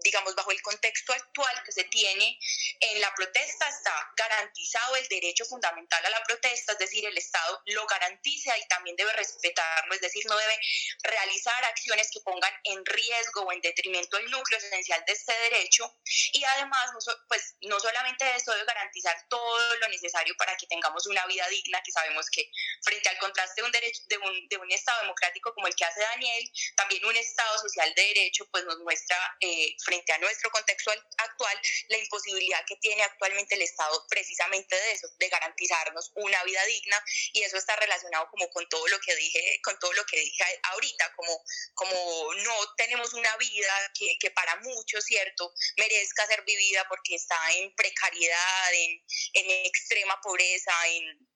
[0.04, 2.40] digamos, bajo el contexto actual que se tiene
[2.80, 7.62] en la protesta está garantizado el derecho fundamental a la protesta, es decir, el Estado
[7.66, 10.60] lo garantiza y también debe respetarlo, es decir, no debe
[11.04, 15.96] realizar acciones que pongan en riesgo o en detrimento el núcleo esencial de este derecho.
[16.34, 21.06] Y además, no, pues, no solamente eso debe garantizar todo lo necesario para que tengamos
[21.08, 22.50] una vida digna, que sabemos que
[22.84, 25.86] frente al contraste de un, derecho, de un, de un Estado democrático como el que
[25.86, 30.50] hace Daniel, también un Estado social de derecho pues nos muestra eh, frente a nuestro
[30.52, 31.60] contexto actual
[31.90, 37.04] la imposibilidad que tiene actualmente el Estado precisamente de eso, de garantizarnos una vida digna
[37.34, 40.44] y eso está relacionado como con todo lo que dije, con todo lo que dije
[40.64, 41.44] ahorita, como,
[41.74, 47.38] como no tenemos una vida que, que para muchos, ¿cierto?, merezca ser vivida porque está
[47.54, 49.04] en precariedad, en,
[49.34, 51.28] en extrema pobreza, en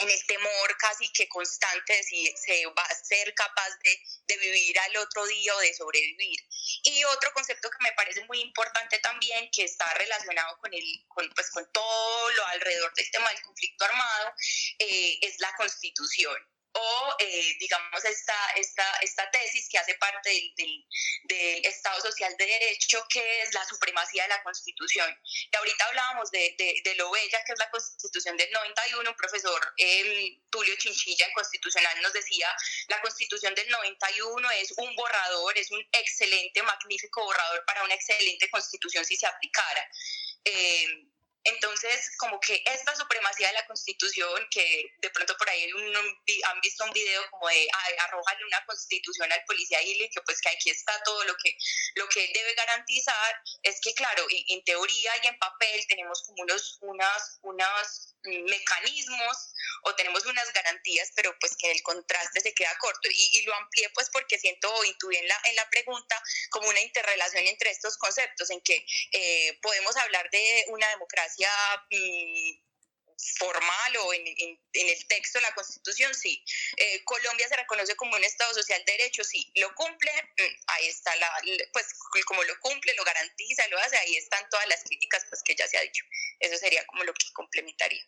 [0.00, 4.36] en el temor casi que constante de si se va a ser capaz de, de,
[4.36, 6.40] vivir al otro día o de sobrevivir.
[6.84, 11.28] Y otro concepto que me parece muy importante también, que está relacionado con, el, con,
[11.34, 14.34] pues, con todo lo alrededor del tema del conflicto armado,
[14.78, 16.36] eh, es la constitución
[16.72, 20.86] o eh, digamos esta, esta, esta tesis que hace parte del,
[21.24, 25.16] del, Estado Social de Derecho, que es la supremacía de la Constitución.
[25.24, 26.54] Y ahorita hablábamos de,
[26.84, 31.32] de, lo bella que es la Constitución del 91, un profesor el Tulio Chinchilla en
[31.32, 32.48] Constitucional nos decía,
[32.88, 38.48] la Constitución del 91 es un borrador, es un excelente, magnífico borrador para una excelente
[38.50, 39.90] Constitución si se aplicara.
[40.44, 41.08] Eh,
[41.44, 45.70] entonces, como que esta supremacía de la Constitución, que de pronto por ahí
[46.44, 47.68] han visto un video como de
[48.00, 51.56] arrojarle una Constitución al policía y que pues que aquí está todo lo que,
[51.94, 56.78] lo que debe garantizar, es que claro, en, teoría y en papel tenemos como unos,
[56.82, 59.54] unas, unas mecanismos
[59.84, 63.08] o tenemos unas garantías, pero pues que el contraste se queda corto.
[63.10, 66.20] Y, lo amplié pues porque siento o en la, en la pregunta
[66.50, 71.27] como una interrelación entre estos conceptos, en que eh, podemos hablar de una democracia
[71.90, 72.68] mm,
[73.38, 74.26] formal o en,
[74.72, 76.44] el texto de la Constitución, sí.
[76.76, 79.50] Eh, Colombia se reconoce como un Estado social de derecho, sí.
[79.56, 81.30] Lo cumple, mm, ahí está la,
[81.72, 81.86] pues
[82.26, 85.66] como lo cumple, lo garantiza, lo hace, ahí están todas las críticas pues que ya
[85.66, 86.04] se ha dicho.
[86.40, 88.06] Eso sería como lo que complementaría.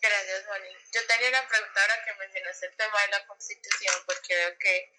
[0.00, 0.68] Gracias, Moni.
[0.92, 4.92] Yo tenía una pregunta ahora que mencionaste el tema de la Constitución, porque veo que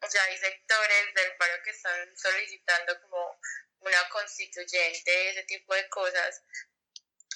[0.00, 3.40] o sea, hay sectores del paro que están solicitando como
[3.80, 6.42] una constituyente, ese tipo de cosas.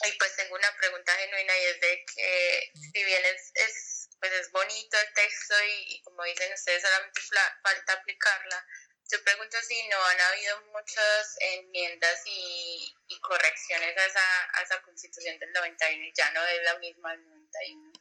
[0.07, 4.33] Y pues tengo una pregunta genuina y es de que si bien es, es, pues
[4.33, 7.21] es bonito el texto y, como dicen ustedes solamente
[7.63, 8.67] falta aplicarla,
[9.11, 14.83] yo pregunto si no han habido muchas enmiendas y, y correcciones a esa, a esa
[14.83, 17.93] constitución del 91 y ya no es la misma del 91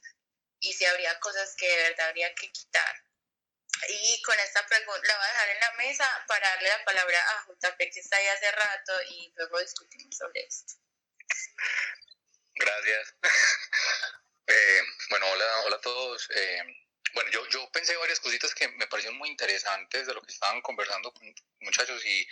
[0.61, 3.08] y si habría cosas que de verdad habría que quitar.
[3.87, 7.19] Y con esta pregunta la voy a dejar en la mesa para darle la palabra
[7.31, 10.73] a JP que está ahí hace rato y luego discutimos sobre esto.
[12.55, 13.15] Gracias.
[14.51, 14.81] Eh,
[15.11, 16.27] bueno, hola, hola a todos.
[16.33, 16.63] Eh,
[17.13, 20.59] bueno, yo, yo pensé varias cositas que me parecieron muy interesantes de lo que estaban
[20.61, 22.27] conversando con muchachos y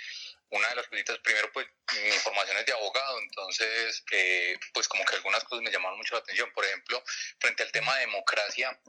[0.50, 5.04] una de las cositas, primero pues mi formación es de abogado, entonces eh, pues como
[5.06, 6.52] que algunas cosas me llamaron mucho la atención.
[6.54, 7.04] Por ejemplo,
[7.40, 8.80] frente al tema de democracia,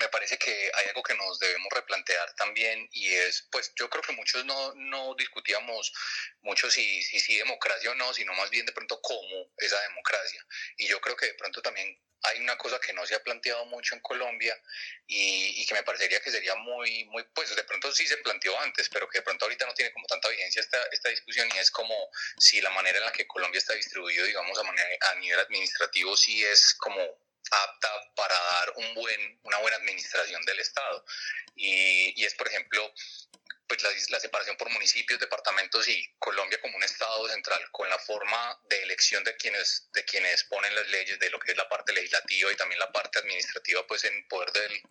[0.00, 4.02] me parece que hay algo que nos debemos replantear también y es, pues yo creo
[4.02, 5.92] que muchos no, no discutíamos
[6.40, 10.44] mucho si, si, si democracia o no, sino más bien de pronto cómo esa democracia.
[10.78, 13.64] Y yo creo que de pronto también hay una cosa que no se ha planteado
[13.66, 14.58] mucho en Colombia
[15.06, 18.58] y, y, que me parecería que sería muy, muy, pues de pronto sí se planteó
[18.60, 21.58] antes, pero que de pronto ahorita no tiene como tanta vigencia esta, esta discusión y
[21.58, 21.94] es como
[22.38, 26.16] si la manera en la que Colombia está distribuido, digamos, a, manera, a nivel administrativo
[26.16, 27.00] sí es como
[27.50, 31.04] apta para dar un buen, una buena administración del Estado.
[31.56, 32.92] Y, y es, por ejemplo,
[33.70, 38.58] pues la, separación por municipios, departamentos y Colombia como un Estado central, con la forma
[38.68, 41.92] de elección de quienes, de quienes ponen las leyes, de lo que es la parte
[41.92, 44.82] legislativa y también la parte administrativa, pues en poder del,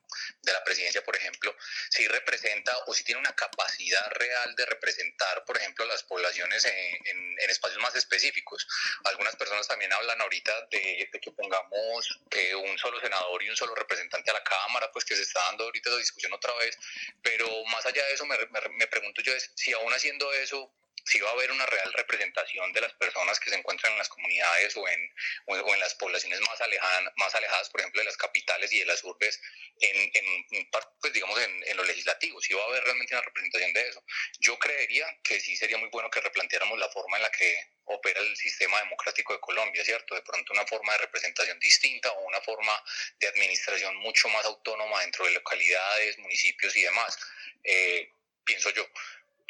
[0.43, 1.53] de la presidencia, por ejemplo,
[1.89, 7.05] si representa o si tiene una capacidad real de representar, por ejemplo, las poblaciones en,
[7.05, 8.65] en, espacios más específicos.
[9.05, 12.19] Algunas personas también hablan ahorita de, que pongamos
[12.63, 15.65] un solo senador y un solo representante a la Cámara, pues que se está dando
[15.65, 16.77] ahorita la discusión otra vez,
[17.21, 20.73] pero más allá de eso me, me me pregunto yo es si aún haciendo eso,
[21.05, 24.09] si va a haber una real representación de las personas que se encuentran en las
[24.09, 25.13] comunidades o en,
[25.47, 28.85] o en las poblaciones más, alejadas, más alejadas, por ejemplo, de las capitales y de
[28.85, 29.41] las urbes,
[29.79, 30.69] en, en
[31.01, 34.03] pues, digamos, en, en, lo legislativo, si va a haber realmente una representación de eso.
[34.39, 38.19] Yo creería que sí sería muy bueno que replanteáramos la forma en la que opera
[38.19, 40.13] el sistema democrático de Colombia, ¿cierto?
[40.13, 42.83] De pronto una forma de representación distinta o una forma
[43.19, 47.17] de administración mucho más autónoma dentro de localidades, municipios y demás.
[47.63, 48.11] Eh,
[48.49, 48.83] pienso yo.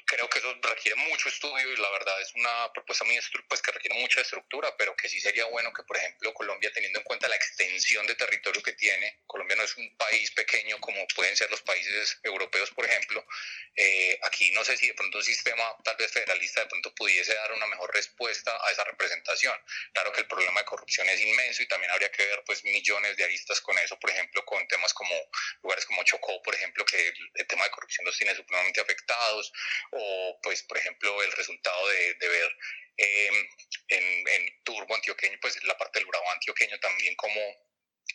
[0.09, 3.71] Creo que eso requiere mucho estudio y la verdad es una propuesta muy pues que
[3.71, 7.27] requiere mucha estructura, pero que sí sería bueno que, por ejemplo, Colombia, teniendo en cuenta
[7.27, 11.51] la extensión de territorio que tiene, Colombia no es un país pequeño como pueden ser
[11.51, 13.23] los países europeos, por ejemplo,
[13.75, 17.33] eh, aquí no sé si de pronto un sistema tal vez federalista de pronto pudiese
[17.35, 19.55] dar una mejor respuesta a esa representación.
[19.93, 23.15] Claro que el problema de corrupción es inmenso y también habría que ver pues millones
[23.15, 25.15] de aristas con eso, por ejemplo, con temas como
[25.61, 29.51] lugares como Chocó, por ejemplo, que el, tema de corrupción los tiene supremamente afectados,
[30.41, 32.57] pues por ejemplo el resultado de, ver
[32.97, 33.49] em,
[33.87, 37.41] en, en Turbo antioqueño, pues la parte del Urabá antioqueño también como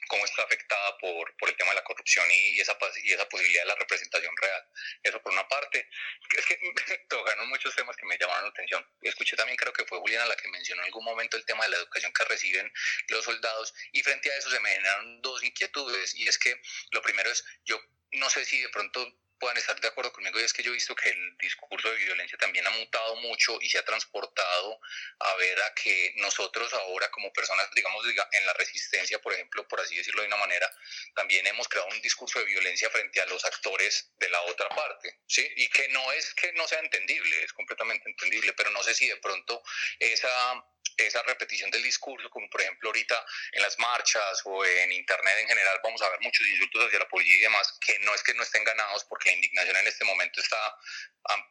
[0.09, 3.63] cómo está afectada por, por el tema de la corrupción y, esa, y esa posibilidad
[3.63, 4.69] de la representación real.
[5.03, 5.89] Eso por una parte.
[6.37, 6.59] Es que
[7.09, 8.87] tocaron muchos temas que me llamaron la atención.
[9.03, 11.71] Escuché también, creo que fue Juliana la que mencionó en algún momento el tema de
[11.71, 12.71] la educación que reciben
[13.09, 17.03] los soldados y frente a eso se me generaron dos inquietudes y es que lo
[17.03, 17.81] primero es, yo
[18.13, 20.75] no sé si de pronto puedan estar de acuerdo conmigo y es que yo he
[20.75, 24.81] visto que el discurso de violencia también ha mutado mucho y se ha transportado
[25.19, 29.81] a ver a que nosotros ahora como personas, digamos, en la resistencia, por ejemplo, por
[29.81, 30.71] así decirlo de una manera,
[31.15, 35.21] también hemos creado un discurso de violencia frente a los actores de la otra parte,
[35.27, 35.47] ¿sí?
[35.57, 39.09] Y que no es que no sea entendible, es completamente entendible, pero no sé si
[39.09, 39.63] de pronto
[39.99, 40.65] esa
[40.97, 45.49] esa repetición del discurso, como por ejemplo ahorita en las marchas o en internet en
[45.49, 48.35] general vamos a ver muchos insultos hacia la policía y demás, que no es que
[48.35, 50.79] no estén ganados porque la indignación en este momento está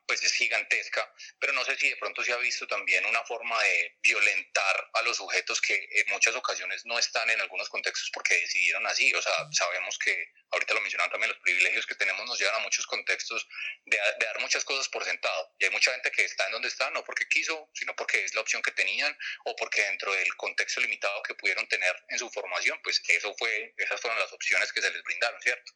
[0.06, 3.62] pues es gigantesca, pero no sé si de pronto se ha visto también una forma
[3.64, 8.36] de violentar a los sujetos que en muchas ocasiones no están en algunos contextos porque
[8.36, 12.38] decidieron así, o sea, sabemos que ahorita lo mencionaban también, los privilegios que tenemos nos
[12.38, 13.48] llevan a muchos contextos
[13.86, 16.68] de, de dar muchas cosas por sentado, y hay mucha gente que está en donde
[16.68, 20.36] está, no porque quiso, sino porque es la opción que tenían o porque dentro del
[20.36, 24.72] contexto limitado que pudieron tener en su formación, pues eso fue, esas fueron las opciones
[24.72, 25.72] que se les brindaron, ¿cierto?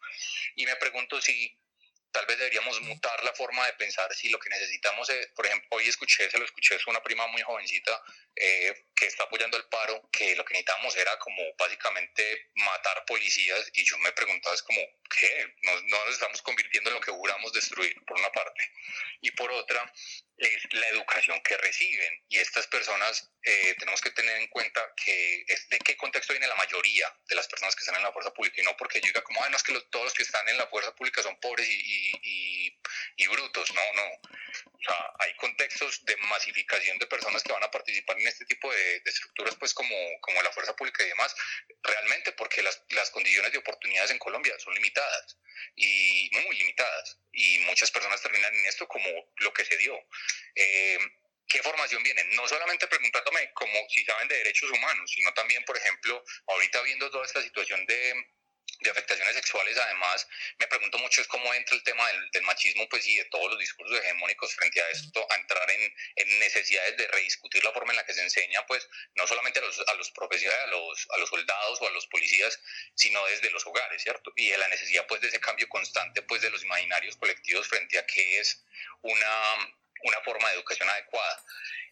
[0.55, 1.57] Y me pregunto si
[2.11, 5.67] tal vez deberíamos mutar la forma de pensar si lo que necesitamos es, por ejemplo,
[5.71, 8.01] hoy escuché, se lo escuché, es una prima muy jovencita
[8.35, 13.69] eh, que está apoyando el paro, que lo que necesitamos era como básicamente matar policías
[13.73, 14.79] y yo me preguntaba es como,
[15.09, 15.53] ¿qué?
[15.63, 18.71] No, no nos estamos convirtiendo en lo que juramos destruir, por una parte.
[19.21, 19.91] Y por otra,
[20.37, 22.23] es la educación que reciben.
[22.29, 26.47] Y estas personas eh, tenemos que tener en cuenta que es de qué contexto viene
[26.47, 29.07] la mayoría de las personas que están en la fuerza pública y no porque yo
[29.07, 31.39] diga como, ah, no, es que todos los que están en la fuerza pública son
[31.39, 33.73] pobres y, y, y, brutos.
[33.73, 34.03] No, no.
[34.03, 38.71] O sea, hay contextos de masificación de personas que van a participar en este tipo
[38.71, 41.35] de, de estructuras, pues como, como la fuerza pública y demás,
[41.83, 45.37] realmente porque las, las condiciones de oportunidades en Colombia son limitadas
[45.75, 47.19] y muy limitadas.
[47.33, 49.97] Y muchas personas terminan en esto como lo que se dio.
[50.55, 50.99] Eh,
[51.47, 52.23] ¿Qué formación viene?
[52.35, 57.09] No solamente preguntándome como si saben de derechos humanos, sino también, por ejemplo, ahorita viendo
[57.09, 58.13] toda esta situación de,
[58.79, 60.27] de afectaciones sexuales, además,
[60.59, 63.59] me pregunto mucho es cómo entra el tema del, machismo, pues, y de todos los
[63.59, 67.97] discursos hegemónicos frente a esto, a entrar en, en, necesidades de rediscutir la forma en
[67.97, 71.17] la que se enseña, pues, no solamente a los, a los profesionales, a los, a
[71.17, 72.59] los soldados o a los policías,
[72.95, 74.31] sino desde los hogares, ¿cierto?
[74.35, 77.97] Y de la necesidad, pues, de ese cambio constante, pues, de los imaginarios colectivos frente
[77.97, 78.63] a qué es
[79.01, 79.73] una,
[80.03, 81.43] una forma de educación adecuada.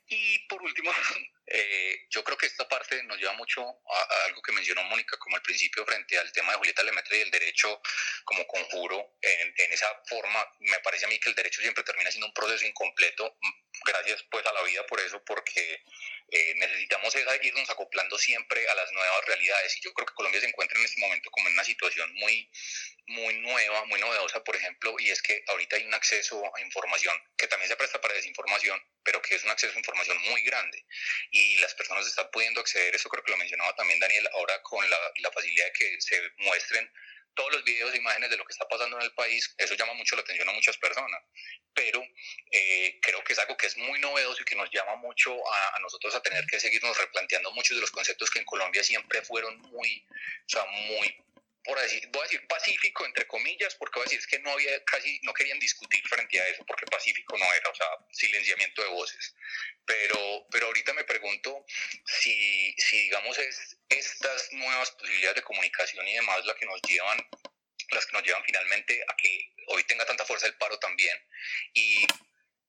[0.07, 0.91] Y por último,
[1.47, 5.35] eh, yo creo que esta parte nos lleva mucho a, algo que mencionó Mónica como
[5.35, 7.81] al principio frente al tema de Julieta Lemaitre y el derecho
[8.23, 9.17] como conjuro.
[9.21, 12.33] En, en, esa forma, me parece a mí que el derecho siempre termina siendo un
[12.33, 13.37] proceso incompleto.
[13.85, 15.83] Gracias pues a la vida por eso, porque
[16.31, 19.77] eh, necesitamos irnos acoplando siempre a las nuevas realidades.
[19.77, 22.49] Y yo creo que Colombia se encuentra en este momento como en una situación muy,
[23.07, 27.15] muy nueva, muy novedosa, por ejemplo, y es que ahorita hay un acceso a información
[27.37, 30.83] que también se presta para desinformación, pero que es un acceso a información muy grande.
[31.35, 34.89] Y las personas están pudiendo acceder, eso creo que lo mencionaba también Daniel, ahora con
[34.89, 36.89] la, la facilidad de que se muestren
[37.33, 39.93] todos los videos e imágenes de lo que está pasando en el país, eso llama
[39.95, 41.21] mucho la atención a muchas personas,
[41.73, 42.01] pero
[42.51, 45.75] eh, creo que es algo que es muy novedoso y que nos llama mucho a,
[45.75, 49.21] a, nosotros a tener que seguirnos replanteando muchos de los conceptos que en Colombia siempre
[49.21, 51.17] fueron muy, o sea, muy
[51.65, 54.51] por decir, voy a decir pacífico entre comillas, porque voy a decir es que no
[54.51, 58.81] había casi, no querían discutir frente a eso, porque pacífico no era, o sea, silenciamiento
[58.83, 59.35] de voces.
[59.85, 61.65] Pero, pero ahorita me pregunto
[62.05, 67.27] si, si digamos es estas nuevas posibilidades de comunicación y demás las que nos llevan
[67.89, 71.15] las que nos llevan finalmente a que hoy tenga tanta fuerza el paro también
[71.73, 72.05] y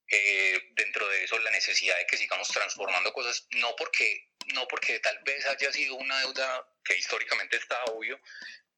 [0.09, 5.01] eh, dentro de eso la necesidad de que sigamos transformando cosas, no porque, no porque
[5.01, 8.21] tal vez haya sido una deuda que históricamente está obvio,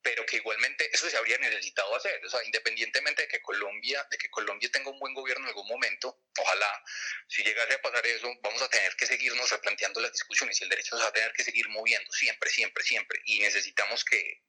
[0.02, 4.18] pero que igualmente eso se habría necesitado hacer, o sea, independientemente de que Colombia, de
[4.18, 6.84] que Colombia tenga un buen gobierno en algún momento, ojalá,
[7.26, 10.70] si llegase a pasar eso, vamos a tener que seguirnos replanteando las discusiones y el
[10.70, 14.42] derecho se va a tener que seguir moviendo, siempre, siempre, siempre, y necesitamos que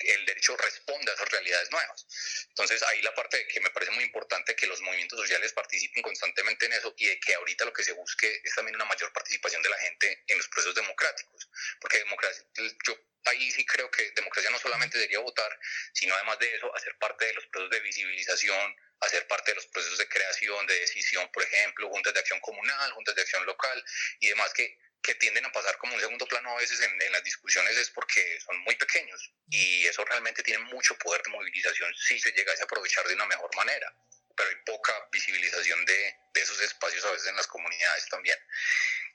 [0.00, 2.06] el derecho responda a esas realidades nuevas.
[2.48, 6.66] Entonces, ahí la parte que me parece muy importante que los movimientos sociales participen constantemente
[6.66, 9.62] en eso y de que ahorita lo que se busque es también una mayor participación
[9.62, 11.48] de la gente en los procesos democráticos,
[11.80, 12.44] porque democracia,
[12.86, 15.58] yo ahí sí creo que democracia no solamente debería votar,
[15.92, 19.66] sino además de eso, hacer parte de los procesos de visibilización, hacer parte de los
[19.66, 23.84] procesos de creación, de decisión, por ejemplo, juntas de acción comunal, juntas de acción local
[24.20, 27.12] y demás que, que tienden a pasar como un segundo plano a veces en, en,
[27.12, 31.92] las discusiones es porque son muy pequeños y eso realmente tiene mucho poder de movilización
[31.94, 33.94] si se llegase a aprovechar de una mejor manera,
[34.36, 38.38] pero hay poca visibilización de, de esos espacios a veces en las comunidades también.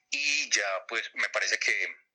[0.09, 2.05] Y ya pues me parece que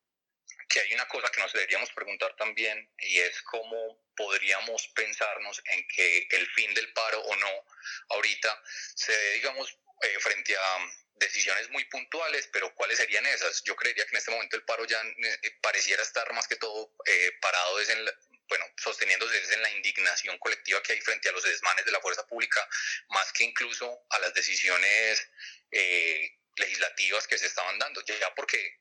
[0.71, 5.87] que hay una cosa que nos deberíamos preguntar también y es cómo podríamos pensarnos en
[5.89, 7.67] que el fin del paro o no
[8.11, 8.63] ahorita
[8.95, 10.79] se dé, digamos, eh, frente a
[11.21, 13.63] decisiones muy puntuales, pero ¿cuáles serían esas?
[13.63, 16.93] Yo creería que en este momento el paro ya eh, pareciera estar más que todo
[17.07, 18.13] eh, parado desde el,
[18.49, 22.27] bueno, sosteniéndose en la indignación colectiva que hay frente a los desmanes de la fuerza
[22.27, 22.67] pública,
[23.11, 25.29] más que incluso a las decisiones
[25.71, 28.81] eh, legislativas que se estaban dando, ya porque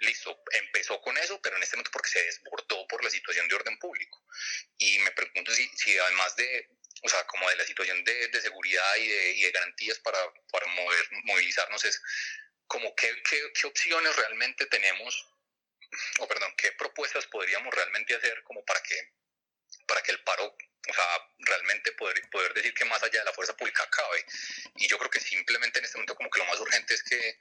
[0.00, 3.54] listo, empezó con eso, pero en este momento porque se desbordó por la situación de
[3.54, 4.22] orden público.
[4.78, 6.68] Y me pregunto si, si además de,
[7.02, 10.18] o sea, como de la situación de, de seguridad y de, y de, garantías para,
[10.50, 12.00] para mover, movilizarnos, es
[12.66, 13.22] como qué,
[13.54, 15.28] qué, opciones realmente tenemos,
[16.20, 19.12] o perdón, qué propuestas podríamos realmente hacer como para que,
[19.86, 20.56] para que el paro
[20.88, 24.24] o sea, realmente poder, poder decir que más allá de la fuerza pública acabe.
[24.76, 27.38] Y yo creo que simplemente en este momento como que lo más urgente es que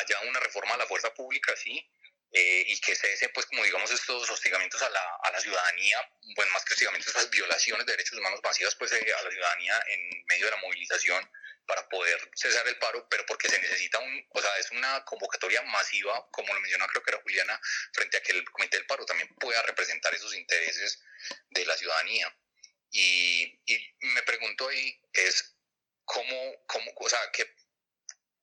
[0.00, 1.90] haya una reforma a la fuerza pública, sí,
[2.32, 5.98] eh, y que cesen, pues, como digamos, estos hostigamientos a la, a la ciudadanía,
[6.34, 9.80] bueno, más que hostigamientos, esas violaciones de derechos humanos masivas, pues, eh, a la ciudadanía
[9.88, 11.30] en medio de la movilización
[11.66, 15.62] para poder cesar el paro, pero porque se necesita un, o sea, es una convocatoria
[15.62, 17.60] masiva, como lo mencionó creo que era Juliana,
[17.92, 21.02] frente a que el Comité del Paro también pueda representar esos intereses
[21.50, 22.34] de la ciudadanía.
[22.92, 25.56] Y, y me pregunto ahí, es
[26.04, 27.52] cómo, cómo, o sea, qué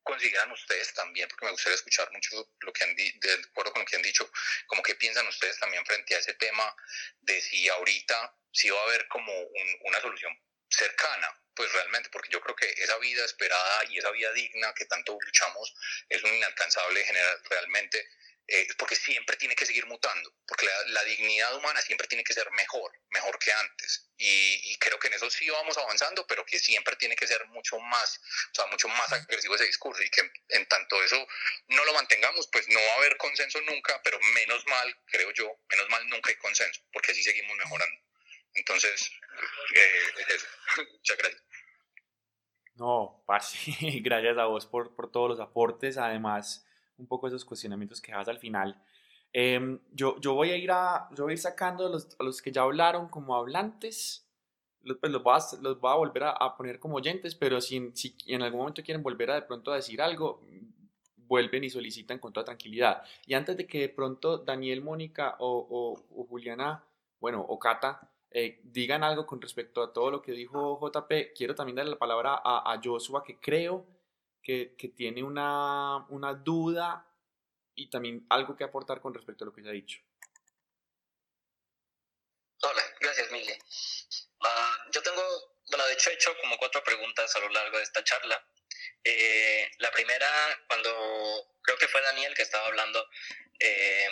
[0.04, 3.14] consideran ustedes también, porque me gustaría escuchar mucho lo que han de
[3.50, 4.30] acuerdo con lo que han dicho,
[4.68, 6.76] como que piensan ustedes también frente a ese tema
[7.22, 10.38] de si ahorita si va a haber como un, una solución
[10.70, 14.86] cercana, pues realmente, porque yo creo que esa vida esperada y esa vida digna que
[14.86, 15.74] tanto luchamos
[16.10, 18.08] es un inalcanzable general realmente
[18.46, 22.34] eh, porque siempre tiene que seguir mutando, porque la, la, dignidad humana siempre tiene que
[22.34, 24.10] ser mejor, mejor que antes.
[24.18, 27.46] Y, y, creo que en eso sí vamos avanzando, pero que siempre tiene que ser
[27.48, 28.20] mucho más,
[28.52, 31.26] o sea, mucho más agresivo ese discurso y que en, tanto eso
[31.68, 35.50] no lo mantengamos, pues no va a haber consenso nunca, pero menos mal, creo yo,
[35.70, 38.02] menos mal nunca hay consenso, porque así seguimos mejorando.
[38.56, 39.10] Entonces,
[39.74, 40.48] eh, es eso.
[40.92, 41.44] Muchas gracias.
[42.76, 43.58] No, parce,
[44.02, 45.98] gracias a vos por, por todos los aportes.
[45.98, 46.66] Además,
[46.98, 48.82] un poco esos cuestionamientos que das al final.
[49.32, 52.42] Eh, yo, yo, voy a ir a, yo voy a ir sacando los, a los
[52.42, 54.28] que ya hablaron como hablantes,
[54.82, 57.60] los, pues los, voy a, los voy a volver a, a, poner como oyentes, pero
[57.60, 60.42] si, si en algún momento quieren volver a de pronto a decir algo,
[61.18, 63.04] vuelven y solicitan con toda tranquilidad.
[63.26, 66.84] Y antes de que de pronto Daniel, Mónica o, o, o Juliana,
[67.20, 71.56] bueno, o Cata, eh, digan algo con respecto a todo lo que dijo JP, quiero
[71.56, 73.86] también darle la palabra a, a Joshua, que creo
[74.44, 77.08] que, que tiene una, una, duda
[77.76, 80.00] y también algo que aportar con respecto a lo que ya ha dicho.
[82.62, 83.58] Hola, gracias Miguel.
[84.40, 85.24] Uh, yo tengo,
[85.70, 88.46] bueno, de hecho he hecho como cuatro preguntas a lo largo de esta charla.
[89.04, 90.30] Eh, la primera,
[90.68, 93.06] cuando creo que fue Daniel que estaba hablando
[93.60, 94.10] eh,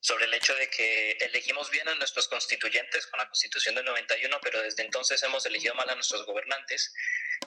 [0.00, 4.38] sobre el hecho de que elegimos bien a nuestros constituyentes con la constitución del 91,
[4.42, 6.92] pero desde entonces hemos elegido mal a nuestros gobernantes.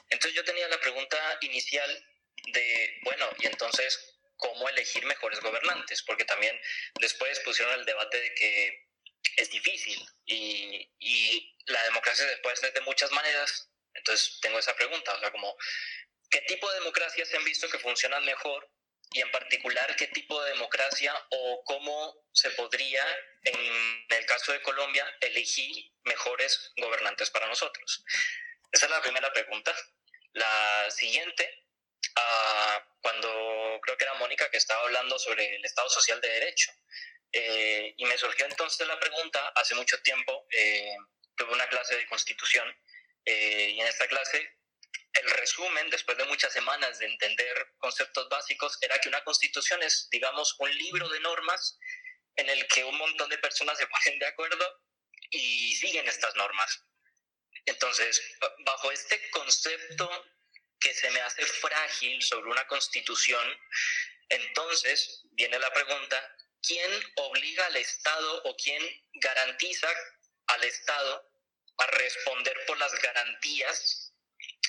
[0.08, 2.04] Entonces yo tenía la pregunta inicial
[2.46, 6.02] de, bueno, y entonces, ¿cómo elegir mejores gobernantes?
[6.02, 6.58] Porque también
[7.00, 8.88] después pusieron el debate de que
[9.36, 13.70] es difícil y, y la democracia se puede de muchas maneras.
[13.94, 15.56] Entonces tengo esa pregunta, o sea, como,
[16.30, 18.70] ¿qué tipo de democracias se han visto que funcionan mejor
[19.12, 23.04] y en particular qué tipo de democracia o cómo se podría,
[23.44, 28.04] en el caso de Colombia, elegir mejores gobernantes para nosotros?
[28.72, 29.74] Esa es la primera pregunta.
[30.32, 31.67] La siguiente,
[32.16, 36.72] uh, cuando creo que era Mónica que estaba hablando sobre el Estado Social de Derecho.
[37.32, 40.96] Eh, y me surgió entonces la pregunta, hace mucho tiempo eh,
[41.36, 42.66] tuve una clase de constitución
[43.24, 44.58] eh, y en esta clase
[45.12, 50.08] el resumen, después de muchas semanas de entender conceptos básicos, era que una constitución es,
[50.10, 51.78] digamos, un libro de normas
[52.36, 54.82] en el que un montón de personas se ponen de acuerdo
[55.30, 56.84] y siguen estas normas.
[57.66, 58.22] Entonces,
[58.64, 60.08] bajo este concepto
[60.80, 63.46] que se me hace frágil sobre una constitución,
[64.28, 68.82] entonces viene la pregunta, ¿quién obliga al Estado o quién
[69.14, 69.88] garantiza
[70.48, 71.30] al Estado
[71.78, 74.08] a responder por las garantías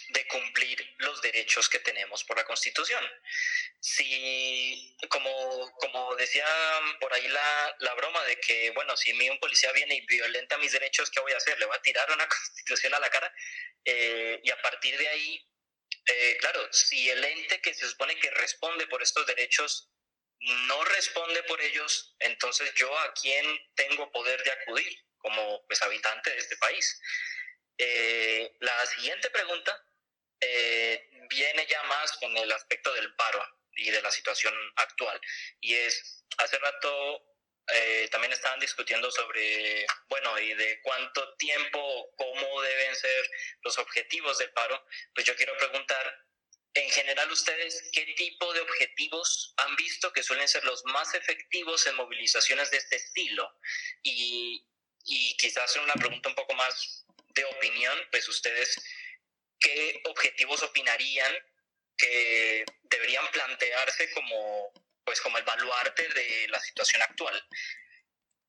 [0.09, 3.03] de cumplir los derechos que tenemos por la Constitución.
[3.79, 6.47] Si, como, como decía
[6.99, 10.57] por ahí la, la broma de que, bueno, si mí un policía viene y violenta
[10.57, 11.59] mis derechos, ¿qué voy a hacer?
[11.59, 13.33] ¿Le voy a tirar una Constitución a la cara?
[13.85, 15.45] Eh, y a partir de ahí,
[16.11, 19.89] eh, claro, si el ente que se supone que responde por estos derechos
[20.39, 23.45] no responde por ellos, entonces yo a quién
[23.75, 26.99] tengo poder de acudir como pues, habitante de este país.
[27.77, 29.85] Eh, la siguiente pregunta
[30.39, 33.45] eh, viene ya más con el aspecto del paro
[33.75, 35.19] y de la situación actual.
[35.61, 37.23] Y es, hace rato
[37.67, 43.29] eh, también estaban discutiendo sobre, bueno, y de cuánto tiempo, cómo deben ser
[43.61, 44.83] los objetivos del paro.
[45.13, 46.25] Pues yo quiero preguntar,
[46.73, 51.85] en general, ustedes, ¿qué tipo de objetivos han visto que suelen ser los más efectivos
[51.87, 53.51] en movilizaciones de este estilo?
[54.03, 54.65] Y,
[55.05, 58.79] y quizás una pregunta un poco más de opinión, pues ustedes
[59.59, 61.35] qué objetivos opinarían
[61.97, 64.71] que deberían plantearse como,
[65.09, 67.43] pues, como el baluarte de la situación actual.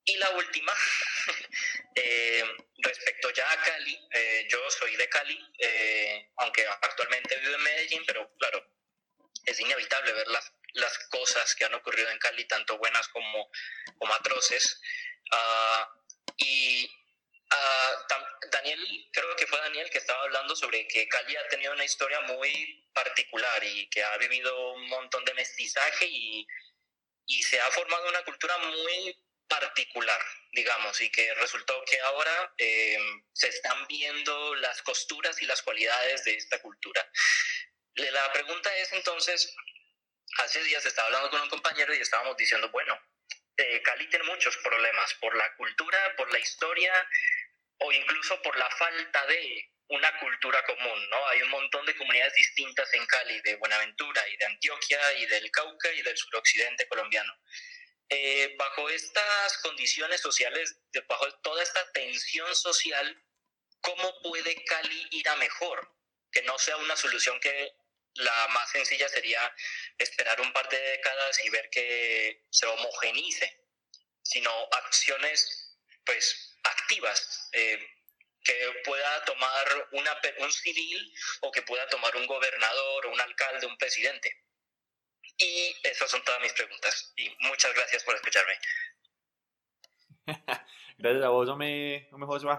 [0.05, 0.75] Y la última,
[1.95, 2.45] eh,
[2.83, 8.03] respecto ya a Cali, eh, yo soy de Cali, eh, aunque actualmente vivo en Medellín,
[8.07, 8.63] pero claro,
[9.47, 13.51] es inevitable ver las, las cosas que han ocurrido en Cali, tanto buenas como,
[13.99, 14.83] como atroces.
[15.33, 15.85] Uh,
[16.37, 16.91] y
[17.53, 21.85] Uh, Daniel, creo que fue Daniel que estaba hablando sobre que Cali ha tenido una
[21.85, 26.47] historia muy particular y que ha vivido un montón de mestizaje y,
[27.27, 29.17] y se ha formado una cultura muy
[29.49, 30.21] particular,
[30.53, 32.99] digamos, y que resultó que ahora eh,
[33.33, 37.07] se están viendo las costuras y las cualidades de esta cultura.
[37.95, 39.55] La pregunta es entonces,
[40.39, 42.99] hace días estaba hablando con un compañero y estábamos diciendo, bueno,
[43.57, 46.95] eh, Cali tiene muchos problemas por la cultura, por la historia,
[47.79, 51.29] o incluso por la falta de una cultura común, ¿no?
[51.29, 55.51] Hay un montón de comunidades distintas en Cali, de Buenaventura y de Antioquia y del
[55.51, 57.33] Cauca y del suroccidente colombiano.
[58.09, 63.25] Eh, bajo estas condiciones sociales, bajo toda esta tensión social,
[63.81, 65.93] ¿cómo puede Cali ir a mejor?
[66.31, 67.73] Que no sea una solución que
[68.15, 69.55] la más sencilla sería
[69.99, 73.65] esperar un par de décadas y ver que se homogenice,
[74.23, 78.00] sino acciones, pues, activas eh,
[78.43, 78.55] que
[78.85, 84.31] pueda tomar una, un civil o que pueda tomar un gobernador un alcalde, un presidente.
[85.39, 87.13] Y esas son todas mis preguntas.
[87.17, 88.53] Y muchas gracias por escucharme.
[90.99, 92.59] gracias a vos, hombre, hombre.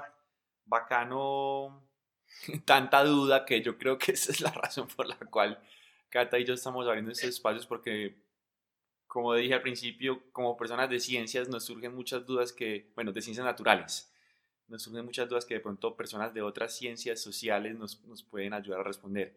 [0.65, 1.87] Bacano.
[2.65, 5.61] Tanta duda que yo creo que esa es la razón por la cual
[6.09, 8.15] Cata y yo estamos abriendo estos espacios porque
[9.07, 13.21] como dije al principio, como personas de ciencias nos surgen muchas dudas que, bueno, de
[13.21, 14.10] ciencias naturales,
[14.71, 18.53] nos surgen muchas dudas que de pronto personas de otras ciencias sociales nos, nos pueden
[18.53, 19.35] ayudar a responder.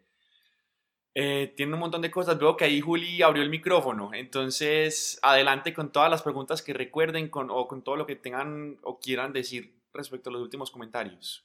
[1.16, 2.39] Eh, tiene un montón de cosas.
[2.39, 4.11] Veo que ahí Juli abrió el micrófono.
[4.15, 8.78] Entonces, adelante con todas las preguntas que recuerden con, o con todo lo que tengan
[8.82, 11.44] o quieran decir respecto a los últimos comentarios.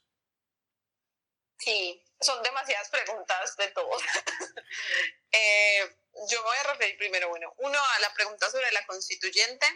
[1.58, 4.02] Sí, son demasiadas preguntas de todos.
[5.32, 5.96] eh,
[6.30, 9.66] yo me voy a referir primero, bueno, uno a la pregunta sobre la constituyente.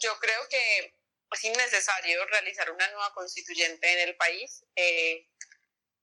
[0.00, 0.96] Yo creo que
[1.32, 4.64] es innecesario realizar una nueva constituyente en el país.
[4.76, 5.28] Eh,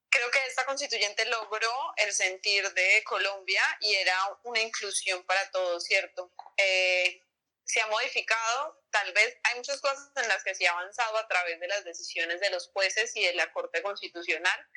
[0.10, 5.84] creo que esta constituyente logró el sentir de Colombia y era una inclusión para todos,
[5.86, 6.32] ¿cierto?
[6.58, 7.24] Eh,
[7.64, 11.28] se ha modificado, tal vez hay muchas cosas en las que se ha avanzado a
[11.28, 14.68] través de las decisiones de los jueces y de la Corte Constitucional,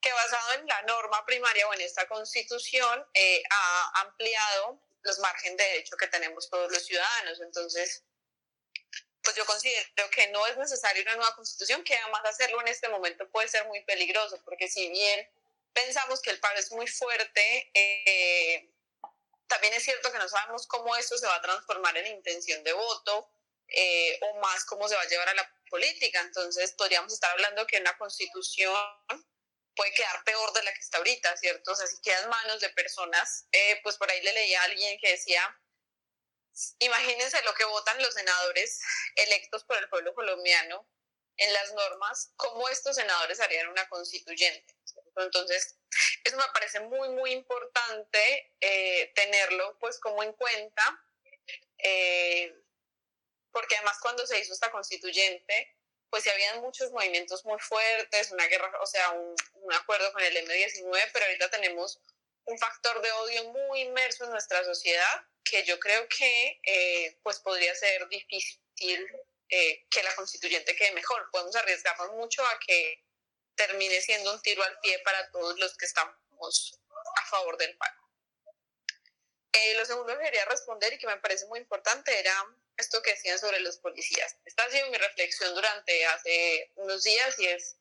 [0.00, 5.58] que basado en la norma primaria o en esta constitución eh, ha ampliado los márgenes
[5.58, 7.40] de derecho que tenemos todos los ciudadanos.
[7.40, 8.02] Entonces,
[9.24, 12.88] pues yo considero que no es necesaria una nueva constitución, que además hacerlo en este
[12.88, 15.28] momento puede ser muy peligroso, porque si bien
[15.72, 18.70] pensamos que el paro es muy fuerte, eh,
[19.46, 22.72] también es cierto que no sabemos cómo esto se va a transformar en intención de
[22.72, 23.30] voto
[23.68, 26.20] eh, o más cómo se va a llevar a la política.
[26.20, 28.76] Entonces podríamos estar hablando que una constitución
[29.74, 31.72] puede quedar peor de la que está ahorita, ¿cierto?
[31.72, 34.64] O sea, si queda en manos de personas, eh, pues por ahí le leía a
[34.64, 35.42] alguien que decía,
[36.78, 38.80] imagínense lo que votan los senadores
[39.16, 40.88] electos por el pueblo colombiano
[41.36, 44.74] en las normas, cómo estos senadores harían una constituyente.
[45.16, 45.76] Entonces,
[46.24, 51.04] eso me parece muy, muy importante eh, tenerlo pues como en cuenta,
[51.78, 52.54] eh,
[53.50, 55.76] porque además cuando se hizo esta constituyente,
[56.10, 60.22] pues sí habían muchos movimientos muy fuertes, una guerra, o sea, un, un acuerdo con
[60.22, 62.00] el M19, pero ahorita tenemos
[62.44, 67.38] un factor de odio muy inmerso en nuestra sociedad que yo creo que eh, pues
[67.40, 69.06] podría ser difícil
[69.48, 71.30] eh, que la constituyente quede mejor.
[71.30, 73.04] Podemos arriesgarnos mucho a que
[73.54, 76.80] termine siendo un tiro al pie para todos los que estamos
[77.16, 78.00] a favor del paro.
[79.52, 82.34] Eh, lo segundo que quería responder y que me parece muy importante era
[82.76, 84.36] esto que decían sobre los policías.
[84.44, 87.76] Esta ha sido mi reflexión durante hace unos días y es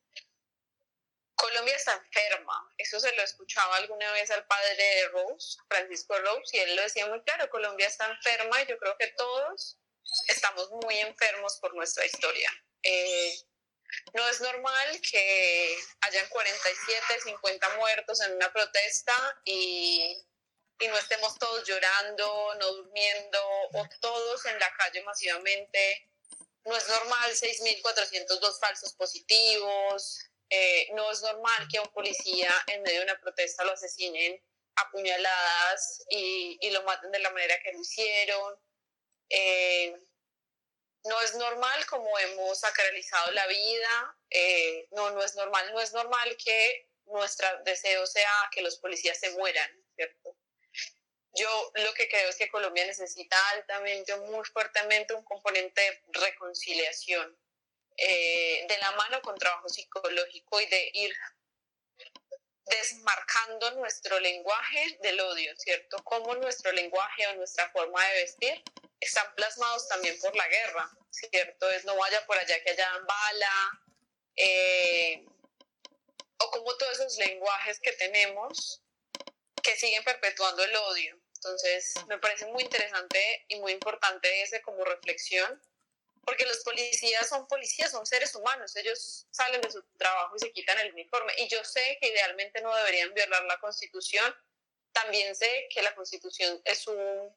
[1.44, 2.74] Colombia está enferma.
[2.78, 6.82] Eso se lo escuchaba alguna vez al padre de Rose, Francisco Rose, y él lo
[6.84, 9.78] decía muy claro, Colombia está enferma y yo creo que todos
[10.30, 12.50] estamos muy enfermos por nuestra historia.
[12.84, 13.36] Eh,
[14.14, 19.14] no es normal que hayan 47, 50 muertos en una protesta
[19.44, 20.26] y,
[20.80, 23.40] y no estemos todos llorando, no durmiendo
[23.74, 26.10] o todos en la calle masivamente.
[26.64, 32.82] No es normal 6.402 falsos positivos, eh, no es normal que a un policía en
[32.84, 34.42] medio de una protesta lo asesinen
[34.76, 38.60] a puñaladas y, y lo maten de la manera que lo hicieron.
[39.30, 39.96] Eh,
[41.06, 44.18] no es normal como hemos sacralizado la vida.
[44.30, 45.72] Eh, no, no es normal.
[45.74, 50.38] No es normal que nuestro deseo sea que los policías se mueran, ¿cierto?
[51.36, 57.38] Yo lo que creo es que Colombia necesita altamente, muy fuertemente un componente de reconciliación
[57.98, 61.16] eh, de la mano con trabajo psicológico y de ir
[62.66, 65.98] desmarcando nuestro lenguaje del odio, ¿cierto?
[66.04, 68.64] Como nuestro lenguaje o nuestra forma de vestir
[69.00, 71.70] están plasmados también por la guerra, ¿cierto?
[71.72, 73.82] Es no vaya por allá que haya bala,
[74.36, 75.26] eh,
[76.40, 78.82] o como todos esos lenguajes que tenemos
[79.62, 81.20] que siguen perpetuando el odio.
[81.36, 85.62] Entonces, me parece muy interesante y muy importante ese como reflexión
[86.26, 90.52] porque los policías son policías, son seres humanos, ellos salen de su trabajo y se
[90.52, 91.34] quitan el uniforme.
[91.38, 94.34] Y yo sé que idealmente no deberían violar la constitución,
[94.94, 97.36] también sé que la constitución es un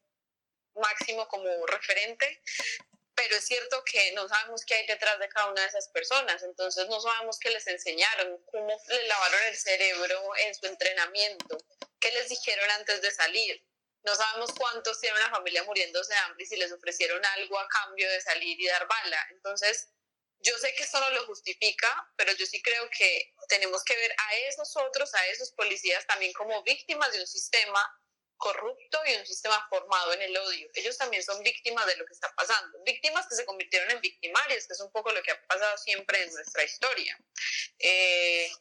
[0.75, 2.43] máximo como referente,
[3.15, 6.43] pero es cierto que no sabemos qué hay detrás de cada una de esas personas,
[6.43, 11.59] entonces no sabemos qué les enseñaron, cómo le lavaron el cerebro en su entrenamiento,
[11.99, 13.66] qué les dijeron antes de salir
[14.07, 17.69] no sabemos cuántos tienen una familia muriéndose de hambre y si les ofrecieron algo a
[17.69, 19.27] cambio de salir y dar bala.
[19.33, 19.89] Entonces,
[20.39, 24.13] yo sé que esto no lo justifica, pero yo sí creo que tenemos que ver
[24.17, 27.83] a esos otros, a esos policías también como víctimas de un sistema
[28.37, 30.71] corrupto y un sistema formado en el odio.
[30.75, 34.69] Ellos también son víctimas de lo que está pasando, víctimas que se convirtieron en victimarios,
[34.69, 37.19] que es un poco lo que ha pasado siempre en nuestra historia.
[37.81, 38.53] Eh,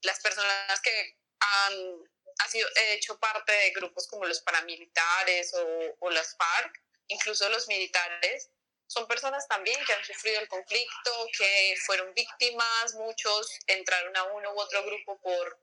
[0.00, 5.54] las personas que han ha sido hecho parte de grupos como los paramilitares
[6.00, 8.50] o, las FARC, incluso los militares,
[8.86, 14.52] son personas también que han sufrido el conflicto, que fueron víctimas, muchos entraron a uno
[14.52, 15.58] u otro grupo por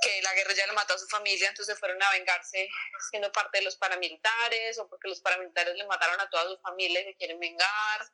[0.00, 2.68] que la guerra ya le mató a su familia, entonces fueron a vengarse
[3.10, 7.00] siendo parte de los paramilitares o porque los paramilitares le mataron a toda su familia
[7.00, 8.12] y se quieren vengar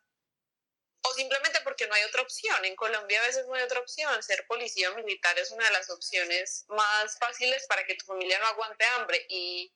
[1.06, 2.64] o simplemente porque no hay otra opción.
[2.64, 4.22] En Colombia a veces no hay otra opción.
[4.22, 8.38] Ser policía o militar es una de las opciones más fáciles para que tu familia
[8.38, 9.26] no aguante hambre.
[9.28, 9.72] Y,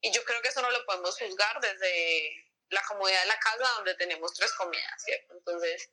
[0.00, 3.64] y yo creo que eso no lo podemos juzgar desde la comodidad de la casa
[3.76, 5.34] donde tenemos tres comidas, ¿cierto?
[5.34, 5.90] Entonces,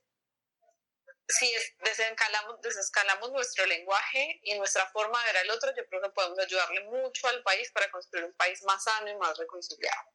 [1.27, 1.53] si
[1.83, 6.39] desescalamos, desescalamos nuestro lenguaje y nuestra forma de ver al otro, yo creo que podemos
[6.39, 10.13] ayudarle mucho al país para construir un país más sano y más reconciliado.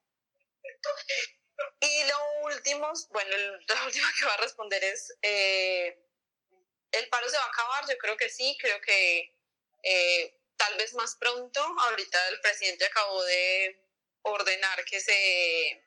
[1.81, 3.37] Y lo último, bueno,
[3.69, 5.99] lo último que va a responder es, eh,
[6.93, 7.89] ¿el paro se va a acabar?
[7.89, 9.35] Yo creo que sí, creo que
[9.83, 11.61] eh, tal vez más pronto.
[11.61, 13.81] Ahorita el presidente acabó de
[14.23, 15.85] ordenar que se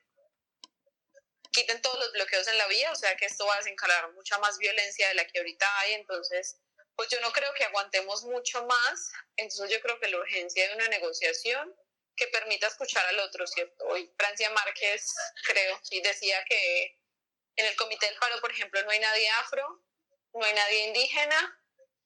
[1.50, 4.38] quiten todos los bloqueos en la vía, o sea que esto va a desencadenar mucha
[4.38, 6.60] más violencia de la que ahorita hay, entonces
[6.94, 10.74] pues yo no creo que aguantemos mucho más, entonces yo creo que la urgencia de
[10.74, 11.74] una negociación
[12.18, 13.84] que permita escuchar al otro, ¿cierto?
[13.86, 15.14] Hoy Francia Márquez,
[15.46, 16.98] creo, y decía que
[17.56, 19.82] En el comité del paro, por ejemplo, no hay nadie afro,
[20.32, 21.60] no hay nadie indígena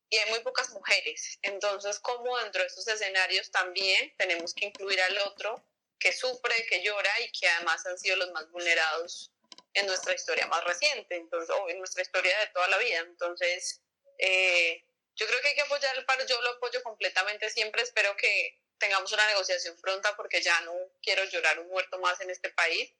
[0.09, 1.39] y hay muy pocas mujeres.
[1.43, 5.63] Entonces, como dentro de estos escenarios también tenemos que incluir al otro
[5.99, 9.31] que sufre, que llora y que además han sido los más vulnerados
[9.75, 13.01] en nuestra historia más reciente, entonces, o en nuestra historia de toda la vida.
[13.01, 13.83] Entonces,
[14.19, 14.85] eh,
[15.17, 18.62] yo creo que hay que apoyar el paro, yo lo apoyo completamente siempre, espero que
[18.83, 22.93] tengamos una negociación pronta porque ya no quiero llorar un muerto más en este país.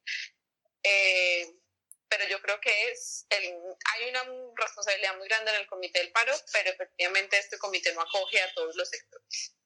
[0.85, 1.53] Eh,
[2.09, 4.23] pero yo creo que es el, hay una
[4.55, 8.55] responsabilidad muy grande en el comité del paro, pero efectivamente este comité no acoge a
[8.55, 9.57] todos los sectores.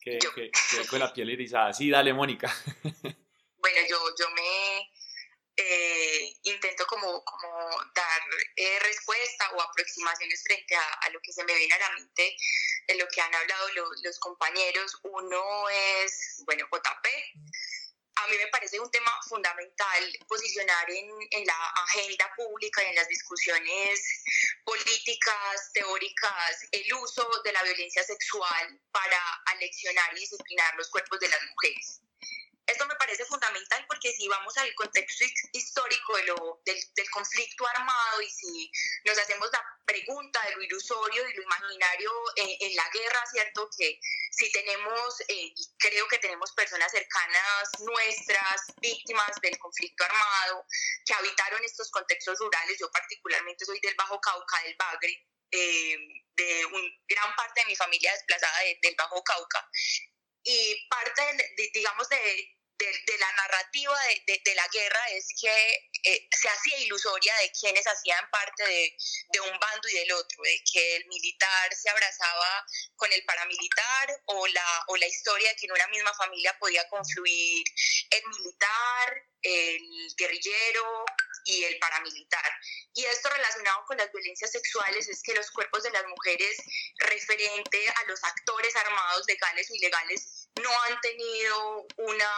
[0.00, 0.50] Que, que,
[0.88, 1.74] con la piel erizada.
[1.74, 2.50] Sí, dale, Mónica.
[3.60, 4.88] Bueno, yo, yo me
[5.58, 7.24] eh, intento como,
[7.94, 8.22] dar
[8.54, 12.36] eh, respuesta o aproximaciones frente a, a, lo que se me viene a la mente
[12.86, 13.68] de lo que han hablado
[14.04, 14.96] los compañeros.
[15.02, 17.06] Uno es, bueno, JP.
[18.14, 22.94] A mí me parece un tema fundamental posicionar en, en la agenda pública y en
[22.96, 24.00] las discusiones
[24.64, 31.28] políticas, teóricas, el uso de la violencia sexual para aleccionar y disciplinar los cuerpos de
[31.28, 32.00] las mujeres
[32.68, 37.66] esto me parece fundamental porque si vamos al contexto histórico de lo, del, del, conflicto
[37.66, 38.70] armado y si
[39.04, 43.70] nos hacemos la pregunta de lo ilusorio y lo imaginario en, la guerra, ¿cierto?
[43.76, 43.98] Que
[44.30, 50.66] si tenemos, eh, y creo que tenemos personas cercanas nuestras, víctimas del conflicto armado,
[51.06, 55.96] que habitaron estos contextos rurales, yo particularmente soy del Bajo Cauca, del Bagre, eh,
[56.36, 59.68] de un, gran parte de mi familia desplazada de, del Bajo Cauca,
[60.44, 63.94] y parte, de, de, digamos, de, de, la narrativa
[64.26, 68.96] de, de, la guerra es que eh, se hacía ilusoria de quienes hacían parte de,
[69.30, 72.64] de, un bando y del otro, de que el militar se abrazaba
[72.96, 76.88] con el paramilitar o la, o la historia de que en una misma familia podía
[76.88, 77.64] confluir
[78.10, 81.04] el militar, el guerrillero
[81.48, 82.52] y el paramilitar.
[82.94, 86.56] Y esto relacionado con las violencias sexuales es que los cuerpos de las mujeres
[86.98, 92.28] referente a los actores armados legales o ilegales no han tenido una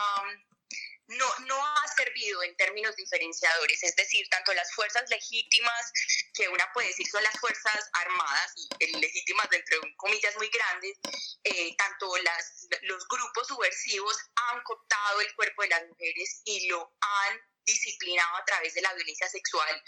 [1.11, 5.93] no, no ha servido en términos diferenciadores, es decir, tanto las fuerzas legítimas,
[6.35, 10.99] que una puede decir son las fuerzas armadas, y legítimas dentro de comillas muy grandes,
[11.43, 16.93] eh, tanto las, los grupos subversivos han cooptado el cuerpo de las mujeres y lo
[17.01, 17.41] han
[17.73, 19.83] disciplinado a través de la violencia sexual,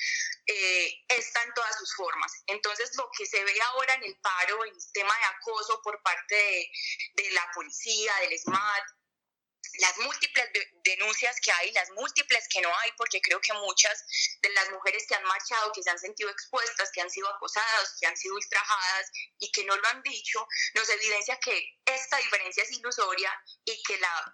[0.47, 2.33] eh, está en todas sus formas.
[2.47, 6.03] Entonces, lo que se ve ahora en el paro, en el tema de acoso por
[6.03, 6.71] parte de,
[7.23, 8.85] de la policía, del SMAT,
[9.79, 10.49] las múltiples
[10.85, 14.05] denuncias que hay, las múltiples que no hay, porque creo que muchas
[14.43, 17.97] de las mujeres que han marchado, que se han sentido expuestas, que han sido acosadas,
[17.99, 22.63] que han sido ultrajadas y que no lo han dicho, nos evidencia que esta diferencia
[22.63, 23.33] es ilusoria
[23.65, 24.33] y que la,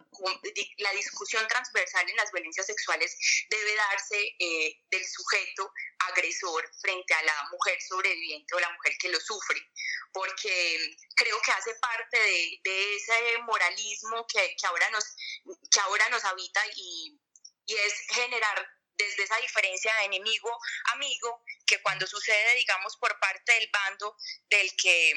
[0.79, 3.17] la discusión transversal en las violencias sexuales
[3.49, 5.73] debe darse eh, del sujeto
[6.11, 9.61] agresor frente a la mujer sobreviviente o la mujer que lo sufre,
[10.13, 15.05] porque creo que hace parte de, de ese moralismo que, que, ahora nos,
[15.71, 17.19] que ahora nos habita y,
[17.67, 18.69] y es generar
[18.99, 24.17] desde esa diferencia de enemigo-amigo, que cuando sucede, digamos, por parte del bando
[24.51, 25.15] del que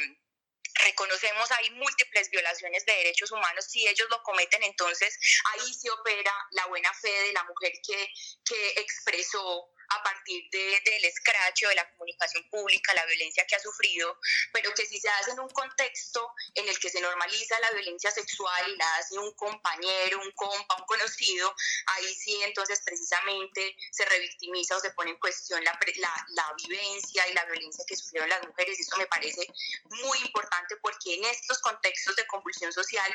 [0.76, 5.18] reconocemos hay múltiples violaciones de derechos humanos, si ellos lo cometen, entonces
[5.54, 8.08] ahí se opera la buena fe de la mujer que,
[8.46, 13.60] que expresó a partir de, del escracho de la comunicación pública, la violencia que ha
[13.60, 14.18] sufrido,
[14.54, 18.12] pero que si se hace en un contexto en el que se normaliza la violencia
[18.12, 21.54] sexual y la hace un compañero, un compa, un conocido,
[21.88, 27.28] ahí sí entonces precisamente se revictimiza o se pone en cuestión la, la, la vivencia
[27.28, 28.80] y la violencia que sufrieron las mujeres.
[28.80, 29.46] Eso me parece
[29.86, 33.12] muy importante porque en estos contextos de convulsión social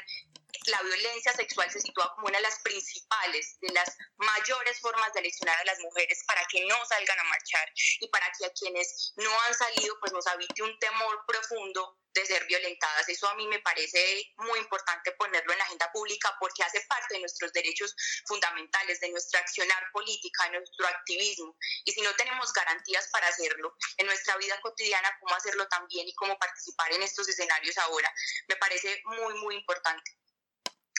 [0.66, 5.23] la violencia sexual se sitúa como una de las principales, de las mayores formas de
[5.23, 9.12] lesionar a las mujeres para que no salgan a marchar y para que a quienes
[9.16, 13.09] no han salido pues nos habite un temor profundo de ser violentadas.
[13.09, 17.14] Eso a mí me parece muy importante ponerlo en la agenda pública porque hace parte
[17.14, 17.94] de nuestros derechos
[18.26, 21.56] fundamentales, de nuestra accionar política, de nuestro activismo.
[21.84, 26.14] Y si no tenemos garantías para hacerlo en nuestra vida cotidiana, cómo hacerlo también y
[26.14, 28.12] cómo participar en estos escenarios ahora,
[28.48, 30.10] me parece muy, muy importante.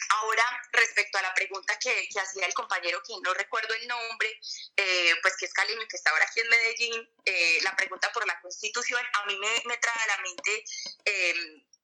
[0.10, 4.40] Ahora, respecto a la pregunta que, que, hacía el compañero, que no recuerdo el nombre,
[4.76, 8.26] eh, pues que es caleño, que está ahora aquí en Medellín, eh, la pregunta por
[8.26, 10.64] la constitución, a mí me, me trae a la mente,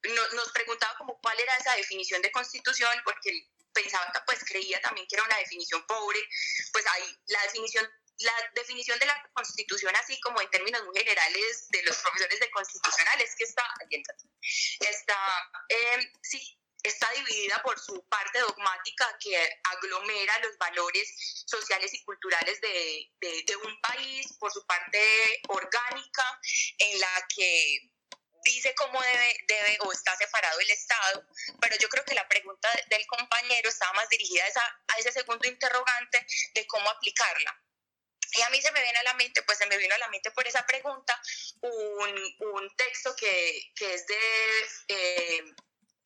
[0.04, 5.08] no, nos preguntaba como cuál era esa definición de constitución, porque pensaba, pues creía también
[5.08, 6.20] que era una definición pobre,
[6.72, 7.90] pues ahí la definición
[8.20, 12.52] la definición de la constitución, así como en términos muy generales de los profesores de
[12.52, 13.64] constitucionales, que está,
[14.80, 15.18] está,
[15.70, 22.60] eh, sí, está dividida por su parte dogmática que aglomera los valores sociales y culturales
[22.62, 26.40] de, de, un país, por su parte orgánica
[26.78, 27.90] en la que
[28.44, 31.26] dice cómo debe, debe o está separado el Estado,
[31.62, 35.12] pero yo creo que la pregunta del compañero estaba más dirigida a, esa, a ese
[35.14, 37.58] segundo interrogante de cómo aplicarla.
[38.36, 40.08] Y a mí se me viene a la mente, pues se me vino a la
[40.08, 41.22] mente por esa pregunta,
[41.62, 44.18] un, un texto que, que, es de,
[44.88, 45.44] eh,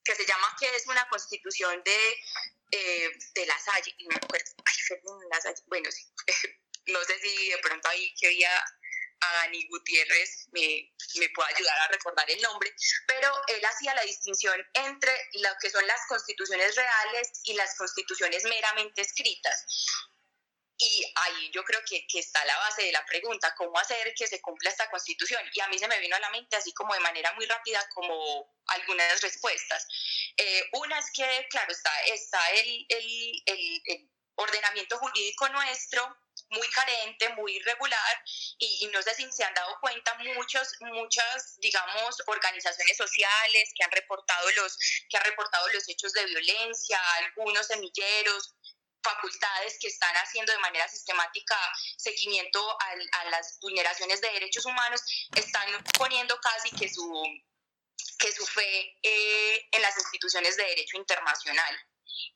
[0.08, 2.18] que se llama que es una constitución de,
[2.72, 4.98] eh, de La Salle, y me acuerdo, ay,
[5.30, 6.06] La bueno, sí,
[6.88, 8.52] no sé si de pronto ahí que había
[9.20, 12.74] a Dani Gutiérrez me, me puede ayudar a recordar el nombre,
[13.08, 18.44] pero él hacía la distinción entre lo que son las constituciones reales y las constituciones
[18.46, 19.66] meramente escritas.
[20.80, 24.28] Y ahí yo creo que, que, está la base de la pregunta, ¿cómo hacer que
[24.28, 25.42] se cumpla esta constitución?
[25.54, 27.88] Y a mí se me vino a la mente así como de manera muy rápida
[27.90, 29.88] como algunas respuestas.
[30.38, 36.16] Eh, una es que, claro, está, está el, el, el, el ordenamiento jurídico nuestro,
[36.50, 38.24] muy carente, muy irregular
[38.58, 43.84] y, y, no sé si se han dado cuenta muchos, muchas, digamos, organizaciones sociales que
[43.84, 44.78] han reportado los,
[45.10, 48.56] que han reportado los hechos de violencia, algunos semilleros,
[49.04, 51.56] facultades que están haciendo de manera sistemática
[51.98, 55.02] seguimiento a, a las vulneraciones de derechos humanos,
[55.36, 57.24] están poniendo casi que su,
[58.20, 61.80] que su fe eh, en las instituciones de derecho internacional.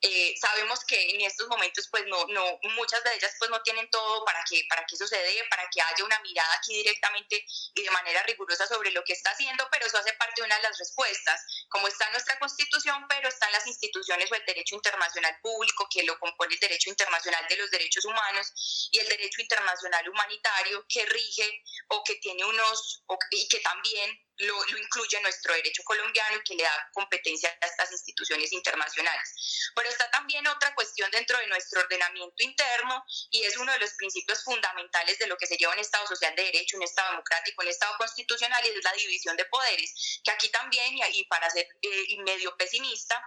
[0.02, 3.90] Eh, sabemos que en estos momentos pues no, no, muchas de ellas pues no tienen
[3.90, 5.06] todo para que, para que eso
[5.50, 7.46] para que haya una mirada aquí directamente
[7.76, 10.56] y de manera rigurosa sobre lo que está haciendo, pero eso hace parte de una
[10.56, 15.38] de las respuestas, como está nuestra constitución, pero están las instituciones o el derecho internacional
[15.42, 20.08] público que lo compone el derecho internacional de los derechos humanos y el derecho internacional
[20.10, 25.84] humanitario que rige o que tiene unos, y que también lo, lo, incluye nuestro derecho
[25.84, 29.72] colombiano y que le da competencia a estas instituciones internacionales.
[29.76, 33.94] Pero está también otra cuestión dentro de nuestro ordenamiento interno y es uno de los
[33.94, 37.70] principios fundamentales de lo que sería un Estado social de derecho, un Estado democrático, un
[37.70, 42.18] Estado constitucional y es la división de poderes, que aquí también, y, para ser eh,
[42.24, 43.24] medio pesimista,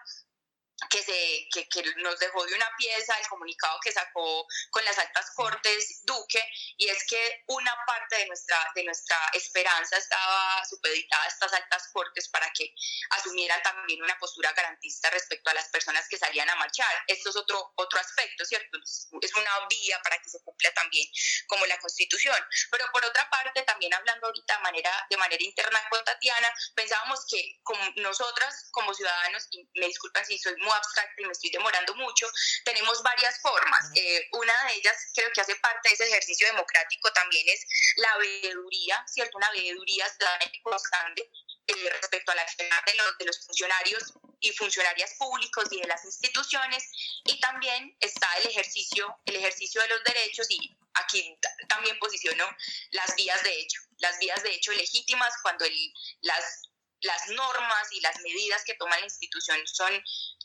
[0.91, 4.99] que, se, que, que, nos dejó de una pieza el comunicado que sacó con las
[4.99, 6.43] altas cortes Duque,
[6.77, 11.89] y es que una parte de nuestra, de nuestra esperanza estaba supeditada a estas altas
[11.93, 12.75] cortes para que
[13.11, 17.05] asumieran también una postura garantista respecto a las personas que salían a marchar.
[17.07, 18.79] Esto es otro, otro aspecto, ¿cierto?
[19.21, 21.09] Es una vía para que se cumpla también
[21.47, 22.37] como la Constitución.
[22.71, 27.25] Pero por otra parte, también hablando ahorita de manera, de manera interna con Tatiana, pensábamos
[27.31, 31.51] que como nosotras como ciudadanos, y me disculpan si soy muy abstracta y me estoy
[31.51, 32.27] demorando mucho,
[32.65, 33.91] tenemos varias formas.
[33.95, 37.65] Eh, una de ellas, creo que hace parte de ese ejercicio democrático, también es
[37.97, 39.37] la veeduría, ¿cierto?
[39.37, 41.31] Una veeduría ciudadana constante
[41.67, 45.87] eh, respecto a la acción de los, de los funcionarios y funcionarias públicos y de
[45.87, 46.91] las instituciones
[47.25, 51.39] y también está el ejercicio el ejercicio de los derechos y aquí
[51.69, 52.45] también posiciono
[52.91, 56.69] las vías de hecho las vías de hecho legítimas cuando el, las
[57.01, 59.93] las normas y las medidas que toma la institución son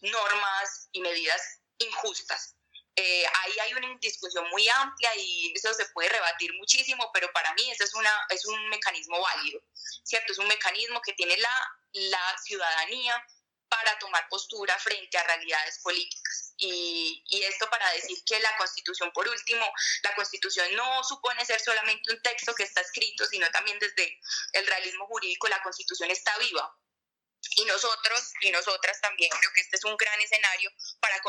[0.01, 1.41] normas y medidas
[1.77, 2.55] injustas.
[2.95, 7.53] Eh, ahí hay una discusión muy amplia y eso se puede rebatir muchísimo, pero para
[7.53, 9.61] mí eso es, una, es un mecanismo válido,
[10.03, 10.33] ¿cierto?
[10.33, 13.25] Es un mecanismo que tiene la, la ciudadanía
[13.69, 16.53] para tomar postura frente a realidades políticas.
[16.57, 19.71] Y, y, esto para decir que la Constitución, por último,
[20.03, 24.19] la Constitución no supone ser solamente un texto que está escrito, sino también desde
[24.53, 26.75] el realismo jurídico la Constitución está viva.
[27.55, 31.21] Y nosotros y nosotras también creo que este es un gran escenario para,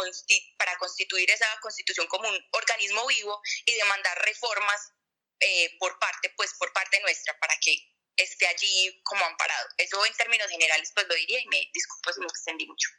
[0.58, 4.92] para constituir esa Constitución como un organismo vivo y demandar reformas
[5.38, 7.76] eh, por parte, pues por parte nuestra, para que
[8.22, 9.68] esté allí como amparado.
[9.76, 12.90] Eso en términos generales pues lo diría y me disculpo si me extendí mucho.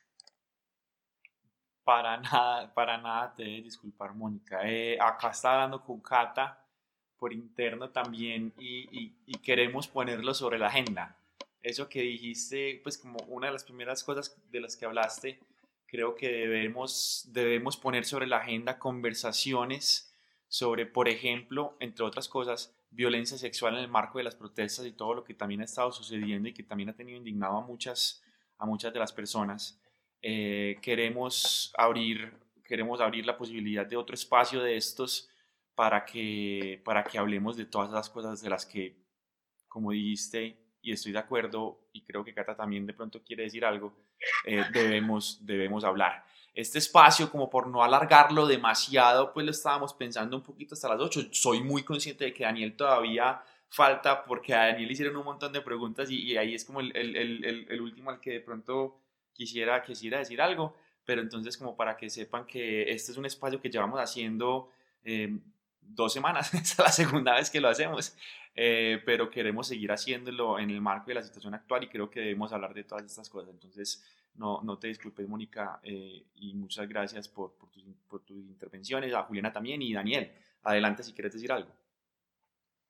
[1.84, 4.61] Para nada, para nada te debes disculpar, Mónica.
[4.64, 6.64] Eh, acá está hablando con Cata
[7.18, 11.18] por interno también y, y, y, queremos ponerlo sobre la agenda.
[11.61, 15.39] Eso que dijiste, pues como una de las primeras cosas de las que hablaste,
[15.85, 20.11] creo que debemos, debemos poner sobre la agenda conversaciones
[20.48, 24.91] sobre, por ejemplo, entre otras cosas, violencia sexual en el marco de las protestas y
[24.91, 28.22] todo lo que también ha estado sucediendo y que también ha tenido indignado a muchas,
[28.57, 29.81] a muchas de las personas.
[30.22, 35.30] Eh, queremos, abrir, queremos abrir la posibilidad de otro espacio de estos
[35.73, 38.95] para que, para que hablemos de todas las cosas de las que,
[39.68, 43.63] como dijiste, y estoy de acuerdo, y creo que Cata también de pronto quiere decir
[43.63, 43.93] algo,
[44.45, 46.26] eh, debemos, debemos hablar.
[46.53, 50.99] Este espacio, como por no alargarlo demasiado, pues lo estábamos pensando un poquito hasta las
[50.99, 51.30] 8.
[51.32, 53.41] Soy muy consciente de que Daniel todavía
[53.72, 56.95] falta, porque a Daniel hicieron un montón de preguntas y, y ahí es como el,
[56.95, 58.99] el, el, el, último al que de pronto
[59.32, 60.76] quisiera, quisiera decir algo,
[61.06, 64.69] pero entonces como para que sepan que este es un espacio que llevamos haciendo
[65.06, 65.40] eh,
[65.80, 68.15] dos semanas, es la segunda vez que lo hacemos,
[68.56, 72.19] eh, pero queremos seguir haciéndolo en el marco de la situación actual y creo que
[72.19, 73.52] debemos hablar de todas estas cosas.
[73.52, 74.06] Entonces,
[74.36, 79.82] no, no te disculpes, Mónica, eh, y muchas gracias por, tus, intervenciones, a Juliana también
[79.82, 80.32] y Daniel.
[80.64, 81.76] Adelante si quieres decir algo.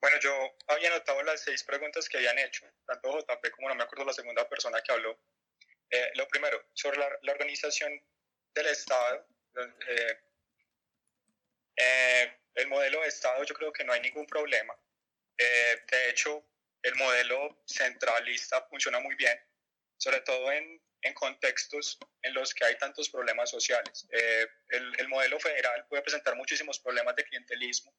[0.02, 0.32] Bueno, yo
[0.68, 4.14] había anotado las seis preguntas que habían hecho, tanto JP como no me acuerdo la
[4.14, 5.18] segunda persona que habló.
[5.92, 7.92] Eh, lo primero, sobre la, organización
[8.56, 9.28] del Estado,
[9.88, 10.20] eh,
[11.76, 14.76] eh, el modelo de Estado yo creo que no hay ningún problema.
[15.38, 16.46] De hecho,
[16.84, 19.38] el modelo centralista funciona muy bien,
[19.98, 24.08] sobre todo en, en contextos en los que hay tantos problemas sociales.
[24.12, 27.94] Eh, el, el, modelo federal puede presentar muchísimos problemas de clientelismo,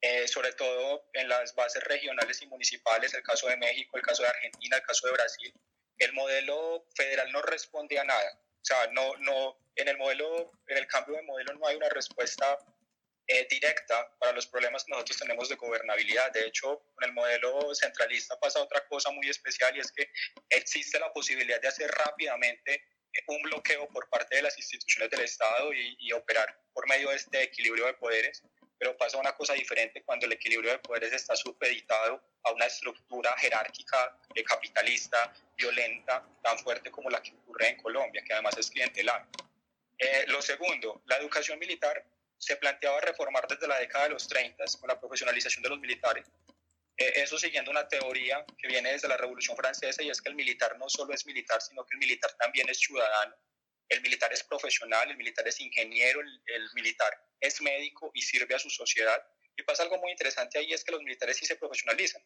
[0.00, 4.22] eh, sobre todo en las bases regionales y municipales, el caso de México, el caso
[4.22, 5.52] de Argentina, el caso de Brasil.
[5.98, 8.40] El modelo federal no responde a nada.
[8.60, 11.88] O sea, no, no, en el modelo, en el cambio de modelo no hay una
[11.88, 12.58] respuesta
[13.28, 16.32] eh, directa para los problemas que nosotros tenemos de gobernabilidad.
[16.32, 20.10] De hecho, con el modelo centralista pasa otra cosa muy especial y es que
[20.48, 22.82] existe la posibilidad de hacer rápidamente
[23.26, 27.16] un bloqueo por parte de las instituciones del Estado y, y operar por medio de
[27.16, 28.42] este equilibrio de poderes.
[28.78, 33.36] Pero pasa una cosa diferente cuando el equilibrio de poderes está supeditado a una estructura
[33.38, 38.70] jerárquica eh, capitalista, violenta, tan fuerte como la que ocurre en Colombia, que además es
[38.70, 39.26] clientelar.
[39.98, 42.04] Eh, lo segundo, la educación militar
[42.38, 46.24] se planteaba reformar desde la década de los 30 con la profesionalización de los militares.
[46.96, 50.34] Eh, eso siguiendo una teoría que viene desde la Revolución Francesa y es que el
[50.34, 53.36] militar no solo es militar, sino que el militar también es ciudadano.
[53.88, 58.54] El militar es profesional, el militar es ingeniero, el, el militar es médico y sirve
[58.54, 59.22] a su sociedad.
[59.56, 62.22] Y pasa algo muy interesante ahí, es que los militares sí se profesionalizan.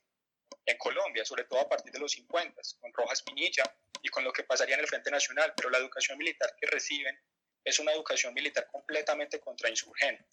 [0.66, 3.64] En Colombia, sobre todo a partir de los 50, con Rojas Pinilla
[4.02, 7.18] y con lo que pasaría en el Frente Nacional, pero la educación militar que reciben
[7.64, 10.24] es una educación militar completamente contrainsurgente.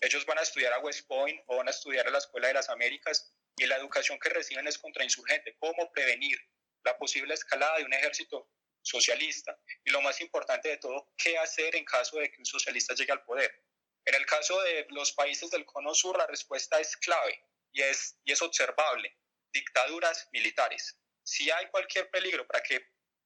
[0.00, 2.54] Ellos van a estudiar a West Point o van a estudiar a la Escuela de
[2.54, 5.56] las Américas y la educación que reciben es contrainsurgente.
[5.58, 6.38] ¿Cómo prevenir
[6.84, 8.50] la posible escalada de un ejército
[8.80, 9.56] socialista?
[9.84, 13.12] Y lo más importante de todo, ¿qué hacer en caso de que un socialista llegue
[13.12, 13.64] al poder?
[14.04, 17.40] En el caso de los países del Cono Sur, la respuesta es clave
[17.72, 19.16] y es, y es observable.
[19.52, 20.98] Dictaduras militares.
[21.22, 22.84] Si hay cualquier peligro para que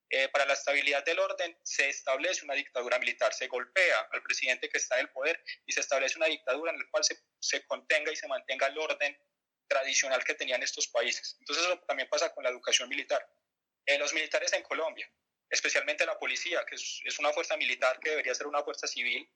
[0.09, 4.69] eh, para la estabilidad del orden se establece una dictadura militar, se golpea al presidente
[4.69, 7.67] que está en el poder y se establece una dictadura en la cual se, se
[7.67, 9.19] contenga y se mantenga el orden
[9.69, 11.37] tradicional que tenían estos países.
[11.41, 13.27] Entonces eso también pasa con la educación militar.
[13.85, 15.11] Eh, los militares en Colombia,
[15.51, 19.29] especialmente la policía, que es, es una fuerza militar que debería ser una fuerza civil,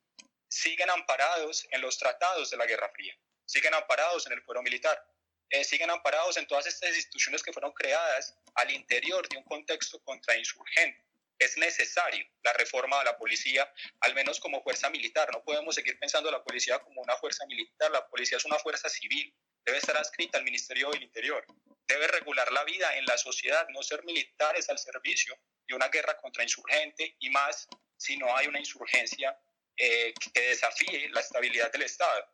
[0.48, 5.04] siguen amparados en los tratados de la Guerra Fría, siguen amparados en el fuero militar
[5.50, 10.00] eh, siguen amparados en todas estas instituciones que fueron creadas al interior de un contexto
[10.04, 11.04] contrainsurgente.
[11.38, 15.28] Es necesario la reforma de la policía, al menos como fuerza militar.
[15.32, 17.90] No podemos seguir pensando a la policía como una fuerza militar.
[17.90, 19.34] La policía es una fuerza civil.
[19.64, 21.44] Debe estar adscrita al Ministerio del Interior.
[21.88, 25.34] Debe regular la vida en la sociedad, no ser militares al servicio
[25.66, 27.66] de una guerra contrainsurgente y más
[27.96, 29.36] si no hay una insurgencia
[29.76, 32.28] eh, que desafíe la estabilidad del Estado.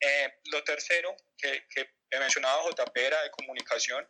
[0.00, 4.08] Eh, lo tercero que, que he mencionado JP era de comunicación.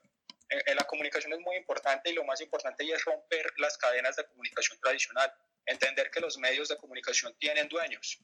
[0.50, 4.26] En, la comunicación es muy importante y lo más importante es romper las cadenas de
[4.26, 5.32] comunicación tradicional.
[5.66, 8.18] Entender que los medios de comunicación tienen dueños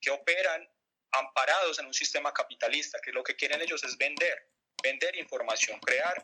[0.00, 0.68] que operan
[1.12, 4.48] amparados en un sistema capitalista, que lo que quieren ellos es vender,
[4.82, 6.22] vender información, crear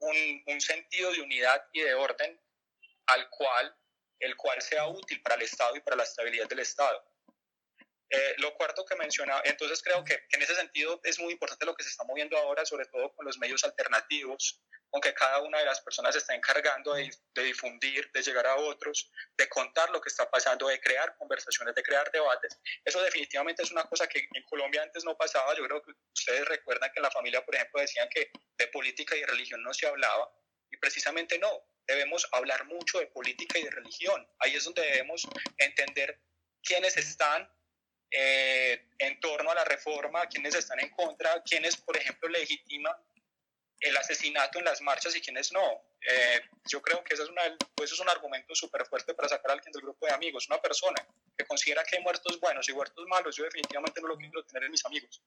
[0.00, 2.40] un, un sentido de unidad y de orden
[3.06, 3.76] al cual,
[4.20, 7.04] el cual sea útil para el Estado y para la estabilidad del Estado.
[8.10, 11.66] Eh, lo cuarto que mencionaba, entonces creo que, que, en ese sentido es muy importante
[11.66, 14.62] lo que se está moviendo ahora, sobre todo con los medios alternativos,
[14.92, 18.56] aunque cada una de las personas se está encargando de, de, difundir, de llegar a
[18.56, 22.58] otros, de contar lo que está pasando, de crear conversaciones, de crear debates.
[22.82, 25.54] Eso definitivamente es una cosa que en Colombia antes no pasaba.
[25.54, 29.14] Yo creo que ustedes recuerdan que en la familia, por ejemplo, decían que de política
[29.16, 30.32] y religión no se hablaba,
[30.70, 31.50] y precisamente no.
[31.86, 34.26] Debemos hablar mucho de política y de religión.
[34.40, 35.26] Ahí es donde debemos
[35.56, 36.20] entender
[36.62, 37.50] quiénes están
[38.10, 42.94] eh, en torno a la reforma, quienes están en contra, quienes, por ejemplo, legitiman
[43.80, 45.82] el asesinato en las marchas y quienes no.
[46.00, 47.42] Eh, yo creo que eso es, una,
[47.82, 50.48] es un argumento súper fuerte para sacar a alguien del grupo de amigos.
[50.48, 51.06] Una persona
[51.36, 54.64] que considera que hay muertos buenos y muertos malos, yo definitivamente no lo quiero tener
[54.64, 55.22] en mis amigos.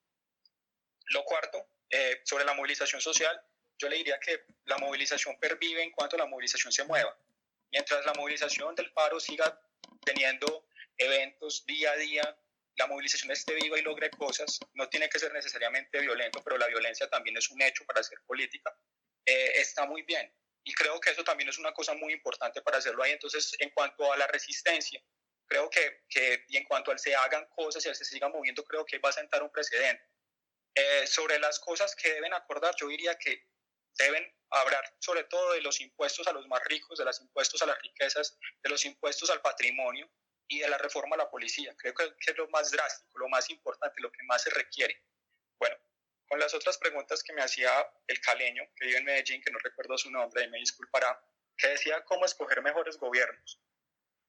[1.06, 3.41] Lo cuarto, eh, sobre la movilización social,
[3.78, 7.16] yo le diría que la movilización pervive en cuanto la movilización se mueva.
[7.72, 9.60] Mientras la movilización del paro siga
[10.03, 10.66] teniendo
[10.98, 12.38] eventos día a día,
[12.76, 16.68] la movilización esté viva y logre cosas, no tiene que ser necesariamente violento, pero la
[16.68, 18.76] violencia también es un hecho para hacer política,
[19.26, 20.34] eh, está muy bien.
[20.64, 23.11] Y creo que eso también es una cosa muy importante para hacerlo ahí.
[23.11, 25.02] Entonces, en cuanto a la resistencia,
[25.48, 28.85] creo que, que y en cuanto al se hagan cosas y se siga moviendo, creo
[28.85, 30.03] que va a sentar un precedente.
[30.76, 33.48] Eh, sobre las cosas que deben acordar, yo diría que
[33.98, 37.65] deben hablar sobre todo de los impuestos a los más ricos, de los impuestos a
[37.65, 40.10] las riquezas, de los impuestos al patrimonio
[40.52, 41.73] y de la reforma a la policía.
[41.78, 45.02] Creo que, es lo más drástico, lo más importante, lo que más se requiere.
[45.57, 45.78] Bueno,
[46.28, 47.72] con las otras preguntas que me hacía
[48.06, 51.18] el caleño, que vive en Medellín, que no recuerdo su nombre y me disculpará,
[51.57, 53.61] que decía cómo escoger mejores gobiernos.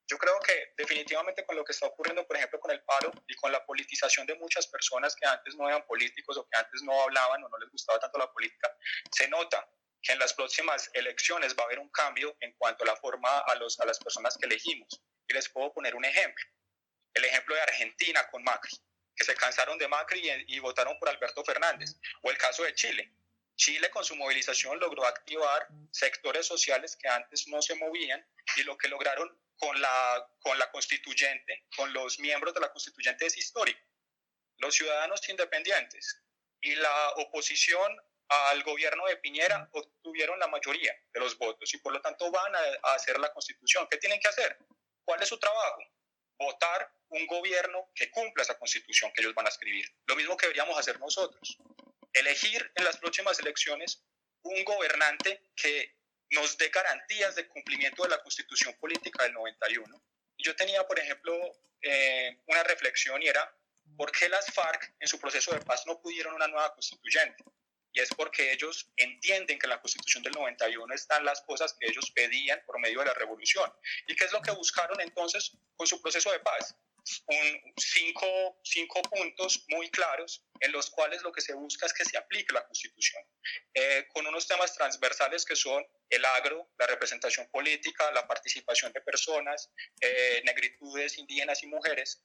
[0.07, 3.35] Yo creo que definitivamente con lo que está ocurriendo, por ejemplo, con el paro y
[3.35, 7.03] con la politización de muchas personas que antes no eran políticos o que antes no
[7.03, 8.77] hablaban o no les gustaba tanto la política,
[9.11, 9.69] se nota
[10.01, 13.39] que en las próximas elecciones va a haber un cambio en cuanto a la forma
[13.39, 15.03] a, los, a las personas que elegimos.
[15.33, 16.45] Y les puedo poner un ejemplo.
[17.15, 18.77] El ejemplo de Argentina con Macri,
[19.17, 21.97] que se cansaron de Macri y, y votaron por Alberto Fernández.
[22.21, 23.11] O el caso de Chile.
[23.57, 28.23] Chile con su movilización logró activar sectores sociales que antes no se movían
[28.57, 33.25] y lo que lograron con la, con la constituyente, con los miembros de la constituyente
[33.25, 33.81] es histórico.
[34.59, 36.21] Los ciudadanos independientes
[36.61, 37.97] y la oposición
[38.29, 42.55] al gobierno de Piñera obtuvieron la mayoría de los votos y por lo tanto van
[42.55, 43.87] a, a, hacer la constitución.
[43.91, 44.59] ¿Qué tienen que hacer?
[45.05, 45.83] ¿Cuál es su trabajo?
[46.39, 49.87] Votar un gobierno que cumpla esa constitución que ellos van a escribir.
[50.07, 51.59] Lo mismo que deberíamos hacer nosotros.
[52.13, 54.03] Elegir en las próximas elecciones
[54.43, 55.97] un gobernante que
[56.31, 60.03] nos dé garantías de cumplimiento de la constitución política del 91.
[60.39, 61.35] Yo tenía, por ejemplo,
[61.83, 63.55] eh, una reflexión y era,
[63.97, 67.45] ¿por qué las FARC en su proceso de paz no pudieron una nueva constituyente?
[67.93, 71.87] Y es porque ellos entienden que en la constitución del 91 están las cosas que
[71.87, 73.71] ellos pedían por medio de la revolución.
[74.07, 76.75] ¿Y qué es lo que buscaron entonces con su proceso de paz?
[77.27, 82.05] Un, cinco, cinco puntos muy claros en los cuales lo que se busca es que
[82.05, 83.21] se aplique la constitución,
[83.75, 89.01] eh, con unos temas transversales que son el agro, la representación política, la participación de
[89.01, 89.71] personas,
[90.01, 92.23] eh, negritudes, indígenas y mujeres.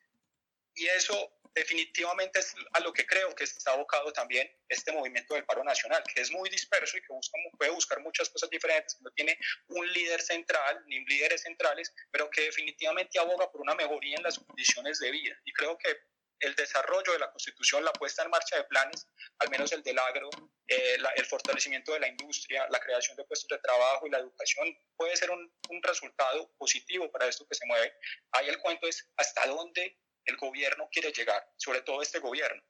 [0.76, 5.46] Y eso definitivamente es a lo que creo que está abocado también este movimiento del
[5.46, 9.12] paro nacional, que es muy disperso y que busca, puede buscar muchas cosas diferentes, no
[9.12, 9.38] tiene
[9.68, 14.40] un líder central ni líderes centrales, pero que definitivamente aboga por una mejoría en las
[14.40, 15.36] condiciones de vida.
[15.46, 15.98] Y creo que
[16.40, 19.08] el desarrollo de la Constitución, la puesta en marcha de planes,
[19.40, 20.30] al menos el del agro,
[20.68, 24.78] eh, el fortalecimiento de la industria, la creación de puestos de trabajo y la educación,
[24.96, 27.94] puede ser un, un resultado positivo para esto que se mueve.
[28.34, 29.98] Ahí el cuento es hasta dónde
[30.28, 32.62] el gobierno quiere llegar, sobre todo este gobierno.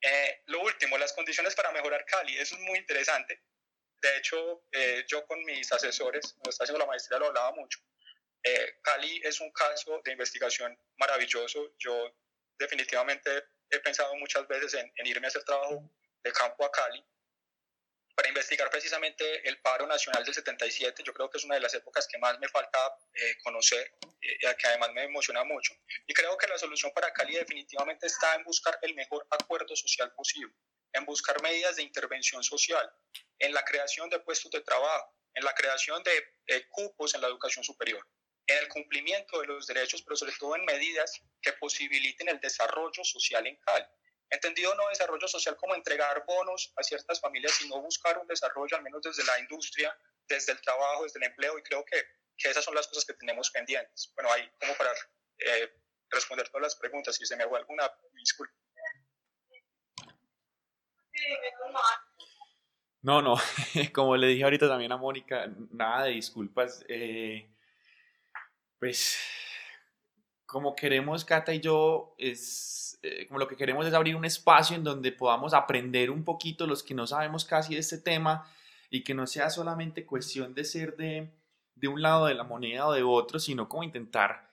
[0.00, 3.40] Eh, lo último, las condiciones para mejorar Cali, eso es muy interesante.
[4.00, 7.78] De hecho, eh, yo con mis asesores, cuando estaba haciendo la maestría, lo hablaba mucho.
[8.42, 11.74] Eh, Cali es un caso de investigación maravilloso.
[11.78, 12.16] Yo
[12.58, 15.88] definitivamente he pensado muchas veces en, en irme a hacer trabajo
[16.24, 17.04] de campo a Cali
[18.22, 21.02] para investigar precisamente el paro nacional del 77.
[21.02, 22.78] Yo creo que es una de las épocas que más me falta
[23.14, 25.74] eh, conocer eh, y que además me emociona mucho.
[26.06, 30.12] Y creo que la solución para Cali definitivamente está en buscar el mejor acuerdo social
[30.14, 30.54] posible,
[30.92, 32.88] en buscar medidas de intervención social,
[33.40, 37.26] en la creación de puestos de trabajo, en la creación de eh, cupos en la
[37.26, 38.06] educación superior,
[38.46, 43.02] en el cumplimiento de los derechos, pero sobre todo en medidas que posibiliten el desarrollo
[43.02, 43.86] social en Cali
[44.32, 48.82] Entendido no desarrollo social como entregar bonos a ciertas familias, sino buscar un desarrollo, al
[48.82, 49.94] menos desde la industria,
[50.26, 52.02] desde el trabajo, desde el empleo, y creo que,
[52.38, 54.10] que esas son las cosas que tenemos pendientes.
[54.14, 54.90] Bueno, ahí como para
[55.38, 55.70] eh,
[56.08, 58.54] responder todas las preguntas, si se me hago alguna, disculpe.
[63.02, 63.36] No, no,
[63.92, 66.82] como le dije ahorita también a Mónica, nada de disculpas.
[66.88, 67.50] Eh,
[68.78, 69.18] pues
[70.52, 74.76] como queremos Cata y yo, es eh, como lo que queremos es abrir un espacio
[74.76, 78.46] en donde podamos aprender un poquito los que no sabemos casi de este tema
[78.90, 81.32] y que no sea solamente cuestión de ser de,
[81.74, 84.50] de un lado de la moneda o de otro, sino como intentar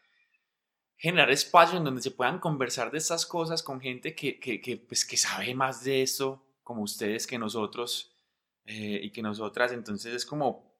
[0.95, 4.77] generar espacios en donde se puedan conversar de estas cosas con gente que, que, que
[4.77, 8.15] pues, que sabe más de esto, como ustedes, que nosotros
[8.63, 9.73] eh, y que nosotras.
[9.73, 10.73] Entonces es como,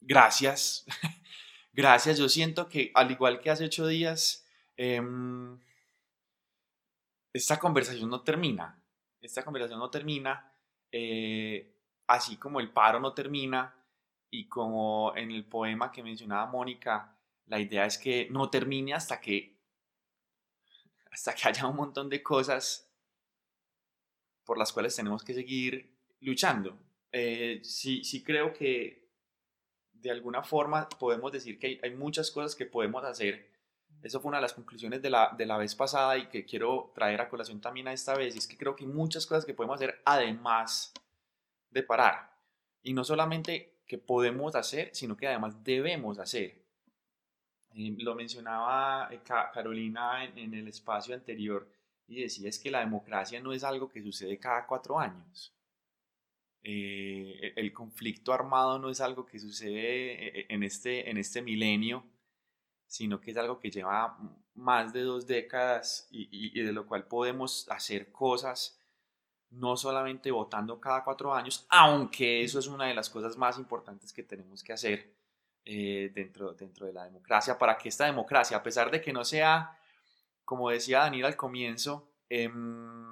[0.00, 0.86] gracias.
[1.78, 4.44] Gracias, yo siento que al igual que hace ocho días,
[4.76, 5.00] eh,
[7.32, 8.82] esta conversación no termina.
[9.20, 10.52] Esta conversación no termina,
[10.90, 11.72] eh,
[12.08, 13.76] así como el paro no termina
[14.28, 19.20] y como en el poema que mencionaba Mónica, la idea es que no termine hasta
[19.20, 19.56] que
[21.12, 22.92] hasta que haya un montón de cosas
[24.44, 26.76] por las cuales tenemos que seguir luchando.
[27.12, 29.07] Eh, sí, sí creo que
[30.00, 33.50] de alguna forma podemos decir que hay, hay, muchas cosas que podemos hacer.
[34.02, 36.92] Eso fue una de las conclusiones de la, de la vez pasada y que quiero
[36.94, 38.36] traer a colación también a esta vez.
[38.36, 40.92] Es que creo que hay muchas cosas que podemos hacer además
[41.70, 42.30] de parar.
[42.82, 46.62] y no solamente que podemos hacer, sino que además debemos hacer.
[47.74, 51.68] Eh, lo mencionaba eh, Carolina en, el espacio anterior
[52.06, 55.54] y decía es que la democracia no es algo que sucede cada cuatro años.
[56.70, 62.04] Eh, el conflicto armado no es algo que sucede en este, en este milenio,
[62.86, 64.18] sino que es algo que lleva
[64.52, 68.78] más de dos décadas y, de lo cual podemos hacer cosas
[69.48, 74.12] no solamente votando cada cuatro años, aunque eso es una de las cosas más importantes
[74.12, 75.14] que tenemos que hacer
[75.64, 79.24] eh, dentro, dentro de la democracia, para que esta democracia, a pesar de que no
[79.24, 79.74] sea,
[80.44, 83.07] como decía Daniel al comienzo, em,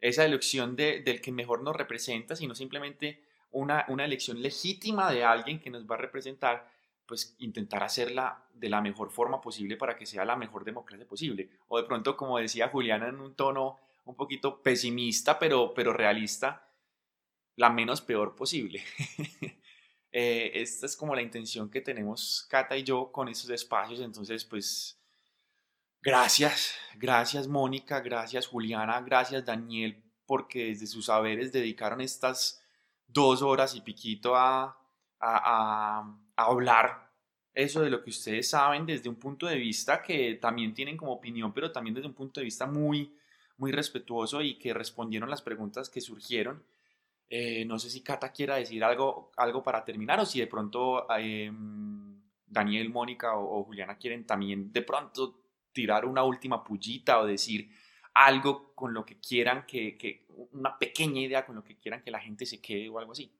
[0.00, 5.24] esa elección de, del que mejor nos representa, sino simplemente una, una elección legítima de
[5.24, 6.70] alguien que nos va a representar,
[7.06, 11.50] pues intentar hacerla de la mejor forma posible para que sea la mejor democracia posible.
[11.68, 16.68] O de pronto, como decía Juliana en un tono un poquito pesimista, pero, pero realista,
[17.56, 18.82] la menos peor posible.
[20.18, 24.46] Eh, esta es como la intención que tenemos Cata y yo con estos espacios, entonces
[24.46, 24.98] pues
[26.06, 32.62] gracias, gracias Mónica, gracias Juliana, gracias Daniel, porque desde sus saberes dedicaron estas
[33.06, 34.78] dos horas y piquito a,
[35.20, 37.06] a, a hablar
[37.56, 41.12] eso de lo que ustedes saben desde un punto de vista que también tienen como
[41.12, 43.16] opinión, pero también desde un punto de vista muy,
[43.56, 46.62] muy respetuoso y que respondieron las preguntas que surgieron.
[47.30, 51.06] Eh, no sé si Cata quiera decir algo, algo para terminar o si de pronto
[51.18, 55.45] em, Daniel, Mónica o, Juliana quieren también de pronto
[55.76, 57.68] tirar una última pullita o decir
[58.14, 62.10] algo con lo que quieran que, que, una pequeña idea con lo que quieran que
[62.10, 63.30] la gente se quede o algo así.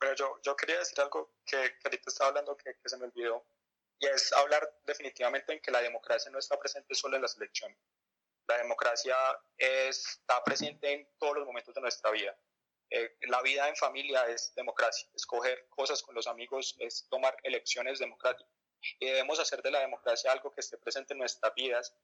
[0.00, 3.04] Bueno, yo, yo quería decir algo que, que ahorita estaba hablando que, que se me
[3.04, 3.44] olvidó
[3.98, 7.76] y es hablar definitivamente en que la democracia no está presente solo en las elecciones.
[8.48, 9.14] La democracia
[9.58, 12.34] está presente en todos los momentos de nuestra vida.
[12.88, 15.06] Eh, la vida en familia es democracia.
[15.14, 18.50] Escoger cosas con los amigos es tomar elecciones democráticas.
[18.98, 21.94] Y debemos hacer de la democracia algo que esté presente en nuestras vidas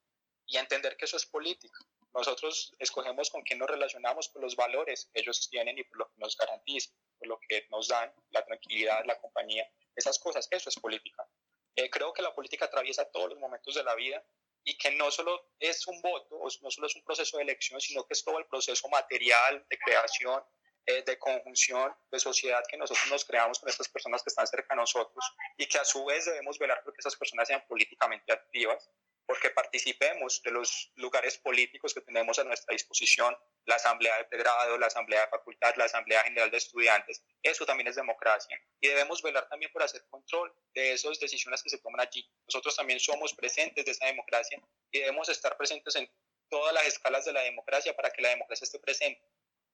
[0.47, 1.79] y entender que eso es política.
[2.15, 6.09] Nosotros escogemos con quién nos relacionamos por los valores que ellos tienen y por lo
[6.09, 10.69] que nos garantizan, por lo que nos dan, la tranquilidad, la compañía, esas cosas, eso
[10.69, 11.29] es política.
[11.75, 14.25] Eh, creo que la política atraviesa todos los momentos de la vida
[14.65, 18.05] y que no solo es un voto, no solo es un proceso de elección, sino
[18.05, 20.43] que es todo el proceso material de creación,
[20.87, 24.75] eh, de conjunción, de sociedad que nosotros nos creamos con estas personas que están cerca
[24.75, 25.25] de nosotros
[25.57, 28.89] y que a su vez debemos velar porque esas personas sean políticamente activas
[29.27, 34.79] porque participemos de los lugares políticos que tenemos a nuestra disposición, la asamblea de pregrado,
[34.79, 37.25] la asamblea de facultad, la asamblea general de estudiantes.
[37.43, 38.57] Eso también es democracia.
[38.81, 42.25] Y debemos velar también por hacer control de esas decisiones que se toman allí.
[42.47, 46.09] Nosotros también somos presentes de esa democracia y debemos estar presentes en
[46.49, 49.21] todas las escalas de la democracia para que la democracia esté presente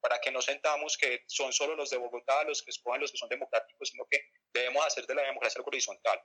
[0.03, 3.19] para que no sentamos que son solo los de Bogotá los que escogen los que
[3.19, 4.21] son democráticos, sino que
[4.53, 6.21] debemos hacer de la democracia algo horizontal.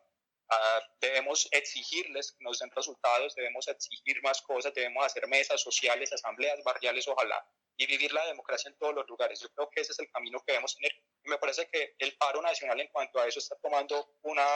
[0.50, 6.12] Ah, debemos exigirles que nos den resultados, debemos exigir más cosas, debemos hacer mesas sociales,
[6.12, 7.46] asambleas barriales, ojalá,
[7.78, 9.42] y vivir la democracia en todos los lugares.
[9.42, 10.92] Yo creo que ese es el camino que debemos tener.
[11.24, 14.48] Y me parece que el paro nacional en cuanto a eso está tomando una,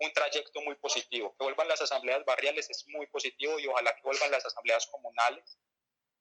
[0.00, 1.34] un trayecto muy positivo.
[1.38, 5.58] Que vuelvan las asambleas barriales es muy positivo y ojalá que vuelvan las asambleas comunales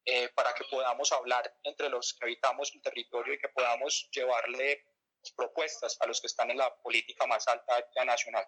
[0.06, 4.86] eh, para que podamos hablar entre los que habitamos el territorio y que podamos llevarle
[5.32, 8.46] propuestas a los que están en la política más alta ya nacional.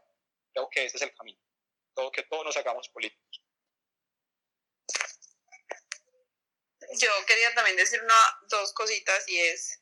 [0.54, 1.40] Creo que ese es el camino.
[1.94, 3.42] Todo, que todos nos hagamos políticos.
[7.00, 9.82] Yo quería también decir una, dos cositas y es,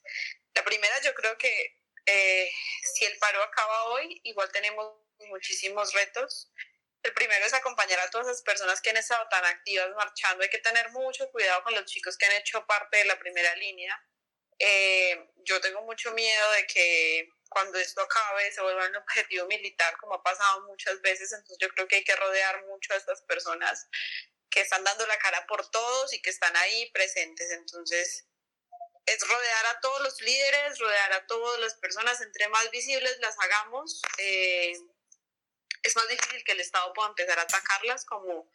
[0.53, 2.51] la primera yo creo que eh,
[2.93, 4.93] si el paro acaba hoy, igual tenemos
[5.29, 6.51] muchísimos retos.
[7.03, 10.41] El primero es acompañar a todas las personas que han estado tan activas marchando.
[10.41, 13.53] Hay que tener mucho cuidado con los chicos que han hecho parte de la primera
[13.57, 14.01] línea.
[14.57, 19.97] Eh, yo tengo mucho miedo de que cuando esto acabe se vuelva un objetivo militar,
[19.97, 21.33] como ha pasado muchas veces.
[21.33, 23.87] Entonces yo creo que hay que rodear mucho a estas personas
[24.49, 27.51] que están dando la cara por todos y que están ahí presentes.
[27.51, 28.27] Entonces
[29.05, 33.35] es rodear a todos los líderes, rodear a todas las personas, entre más visibles las
[33.39, 34.73] hagamos, eh,
[35.83, 38.49] es más difícil que el Estado pueda empezar a atacarlas como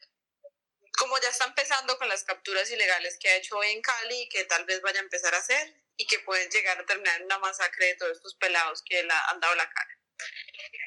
[0.98, 4.44] como ya está empezando con las capturas ilegales que ha hecho en Cali y que
[4.44, 7.38] tal vez vaya a empezar a hacer y que pueden llegar a terminar en una
[7.38, 9.98] masacre de todos estos pelados que la, han dado la cara.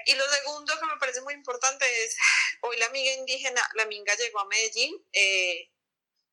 [0.05, 2.17] Y lo segundo que me parece muy importante es,
[2.61, 4.95] hoy la amiga indígena, la minga llegó a Medellín.
[5.13, 5.71] Eh,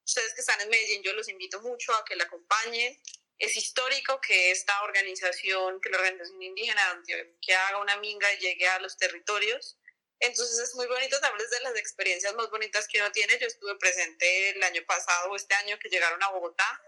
[0.05, 3.01] ustedes que están en Medellín, yo los invito mucho a que la acompañen.
[3.39, 7.03] Es histórico que esta organización, que la organización indígena
[7.41, 9.78] que haga una minga y llegue a los territorios.
[10.21, 13.39] Entonces es muy bonito también de las experiencias más bonitas que uno tiene.
[13.39, 16.83] Yo estuve presente el año pasado o este año que llegaron a Bogotá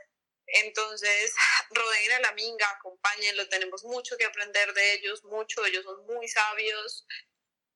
[0.47, 1.35] Entonces,
[1.71, 6.27] rodeen a la minga, acompáñenlo, tenemos mucho que aprender de ellos, mucho, ellos son muy
[6.29, 7.07] sabios,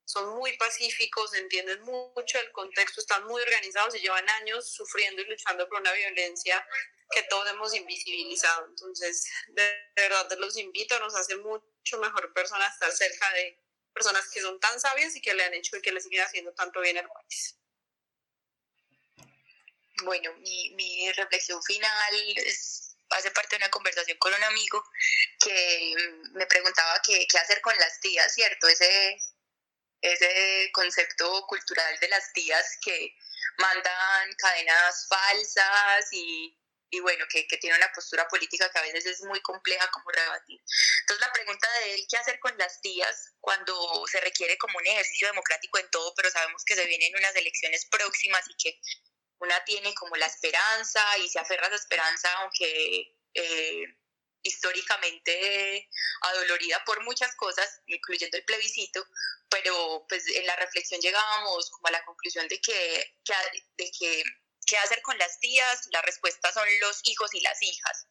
[0.05, 5.27] son muy pacíficos, entienden mucho el contexto, están muy organizados y llevan años sufriendo y
[5.27, 6.67] luchando por una violencia
[7.11, 8.67] que todos hemos invisibilizado.
[8.67, 13.64] Entonces, de verdad, los invito, nos hace mucho mejor persona estar cerca de
[13.95, 16.53] personas que son tan sabias y que le han hecho y que le siguen haciendo
[16.53, 17.57] tanto bien al país.
[20.03, 24.83] Bueno, mi, reflexión final es, hace parte de una conversación con un amigo
[25.41, 25.95] que
[26.33, 28.67] me preguntaba qué, qué hacer con las tías, ¿cierto?
[28.67, 29.17] Ese,
[30.01, 33.15] ese concepto cultural de las tías que
[33.59, 36.59] mandan cadenas falsas y,
[36.95, 40.11] y bueno, que, que, tiene una postura política que a veces es muy compleja como
[40.11, 40.61] rebatir.
[41.01, 44.87] Entonces la pregunta de él, ¿qué hacer con las tías cuando se requiere como un
[44.87, 48.81] ejercicio democrático en todo, pero sabemos que se vienen unas elecciones próximas y que
[49.39, 53.85] una tiene como la esperanza y se aferra a esa esperanza, aunque eh,
[54.43, 55.89] históricamente
[56.21, 59.05] adolorida por muchas cosas, incluyendo el plebiscito,
[59.51, 63.35] pero pues en la reflexión llegábamos como a la conclusión de que, que
[63.77, 64.23] de que
[64.67, 68.07] qué hacer con las tías, la respuesta son los hijos y las hijas.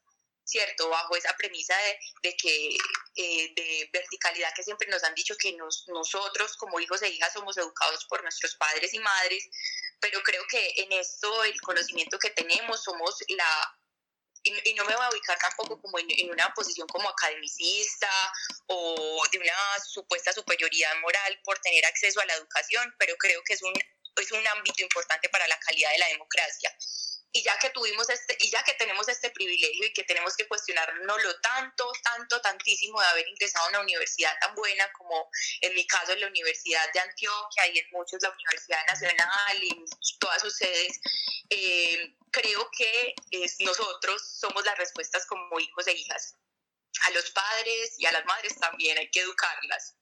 [0.46, 0.90] ¿cierto?
[0.90, 2.00] Bajo esa premisa de,
[2.30, 2.78] de que,
[3.16, 7.34] eh, de verticalidad que siempre nos han dicho que nos, nosotros como hijos e hijas
[7.34, 9.50] somos educados por nuestros padres y madres,
[10.00, 13.80] pero creo que en esto el conocimiento que tenemos somos la
[14.44, 18.10] y, no me voy a ubicar tampoco como en, una posición como academicista
[18.68, 23.54] o de una supuesta superioridad moral por tener acceso a la educación, pero creo que
[23.54, 23.74] es un,
[24.22, 26.76] es un ámbito importante para la calidad de la democracia
[27.36, 30.48] y ya que tuvimos este y ya que tenemos este privilegio y que tenemos que
[30.48, 35.30] cuestionarnos lo tanto tanto tantísimo de haber ingresado a una universidad tan buena como
[35.62, 39.86] en mi caso la Universidad de Antioquia y en muchos la Universidad Nacional y
[40.20, 41.00] todas sus sedes
[41.50, 46.36] eh, creo que es, nosotros somos las respuestas como hijos e hijas
[47.02, 49.96] a los padres y a las madres también hay que educarlas.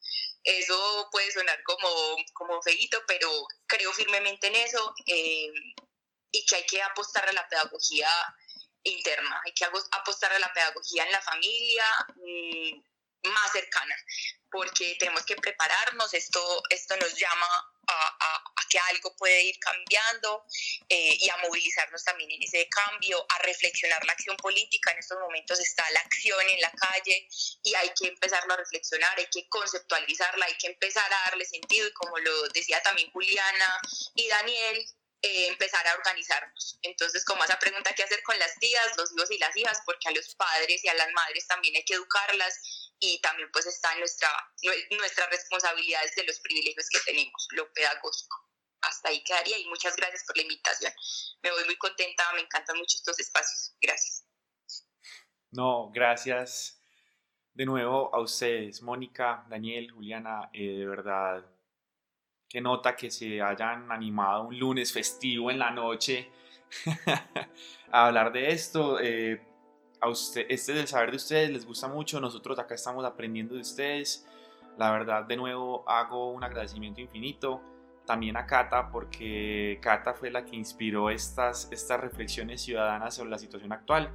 [0.43, 3.29] Eso puede sonar como, como feito, pero
[3.67, 4.93] creo firmemente en eso.
[5.05, 5.51] Eh,
[6.31, 8.09] y que hay que apostar a la pedagogía
[8.83, 11.85] interna, hay que apostar a la pedagogía en la familia
[12.15, 13.95] mm, más cercana,
[14.49, 17.47] porque tenemos que prepararnos, esto, esto nos llama
[17.91, 20.45] a, que algo puede ir cambiando
[20.87, 24.91] eh, y a movilizarnos también en ese cambio, a reflexionar la acción política.
[24.91, 27.27] En estos momentos está la acción en la calle
[27.63, 31.85] y hay que empezarlo a reflexionar, hay que conceptualizarla, hay que empezar a darle sentido
[31.85, 33.81] y como lo decía también Juliana
[34.15, 34.85] y Daniel,
[35.23, 36.79] eh, empezar a organizarnos.
[36.81, 39.81] Entonces, como esa pregunta, ¿qué hacer con las tías, los hijos y las hijas?
[39.85, 42.59] Porque a los padres y a las madres también hay que educarlas
[42.99, 44.29] y también pues está en nuestra,
[44.97, 48.49] nuestras responsabilidades de los privilegios que tenemos, lo pedagógico.
[48.81, 50.91] Hasta ahí quedaría y muchas gracias por la invitación.
[51.43, 53.75] Me voy muy contenta, me encantan mucho estos espacios.
[53.79, 54.25] Gracias.
[55.51, 56.81] No, gracias
[57.53, 61.45] de nuevo a ustedes, Mónica, Daniel, Juliana, eh, de verdad
[62.51, 66.29] que nota que se hayan animado un lunes festivo en la noche
[67.91, 68.99] a hablar de esto.
[68.99, 69.41] Eh,
[70.01, 73.55] a usted, este es el saber de ustedes, les gusta mucho, nosotros acá estamos aprendiendo
[73.55, 74.27] de ustedes.
[74.77, 77.61] La verdad, de nuevo, hago un agradecimiento infinito.
[78.05, 83.37] También a Cata, porque Cata fue la que inspiró estas, estas reflexiones ciudadanas sobre la
[83.37, 84.11] situación actual.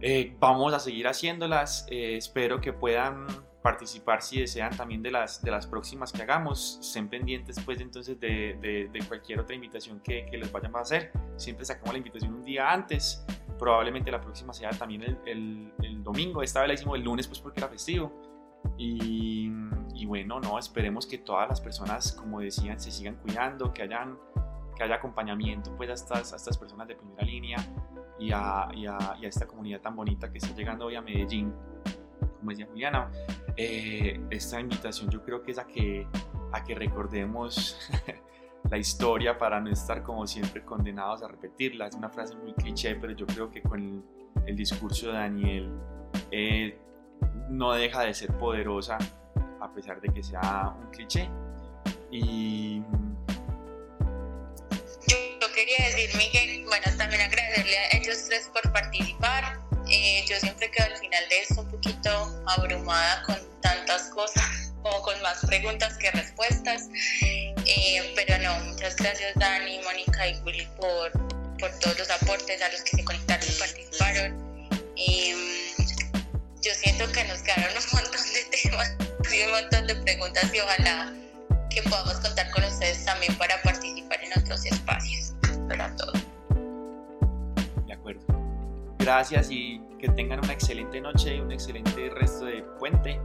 [0.00, 1.88] Eh, vamos a seguir haciéndolas.
[1.90, 3.26] Eh, espero que puedan
[3.66, 6.78] participar si desean también de las, de las próximas que hagamos.
[6.80, 11.10] Estén pendientes pues entonces de, de, cualquier otra invitación que, que, les vayan a hacer.
[11.34, 13.26] Siempre sacamos la invitación un día antes.
[13.58, 16.44] Probablemente la próxima sea también el, el, domingo.
[16.44, 18.12] Esta vez la hicimos el lunes pues porque era festivo.
[18.78, 19.50] Y,
[19.96, 24.16] y, bueno, no, esperemos que todas las personas, como decían, se sigan cuidando, que, hayan,
[24.76, 27.58] que haya acompañamiento pues a estas, a estas personas de primera línea
[28.20, 31.52] y y a, y a esta comunidad tan bonita que está llegando hoy a Medellín
[32.46, 33.10] como decía Juliana,
[33.56, 36.06] eh, esta invitación yo creo que es a que,
[36.52, 37.76] a que recordemos
[38.70, 41.88] la historia para no estar como siempre condenados a repetirla.
[41.88, 44.04] Es una frase muy cliché, pero yo creo que con
[44.46, 45.72] el, discurso de Daniel
[46.30, 46.78] eh,
[47.48, 48.96] no deja de ser poderosa
[49.60, 51.28] a pesar de que sea un cliché.
[52.12, 52.78] Y
[55.08, 59.65] yo quería decir, Miguel, bueno, también agradecerle a ellos tres por participar.
[59.88, 65.00] Eh, yo siempre quedo al final de esto un poquito abrumada con tantas cosas, como
[65.02, 66.88] con más preguntas que respuestas.
[67.22, 71.12] Eh, pero no, muchas gracias Dani, Mónica y Juli por,
[71.58, 74.46] por todos los aportes a los que se conectaron y participaron.
[76.62, 78.92] yo siento que nos quedaron un montón de temas
[79.32, 81.12] y un montón de preguntas y ojalá
[81.70, 85.32] que podamos contar con ustedes también para participar en otros espacios.
[85.68, 86.25] Para todo.
[88.98, 93.20] Gracias y que tengan una excelente noche, un excelente resto de puente,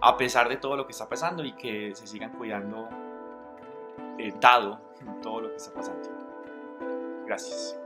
[0.00, 2.88] a pesar de todo lo que está pasando y que se sigan cuidando,
[4.18, 4.80] eh, dado
[5.22, 6.08] todo lo que está pasando.
[7.26, 7.78] Gracias.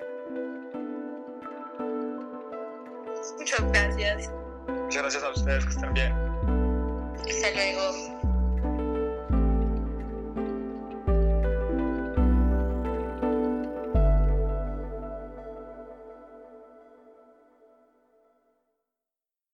[3.39, 4.32] Muchas gracias.
[4.69, 6.12] Muchas gracias a ustedes, que estén bien.
[7.27, 8.20] Hasta luego.